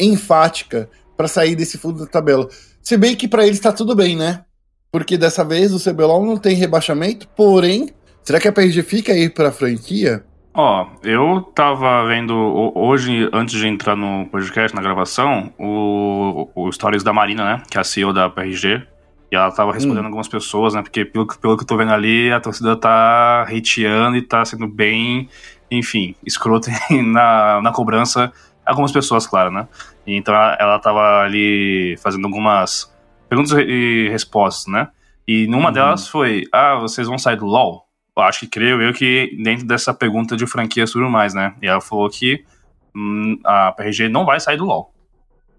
enfática 0.00 0.88
para 1.14 1.28
sair 1.28 1.54
desse 1.54 1.76
fundo 1.76 2.00
da 2.00 2.06
tabela. 2.06 2.48
Se 2.80 2.96
bem 2.96 3.14
que 3.14 3.28
para 3.28 3.44
eles 3.44 3.58
está 3.58 3.70
tudo 3.70 3.94
bem, 3.94 4.16
né? 4.16 4.44
Porque 4.90 5.18
dessa 5.18 5.44
vez 5.44 5.74
o 5.74 5.78
CBLOL 5.78 6.24
não 6.24 6.38
tem 6.38 6.56
rebaixamento, 6.56 7.28
porém, 7.36 7.90
será 8.22 8.40
que 8.40 8.48
a 8.48 8.52
PRG 8.52 8.82
fica 8.82 9.12
aí 9.12 9.28
para 9.28 9.50
a 9.50 9.52
franquia? 9.52 10.24
Ó, 10.54 10.86
eu 11.04 11.42
tava 11.54 12.06
vendo 12.06 12.34
hoje, 12.74 13.28
antes 13.30 13.60
de 13.60 13.68
entrar 13.68 13.94
no 13.94 14.26
podcast, 14.30 14.74
na 14.74 14.80
gravação, 14.80 15.52
o, 15.58 16.48
o 16.54 16.72
Stories 16.72 17.02
da 17.02 17.12
Marina, 17.12 17.44
né? 17.44 17.62
Que 17.70 17.76
é 17.76 17.80
a 17.82 17.84
CEO 17.84 18.14
da 18.14 18.30
PRG. 18.30 18.86
E 19.30 19.36
ela 19.36 19.50
tava 19.52 19.72
respondendo 19.72 20.02
hum. 20.02 20.06
algumas 20.06 20.28
pessoas, 20.28 20.74
né? 20.74 20.82
Porque 20.82 21.04
pelo, 21.04 21.26
pelo 21.26 21.56
que 21.56 21.62
eu 21.62 21.66
tô 21.66 21.76
vendo 21.76 21.92
ali, 21.92 22.32
a 22.32 22.40
torcida 22.40 22.76
tá 22.76 23.42
hateando 23.42 24.16
e 24.16 24.22
tá 24.22 24.44
sendo 24.44 24.66
bem, 24.66 25.28
enfim, 25.70 26.14
escrota 26.24 26.70
na, 26.90 27.60
na 27.62 27.72
cobrança. 27.72 28.32
Algumas 28.64 28.92
pessoas, 28.92 29.26
claro, 29.26 29.50
né? 29.50 29.66
E 30.06 30.14
então 30.14 30.34
ela, 30.34 30.56
ela 30.60 30.78
tava 30.78 31.20
ali 31.20 31.96
fazendo 32.02 32.26
algumas 32.26 32.92
perguntas 33.28 33.52
e 33.58 34.08
respostas, 34.10 34.72
né? 34.72 34.88
E 35.26 35.46
numa 35.46 35.68
uhum. 35.68 35.72
delas 35.72 36.08
foi: 36.08 36.44
Ah, 36.52 36.76
vocês 36.76 37.06
vão 37.06 37.18
sair 37.18 37.36
do 37.36 37.46
LOL? 37.46 37.88
acho 38.16 38.40
que 38.40 38.46
creio 38.48 38.82
eu 38.82 38.92
que 38.92 39.36
dentro 39.40 39.64
dessa 39.64 39.94
pergunta 39.94 40.36
de 40.36 40.44
franquias 40.46 40.90
tudo 40.90 41.08
mais, 41.08 41.34
né? 41.34 41.54
E 41.62 41.68
ela 41.68 41.80
falou 41.80 42.08
que 42.10 42.44
hum, 42.94 43.38
a 43.44 43.72
PRG 43.72 44.08
não 44.08 44.24
vai 44.24 44.40
sair 44.40 44.56
do 44.56 44.64
LoL. 44.64 44.92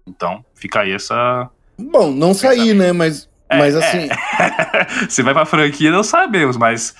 Então, 0.06 0.44
fica 0.54 0.80
aí 0.80 0.92
essa. 0.92 1.48
Bom, 1.78 2.10
não 2.10 2.34
sair, 2.34 2.74
né? 2.74 2.92
Mas, 2.92 3.29
é, 3.50 3.58
mas 3.58 3.74
assim. 3.74 4.08
É. 4.40 5.08
Se 5.08 5.22
vai 5.22 5.34
pra 5.34 5.44
franquia, 5.44 5.90
não 5.90 6.02
sabemos, 6.02 6.56
mas. 6.56 6.94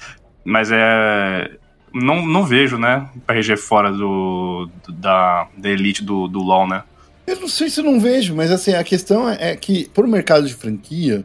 Mas 0.44 0.70
é. 0.72 1.50
Não, 1.92 2.24
não 2.24 2.44
vejo, 2.44 2.78
né? 2.78 3.08
PRG 3.26 3.56
fora 3.56 3.90
do, 3.92 4.68
do 4.84 4.92
da, 4.92 5.48
da 5.56 5.68
elite 5.68 6.04
do, 6.04 6.28
do 6.28 6.38
LoL, 6.38 6.68
né? 6.68 6.84
Eu 7.26 7.40
não 7.40 7.48
sei 7.48 7.68
se 7.70 7.80
eu 7.80 7.84
não 7.84 7.98
vejo, 7.98 8.34
mas 8.34 8.50
assim, 8.50 8.74
a 8.74 8.84
questão 8.84 9.28
é, 9.28 9.52
é 9.52 9.56
que, 9.56 9.88
por 9.90 10.06
mercado 10.06 10.46
de 10.46 10.54
franquia, 10.54 11.24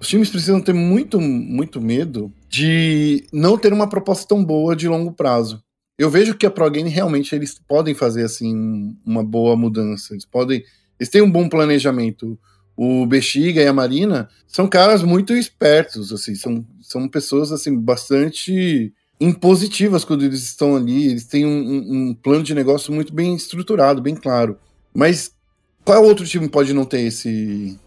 os 0.00 0.08
times 0.08 0.30
precisam 0.30 0.60
ter 0.60 0.72
muito, 0.72 1.20
muito 1.20 1.80
medo 1.80 2.32
de 2.48 3.24
não 3.32 3.56
ter 3.56 3.72
uma 3.72 3.88
proposta 3.88 4.26
tão 4.28 4.44
boa 4.44 4.76
de 4.76 4.88
longo 4.88 5.12
prazo. 5.12 5.62
Eu 5.98 6.10
vejo 6.10 6.34
que 6.34 6.44
a 6.44 6.50
Pro 6.50 6.70
Game 6.70 6.90
realmente 6.90 7.34
eles 7.34 7.58
podem 7.66 7.94
fazer 7.94 8.24
assim 8.24 8.96
uma 9.04 9.24
boa 9.24 9.56
mudança. 9.56 10.12
Eles 10.12 10.24
podem, 10.24 10.62
eles 10.98 11.08
têm 11.08 11.22
um 11.22 11.30
bom 11.30 11.48
planejamento. 11.48 12.38
O 12.76 13.06
Bexiga 13.06 13.62
e 13.62 13.66
a 13.66 13.72
Marina 13.72 14.28
são 14.46 14.66
caras 14.66 15.02
muito 15.02 15.32
espertos, 15.32 16.12
assim, 16.12 16.34
são, 16.34 16.64
são 16.80 17.08
pessoas 17.08 17.52
assim 17.52 17.78
bastante 17.78 18.92
impositivas 19.20 20.04
quando 20.04 20.24
eles 20.24 20.42
estão 20.42 20.74
ali, 20.74 21.08
eles 21.08 21.24
têm 21.24 21.46
um, 21.46 22.08
um, 22.10 22.14
plano 22.14 22.42
de 22.42 22.54
negócio 22.54 22.92
muito 22.92 23.14
bem 23.14 23.34
estruturado, 23.34 24.02
bem 24.02 24.14
claro. 24.14 24.58
Mas 24.92 25.32
qual 25.84 26.04
outro 26.04 26.26
time 26.26 26.48
pode 26.48 26.72
não 26.72 26.84
ter 26.84 27.00
esse 27.00 27.78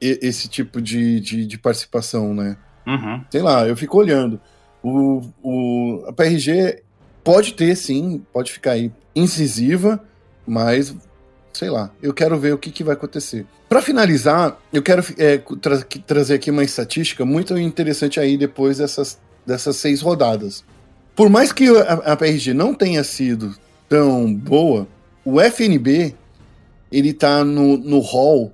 esse 0.00 0.48
tipo 0.48 0.82
de, 0.82 1.18
de, 1.18 1.46
de 1.46 1.56
participação, 1.56 2.34
né? 2.34 2.58
Uhum. 2.86 3.24
Sei 3.30 3.40
lá, 3.40 3.66
eu 3.66 3.74
fico 3.74 3.96
olhando. 3.96 4.38
O, 4.82 5.22
o, 5.42 6.04
a 6.06 6.12
PRG 6.12 6.82
pode 7.22 7.54
ter, 7.54 7.74
sim, 7.74 8.22
pode 8.30 8.52
ficar 8.52 8.72
aí 8.72 8.92
incisiva, 9.16 10.04
mas 10.46 10.94
sei 11.54 11.70
lá, 11.70 11.90
eu 12.02 12.12
quero 12.12 12.38
ver 12.38 12.52
o 12.52 12.58
que, 12.58 12.70
que 12.70 12.84
vai 12.84 12.94
acontecer. 12.94 13.46
Para 13.68 13.80
finalizar, 13.80 14.58
eu 14.72 14.82
quero 14.82 15.02
é, 15.16 15.38
tra 15.60 15.78
trazer 16.06 16.34
aqui 16.34 16.50
uma 16.50 16.64
estatística 16.64 17.24
muito 17.24 17.56
interessante 17.56 18.20
aí 18.20 18.36
depois 18.36 18.78
dessas, 18.78 19.18
dessas 19.46 19.76
seis 19.76 20.02
rodadas. 20.02 20.64
Por 21.14 21.30
mais 21.30 21.52
que 21.52 21.68
a, 21.68 21.92
a 22.12 22.16
PRG 22.16 22.52
não 22.52 22.74
tenha 22.74 23.04
sido 23.04 23.54
tão 23.88 24.34
boa, 24.34 24.86
o 25.24 25.40
FNB 25.40 26.14
ele 26.90 27.12
tá 27.12 27.44
no, 27.44 27.76
no 27.76 28.00
hall 28.00 28.52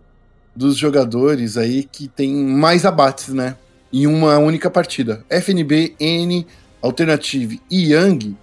dos 0.54 0.76
jogadores 0.76 1.56
aí 1.56 1.84
que 1.84 2.06
tem 2.06 2.32
mais 2.34 2.84
abates, 2.84 3.28
né? 3.28 3.56
Em 3.92 4.06
uma 4.06 4.38
única 4.38 4.70
partida. 4.70 5.24
FNB, 5.28 5.94
N, 5.98 6.46
Alternative 6.82 7.60
e 7.70 7.92
Young, 7.92 8.36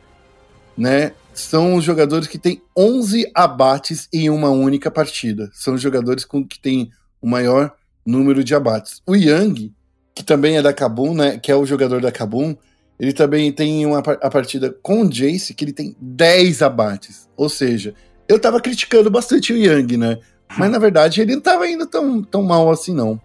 né? 0.77 1.13
São 1.37 1.75
os 1.75 1.83
jogadores 1.83 2.27
que 2.27 2.39
têm 2.39 2.61
11 2.75 3.31
abates 3.33 4.09
em 4.11 4.29
uma 4.29 4.49
única 4.49 4.89
partida. 4.89 5.49
São 5.53 5.75
os 5.75 5.81
jogadores 5.81 6.25
com 6.25 6.43
que 6.43 6.59
têm 6.59 6.89
o 7.21 7.27
maior 7.27 7.73
número 8.03 8.43
de 8.43 8.55
abates. 8.55 9.01
O 9.05 9.15
Young, 9.15 9.71
que 10.15 10.23
também 10.23 10.57
é 10.57 10.61
da 10.61 10.73
Kabum, 10.73 11.13
né? 11.13 11.37
Que 11.37 11.51
é 11.51 11.55
o 11.55 11.65
jogador 11.65 12.01
da 12.01 12.11
Kabum, 12.11 12.55
ele 12.99 13.13
também 13.13 13.51
tem 13.51 13.85
uma 13.85 13.99
a 13.99 14.29
partida 14.31 14.75
com 14.81 15.03
o 15.03 15.09
Jace, 15.09 15.53
que 15.53 15.63
ele 15.63 15.73
tem 15.73 15.95
10 16.01 16.63
abates. 16.63 17.29
Ou 17.37 17.49
seja, 17.49 17.93
eu 18.27 18.39
tava 18.39 18.59
criticando 18.59 19.11
bastante 19.11 19.53
o 19.53 19.57
Young, 19.57 19.95
né? 19.95 20.17
Mas 20.57 20.71
na 20.71 20.79
verdade 20.79 21.21
ele 21.21 21.35
não 21.35 21.41
tava 21.41 21.67
indo 21.67 21.85
tão, 21.85 22.23
tão 22.23 22.41
mal 22.41 22.71
assim, 22.71 22.93
não. 22.93 23.21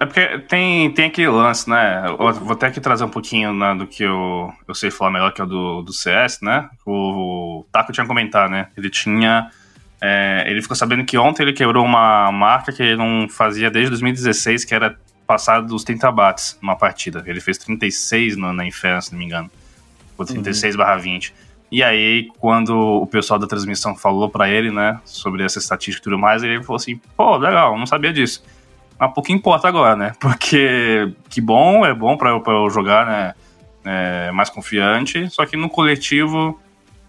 É 0.00 0.06
porque 0.06 0.38
tem, 0.40 0.90
tem 0.92 1.06
aquele 1.06 1.28
lance, 1.28 1.68
né? 1.68 2.04
Eu 2.06 2.32
vou 2.34 2.52
até 2.52 2.66
aqui 2.66 2.80
trazer 2.80 3.04
um 3.04 3.08
pouquinho 3.08 3.52
né, 3.52 3.74
do 3.74 3.86
que 3.86 4.02
eu, 4.02 4.52
eu 4.66 4.74
sei 4.74 4.90
falar 4.90 5.10
melhor, 5.10 5.32
que 5.32 5.40
é 5.40 5.44
o 5.44 5.46
do, 5.46 5.82
do 5.82 5.92
CS, 5.92 6.40
né? 6.40 6.68
O, 6.86 7.60
o 7.60 7.66
Taco 7.72 7.92
tinha 7.92 8.06
comentado, 8.06 8.50
né? 8.50 8.68
Ele 8.76 8.88
tinha. 8.88 9.50
É, 10.00 10.44
ele 10.46 10.62
ficou 10.62 10.76
sabendo 10.76 11.04
que 11.04 11.18
ontem 11.18 11.42
ele 11.42 11.52
quebrou 11.52 11.84
uma 11.84 12.30
marca 12.30 12.72
que 12.72 12.82
ele 12.82 12.96
não 12.96 13.28
fazia 13.28 13.70
desde 13.70 13.90
2016, 13.90 14.64
que 14.64 14.74
era 14.74 14.96
passar 15.26 15.60
dos 15.60 15.82
30 15.82 16.10
bates 16.12 16.58
numa 16.62 16.76
partida. 16.76 17.22
Ele 17.26 17.40
fez 17.40 17.58
36 17.58 18.36
no, 18.36 18.52
na 18.52 18.64
Inferno, 18.64 19.02
se 19.02 19.12
não 19.12 19.18
me 19.18 19.24
engano. 19.24 19.50
Ou 20.16 20.24
36 20.24 20.74
uhum. 20.74 20.78
barra 20.78 20.96
20. 20.96 21.34
E 21.70 21.82
aí, 21.82 22.28
quando 22.38 22.74
o 22.74 23.06
pessoal 23.06 23.38
da 23.38 23.46
transmissão 23.46 23.94
falou 23.94 24.30
para 24.30 24.48
ele, 24.48 24.70
né, 24.70 24.98
sobre 25.04 25.42
essa 25.44 25.58
estatística 25.58 26.00
e 26.00 26.04
tudo 26.04 26.18
mais, 26.18 26.42
ele 26.42 26.62
falou 26.62 26.76
assim: 26.76 26.98
pô, 27.16 27.36
legal, 27.36 27.76
não 27.76 27.84
sabia 27.84 28.12
disso. 28.12 28.42
Mas 28.98 29.12
pouco 29.14 29.32
importa 29.32 29.68
agora, 29.68 29.96
né? 29.96 30.12
Porque 30.20 31.12
que 31.28 31.40
bom, 31.40 31.84
é 31.84 31.94
bom 31.94 32.16
para 32.16 32.30
eu 32.30 32.70
jogar, 32.70 33.06
né? 33.06 33.34
É, 33.84 34.30
mais 34.32 34.50
confiante, 34.50 35.30
só 35.30 35.46
que 35.46 35.56
no 35.56 35.70
coletivo 35.70 36.60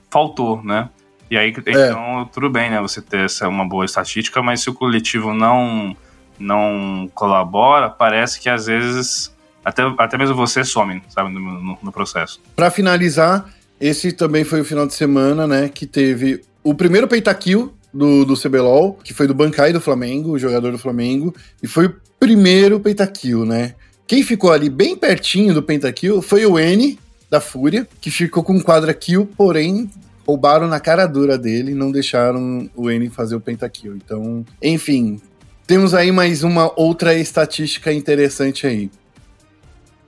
faltou, 0.09 0.63
né? 0.63 0.89
E 1.29 1.37
aí, 1.37 1.53
é. 1.65 1.71
então, 1.71 2.29
tudo 2.31 2.49
bem, 2.49 2.69
né? 2.69 2.79
Você 2.81 3.01
ter 3.01 3.25
essa 3.25 3.47
uma 3.47 3.67
boa 3.67 3.85
estatística, 3.85 4.41
mas 4.41 4.61
se 4.61 4.69
o 4.69 4.73
coletivo 4.73 5.33
não 5.33 5.95
não 6.39 7.09
colabora, 7.13 7.89
parece 7.89 8.39
que 8.39 8.49
às 8.49 8.67
vezes 8.67 9.35
até, 9.63 9.83
até 9.97 10.17
mesmo 10.17 10.35
você 10.35 10.63
some, 10.63 11.01
sabe, 11.09 11.31
no, 11.31 11.39
no, 11.39 11.77
no 11.81 11.91
processo. 11.91 12.41
Para 12.55 12.71
finalizar, 12.71 13.45
esse 13.79 14.11
também 14.11 14.43
foi 14.43 14.61
o 14.61 14.65
final 14.65 14.87
de 14.87 14.93
semana, 14.93 15.45
né? 15.45 15.69
Que 15.69 15.85
teve 15.85 16.41
o 16.63 16.73
primeiro 16.73 17.07
pentakill 17.07 17.73
do, 17.93 18.25
do 18.25 18.35
CBLOL, 18.35 18.99
que 19.03 19.13
foi 19.13 19.27
do 19.27 19.33
Bancai 19.33 19.73
do 19.73 19.81
Flamengo, 19.81 20.31
o 20.31 20.39
jogador 20.39 20.71
do 20.71 20.77
Flamengo, 20.77 21.33
e 21.61 21.67
foi 21.67 21.87
o 21.87 21.95
primeiro 22.19 22.79
pentakill, 22.79 23.45
né? 23.45 23.75
Quem 24.07 24.23
ficou 24.23 24.51
ali 24.51 24.69
bem 24.69 24.95
pertinho 24.95 25.53
do 25.53 25.61
pentakill 25.61 26.21
foi 26.21 26.45
o 26.45 26.57
N, 26.57 26.97
da 27.29 27.39
Fúria, 27.39 27.87
que 28.01 28.09
ficou 28.09 28.43
com 28.43 28.59
quadra 28.61 28.93
kill, 28.93 29.29
porém 29.37 29.89
roubaram 30.25 30.67
na 30.67 30.79
cara 30.79 31.07
dura 31.07 31.37
dele, 31.37 31.73
não 31.73 31.91
deixaram 31.91 32.69
o 32.75 32.89
N 32.89 33.09
fazer 33.09 33.35
o 33.35 33.41
pentakill. 33.41 33.95
Então, 33.95 34.45
enfim, 34.61 35.19
temos 35.65 35.93
aí 35.93 36.11
mais 36.11 36.43
uma 36.43 36.71
outra 36.79 37.15
estatística 37.15 37.93
interessante 37.93 38.65
aí. 38.65 38.89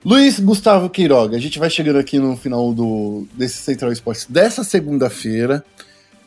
Luiz 0.03 0.39
Gustavo 0.39 0.89
Queiroga, 0.89 1.37
a 1.37 1.39
gente 1.39 1.59
vai 1.59 1.69
chegando 1.69 1.99
aqui 1.99 2.17
no 2.17 2.35
final 2.35 2.73
do, 2.73 3.27
desse 3.35 3.57
Central 3.57 3.91
Esportes 3.91 4.25
dessa 4.27 4.63
segunda-feira. 4.63 5.63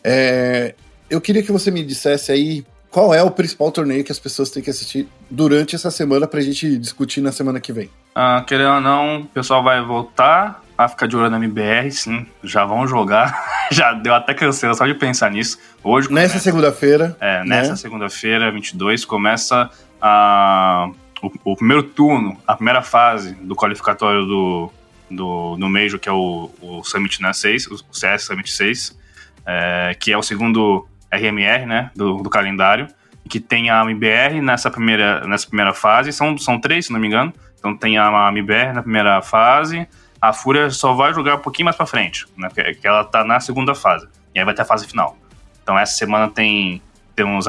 É, 0.05 0.75
eu 1.15 1.21
queria 1.21 1.43
que 1.43 1.53
você 1.53 1.71
me 1.71 1.83
dissesse 1.83 2.33
aí 2.33 2.65
qual 2.91 3.15
é 3.15 3.23
o 3.23 3.31
principal 3.31 3.71
torneio 3.71 4.05
que 4.05 4.13
as 4.13 4.19
pessoas 4.19 4.51
têm 4.51 4.63
que 4.63 4.71
assistir 4.71 5.09
durante 5.31 5.75
essa 5.75 5.91
semana 5.91 6.27
pra 6.27 6.41
gente 6.41 6.77
discutir 6.79 7.21
na 7.21 7.33
semana 7.33 7.61
que 7.61 7.73
vem. 7.73 7.91
Ah, 8.15 8.45
querendo 8.47 8.75
ou 8.75 8.81
não, 8.81 9.21
o 9.21 9.25
pessoal 9.27 9.63
vai 9.63 9.83
voltar 9.83 10.63
a 10.77 10.89
ficar 10.89 11.07
de 11.07 11.17
olho 11.17 11.31
na 11.31 11.37
MBR, 11.37 11.91
sim. 11.91 12.27
Já 12.43 12.65
vão 12.65 12.87
jogar. 12.87 13.45
Já 13.71 13.93
deu 13.93 14.15
até 14.15 14.35
canseira 14.35 14.75
só 14.75 14.87
de 14.87 14.95
pensar 14.95 15.31
nisso. 15.31 15.59
Hoje 15.83 16.13
Nessa 16.13 16.39
segunda-feira. 16.39 17.17
É, 17.21 17.45
nessa 17.45 17.71
né? 17.71 17.77
segunda-feira, 17.77 18.51
22, 18.51 19.05
começa 19.05 19.71
a 20.01 20.91
o, 21.23 21.53
o, 21.53 21.57
primeiro 21.57 21.83
turno, 21.83 22.37
a 22.47 22.55
primeira 22.55 22.83
fase 22.83 23.35
do 23.35 23.57
qualificatório 23.57 24.27
do, 24.27 24.71
do, 25.11 25.57
do 25.57 25.69
Major, 25.69 25.99
que 25.99 26.09
é 26.09 26.13
o, 26.13 26.51
o 26.61 26.85
Summit 26.85 27.23
né, 27.23 27.33
6, 27.33 27.69
o 27.69 27.79
CS 27.91 28.25
Summit 28.25 28.53
6, 28.53 28.99
é, 29.47 29.97
que 29.99 30.13
é 30.13 30.19
o 30.19 30.23
segundo 30.23 30.87
RMR 31.17 31.67
né, 31.67 31.91
do, 31.95 32.23
do 32.23 32.31
calendário, 32.31 32.89
que 33.29 33.41
tem 33.41 33.71
a 33.71 33.83
MBR 33.83 34.41
nessa 34.41 34.71
primeira, 34.71 35.27
nessa 35.27 35.47
primeira 35.47 35.73
fase, 35.73 36.13
são, 36.13 36.37
são 36.37 36.61
três, 36.61 36.87
se 36.87 36.93
não 36.93 37.01
me 37.01 37.07
engano, 37.07 37.33
então 37.59 37.77
tem 37.77 37.97
a 37.99 38.29
MBR 38.29 38.73
na 38.75 38.83
primeira 38.83 39.23
fase, 39.23 39.89
a 40.21 40.33
Fúria 40.33 40.71
só 40.71 40.93
vai 40.93 41.13
jogar 41.15 41.37
um 41.37 41.41
pouquinho 41.41 41.65
mais 41.65 41.77
pra 41.77 41.87
frente, 41.87 42.27
né, 42.37 42.49
que 42.51 42.87
ela 42.87 43.05
tá 43.05 43.25
na 43.25 43.41
segunda 43.41 43.75
fase, 43.75 44.07
e 44.35 44.39
aí 44.39 44.45
vai 44.45 44.55
ter 44.55 44.63
a 44.63 44.67
fase 44.67 44.87
final. 44.87 45.17
Então 45.63 45.79
essa 45.79 45.95
semana 45.95 46.29
tem 46.29 46.83
temos 47.17 47.47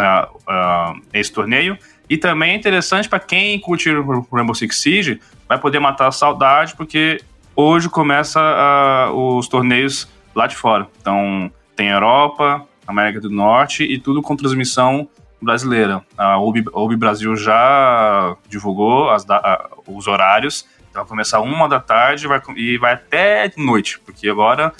esse 1.11 1.31
torneio, 1.33 1.77
e 2.09 2.17
também 2.17 2.51
é 2.51 2.55
interessante 2.55 3.09
para 3.09 3.19
quem 3.19 3.59
curte 3.59 3.89
Rainbow 4.31 4.53
Six 4.53 4.79
Siege, 4.79 5.19
vai 5.47 5.57
poder 5.57 5.79
matar 5.79 6.07
a 6.07 6.11
saudade, 6.11 6.75
porque 6.75 7.19
hoje 7.55 7.89
começa 7.89 8.39
os 9.11 9.47
torneios 9.47 10.07
lá 10.35 10.45
de 10.47 10.55
fora. 10.55 10.87
Então, 11.01 11.51
tem 11.75 11.89
Europa, 11.89 12.67
América 12.87 13.19
do 13.19 13.29
Norte 13.29 13.83
e 13.83 13.99
tudo 13.99 14.21
com 14.21 14.35
transmissão 14.35 15.07
brasileira. 15.41 16.03
A 16.17 16.39
UB, 16.39 16.65
a 16.73 16.79
UB 16.79 16.95
Brasil 16.95 17.35
já 17.35 18.35
divulgou 18.47 19.09
as, 19.09 19.25
os 19.87 20.07
horários. 20.07 20.65
Então 20.89 21.01
vai 21.01 21.09
começar 21.09 21.41
uma 21.41 21.67
da 21.67 21.79
tarde 21.79 22.27
vai, 22.27 22.41
e 22.55 22.77
vai 22.77 22.93
até 22.93 23.51
noite, 23.57 23.99
porque 23.99 24.29
agora 24.29 24.73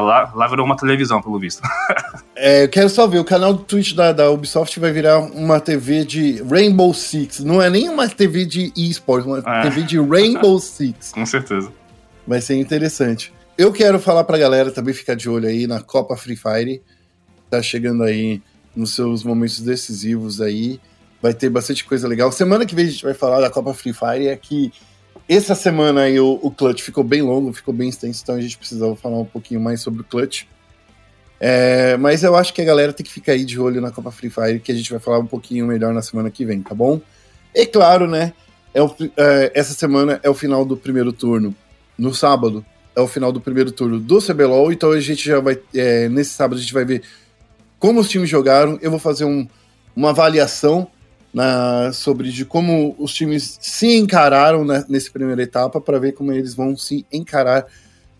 Lá, 0.00 0.32
lá 0.34 0.46
virou 0.48 0.64
uma 0.64 0.76
televisão, 0.76 1.22
pelo 1.22 1.38
visto. 1.38 1.62
é, 2.34 2.64
eu 2.64 2.68
quero 2.68 2.88
só 2.88 3.06
ver, 3.06 3.18
o 3.18 3.24
canal 3.24 3.52
do 3.52 3.62
Twitch 3.62 3.94
da, 3.94 4.12
da 4.12 4.30
Ubisoft 4.30 4.78
vai 4.80 4.92
virar 4.92 5.18
uma 5.18 5.60
TV 5.60 6.04
de 6.04 6.42
Rainbow 6.42 6.92
Six. 6.92 7.40
Não 7.40 7.62
é 7.62 7.70
nem 7.70 7.88
uma 7.88 8.08
TV 8.08 8.44
de 8.44 8.72
esportes, 8.76 9.26
uma 9.26 9.38
é. 9.38 9.62
TV 9.62 9.82
de 9.82 10.00
Rainbow 10.00 10.58
Six. 10.58 11.12
Com 11.14 11.26
certeza. 11.26 11.70
Vai 12.26 12.40
ser 12.40 12.56
interessante. 12.56 13.32
Eu 13.56 13.72
quero 13.72 14.00
falar 14.00 14.24
pra 14.24 14.38
galera 14.38 14.70
também 14.70 14.94
ficar 14.94 15.14
de 15.14 15.28
olho 15.28 15.46
aí 15.46 15.66
na 15.66 15.80
Copa 15.80 16.16
Free 16.16 16.36
Fire. 16.36 16.82
Tá 17.54 17.62
chegando 17.62 18.02
aí 18.02 18.42
nos 18.74 18.96
seus 18.96 19.22
momentos 19.22 19.60
decisivos 19.60 20.40
aí. 20.40 20.80
Vai 21.22 21.32
ter 21.32 21.48
bastante 21.48 21.84
coisa 21.84 22.08
legal. 22.08 22.32
Semana 22.32 22.66
que 22.66 22.74
vem 22.74 22.86
a 22.86 22.90
gente 22.90 23.04
vai 23.04 23.14
falar 23.14 23.40
da 23.40 23.48
Copa 23.48 23.72
Free 23.72 23.92
Fire. 23.92 24.26
É 24.26 24.36
que 24.36 24.72
essa 25.28 25.54
semana 25.54 26.00
aí 26.02 26.18
o, 26.18 26.36
o 26.42 26.50
clutch 26.50 26.82
ficou 26.82 27.04
bem 27.04 27.22
longo, 27.22 27.52
ficou 27.52 27.72
bem 27.72 27.88
extenso, 27.88 28.20
então 28.24 28.34
a 28.34 28.40
gente 28.40 28.58
precisava 28.58 28.96
falar 28.96 29.20
um 29.20 29.24
pouquinho 29.24 29.60
mais 29.60 29.80
sobre 29.80 30.00
o 30.00 30.04
clutch. 30.04 30.46
É, 31.38 31.96
mas 31.96 32.24
eu 32.24 32.34
acho 32.34 32.52
que 32.52 32.60
a 32.60 32.64
galera 32.64 32.92
tem 32.92 33.06
que 33.06 33.12
ficar 33.12 33.32
aí 33.32 33.44
de 33.44 33.60
olho 33.60 33.80
na 33.80 33.92
Copa 33.92 34.10
Free 34.10 34.30
Fire, 34.30 34.58
que 34.58 34.72
a 34.72 34.74
gente 34.74 34.90
vai 34.90 34.98
falar 34.98 35.20
um 35.20 35.26
pouquinho 35.26 35.64
melhor 35.64 35.94
na 35.94 36.02
semana 36.02 36.28
que 36.28 36.44
vem, 36.44 36.60
tá 36.60 36.74
bom? 36.74 37.00
E 37.54 37.66
claro, 37.66 38.08
né? 38.08 38.32
É 38.74 38.82
o, 38.82 38.92
é, 39.16 39.52
essa 39.54 39.74
semana 39.74 40.18
é 40.24 40.28
o 40.28 40.34
final 40.34 40.64
do 40.64 40.76
primeiro 40.76 41.12
turno. 41.12 41.54
No 41.96 42.12
sábado 42.12 42.66
é 42.96 43.00
o 43.00 43.06
final 43.06 43.30
do 43.30 43.40
primeiro 43.40 43.70
turno 43.70 44.00
do 44.00 44.20
CBLOL, 44.20 44.72
então 44.72 44.90
a 44.90 44.98
gente 44.98 45.24
já 45.24 45.38
vai. 45.38 45.56
É, 45.72 46.08
nesse 46.08 46.30
sábado 46.30 46.58
a 46.58 46.60
gente 46.60 46.74
vai 46.74 46.84
ver 46.84 47.02
como 47.84 48.00
os 48.00 48.08
times 48.08 48.30
jogaram. 48.30 48.78
Eu 48.80 48.90
vou 48.90 48.98
fazer 48.98 49.26
um, 49.26 49.46
uma 49.94 50.08
avaliação 50.08 50.88
na, 51.34 51.92
sobre 51.92 52.30
de 52.30 52.42
como 52.46 52.96
os 52.98 53.12
times 53.12 53.58
se 53.60 53.94
encararam 53.94 54.64
né, 54.64 54.86
nessa 54.88 55.10
primeira 55.10 55.42
etapa 55.42 55.78
para 55.82 55.98
ver 55.98 56.12
como 56.12 56.32
eles 56.32 56.54
vão 56.54 56.74
se 56.78 57.04
encarar 57.12 57.66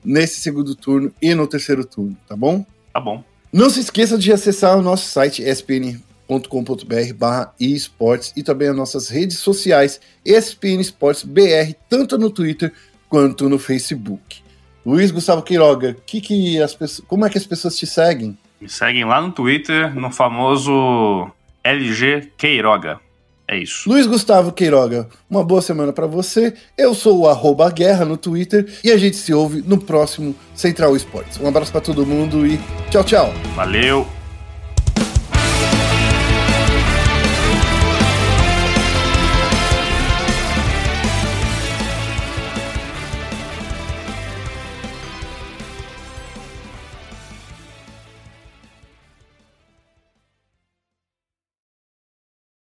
nesse 0.05 0.39
segundo 0.41 0.75
turno 0.75 1.11
e 1.23 1.35
no 1.35 1.47
terceiro 1.47 1.83
turno, 1.83 2.15
tá 2.29 2.37
bom? 2.37 2.63
Tá 2.93 3.01
bom. 3.01 3.25
Não 3.51 3.71
se 3.71 3.81
esqueça 3.81 4.19
de 4.19 4.31
acessar 4.31 4.77
o 4.77 4.83
nosso 4.83 5.09
site 5.09 5.43
espn.com.br 5.43 7.15
barra 7.17 7.55
esportes 7.59 8.35
e 8.37 8.43
também 8.43 8.69
as 8.69 8.77
nossas 8.77 9.09
redes 9.09 9.39
sociais 9.39 9.99
ESPN 10.27 10.79
Esportes 10.79 11.23
BR, 11.23 11.73
tanto 11.89 12.19
no 12.19 12.29
Twitter 12.29 12.71
quanto 13.09 13.49
no 13.49 13.59
Facebook. 13.59 14.43
Luiz 14.85 15.11
Gustavo 15.11 15.43
Queiroga, 15.43 15.97
que 16.05 16.21
que 16.21 16.61
as 16.61 16.75
pessoas, 16.75 17.09
como 17.09 17.25
é 17.25 17.31
que 17.31 17.39
as 17.39 17.47
pessoas 17.47 17.75
te 17.79 17.87
seguem? 17.87 18.37
Me 18.65 18.71
seguem 18.71 19.05
lá 19.05 19.21
no 19.21 19.31
Twitter, 19.31 19.95
no 19.95 20.11
famoso 20.11 21.31
LG 21.63 22.31
Queiroga. 22.35 22.99
É 23.47 23.59
isso. 23.59 23.87
Luiz 23.87 24.07
Gustavo 24.07 24.53
Queiroga, 24.53 25.07
uma 25.29 25.45
boa 25.45 25.61
semana 25.61 25.93
para 25.93 26.07
você. 26.07 26.55
Eu 26.79 26.95
sou 26.95 27.21
o 27.21 27.29
arroba 27.29 27.71
Guerra 27.71 28.07
no 28.07 28.17
Twitter 28.17 28.67
e 28.83 28.91
a 28.91 28.97
gente 28.97 29.17
se 29.17 29.35
ouve 29.35 29.63
no 29.67 29.77
próximo 29.77 30.35
Central 30.55 30.97
Esportes. 30.97 31.39
Um 31.39 31.47
abraço 31.47 31.73
para 31.73 31.83
todo 31.83 32.07
mundo 32.07 32.47
e 32.47 32.59
tchau, 32.91 33.05
tchau. 33.05 33.35
Valeu! 33.55 34.24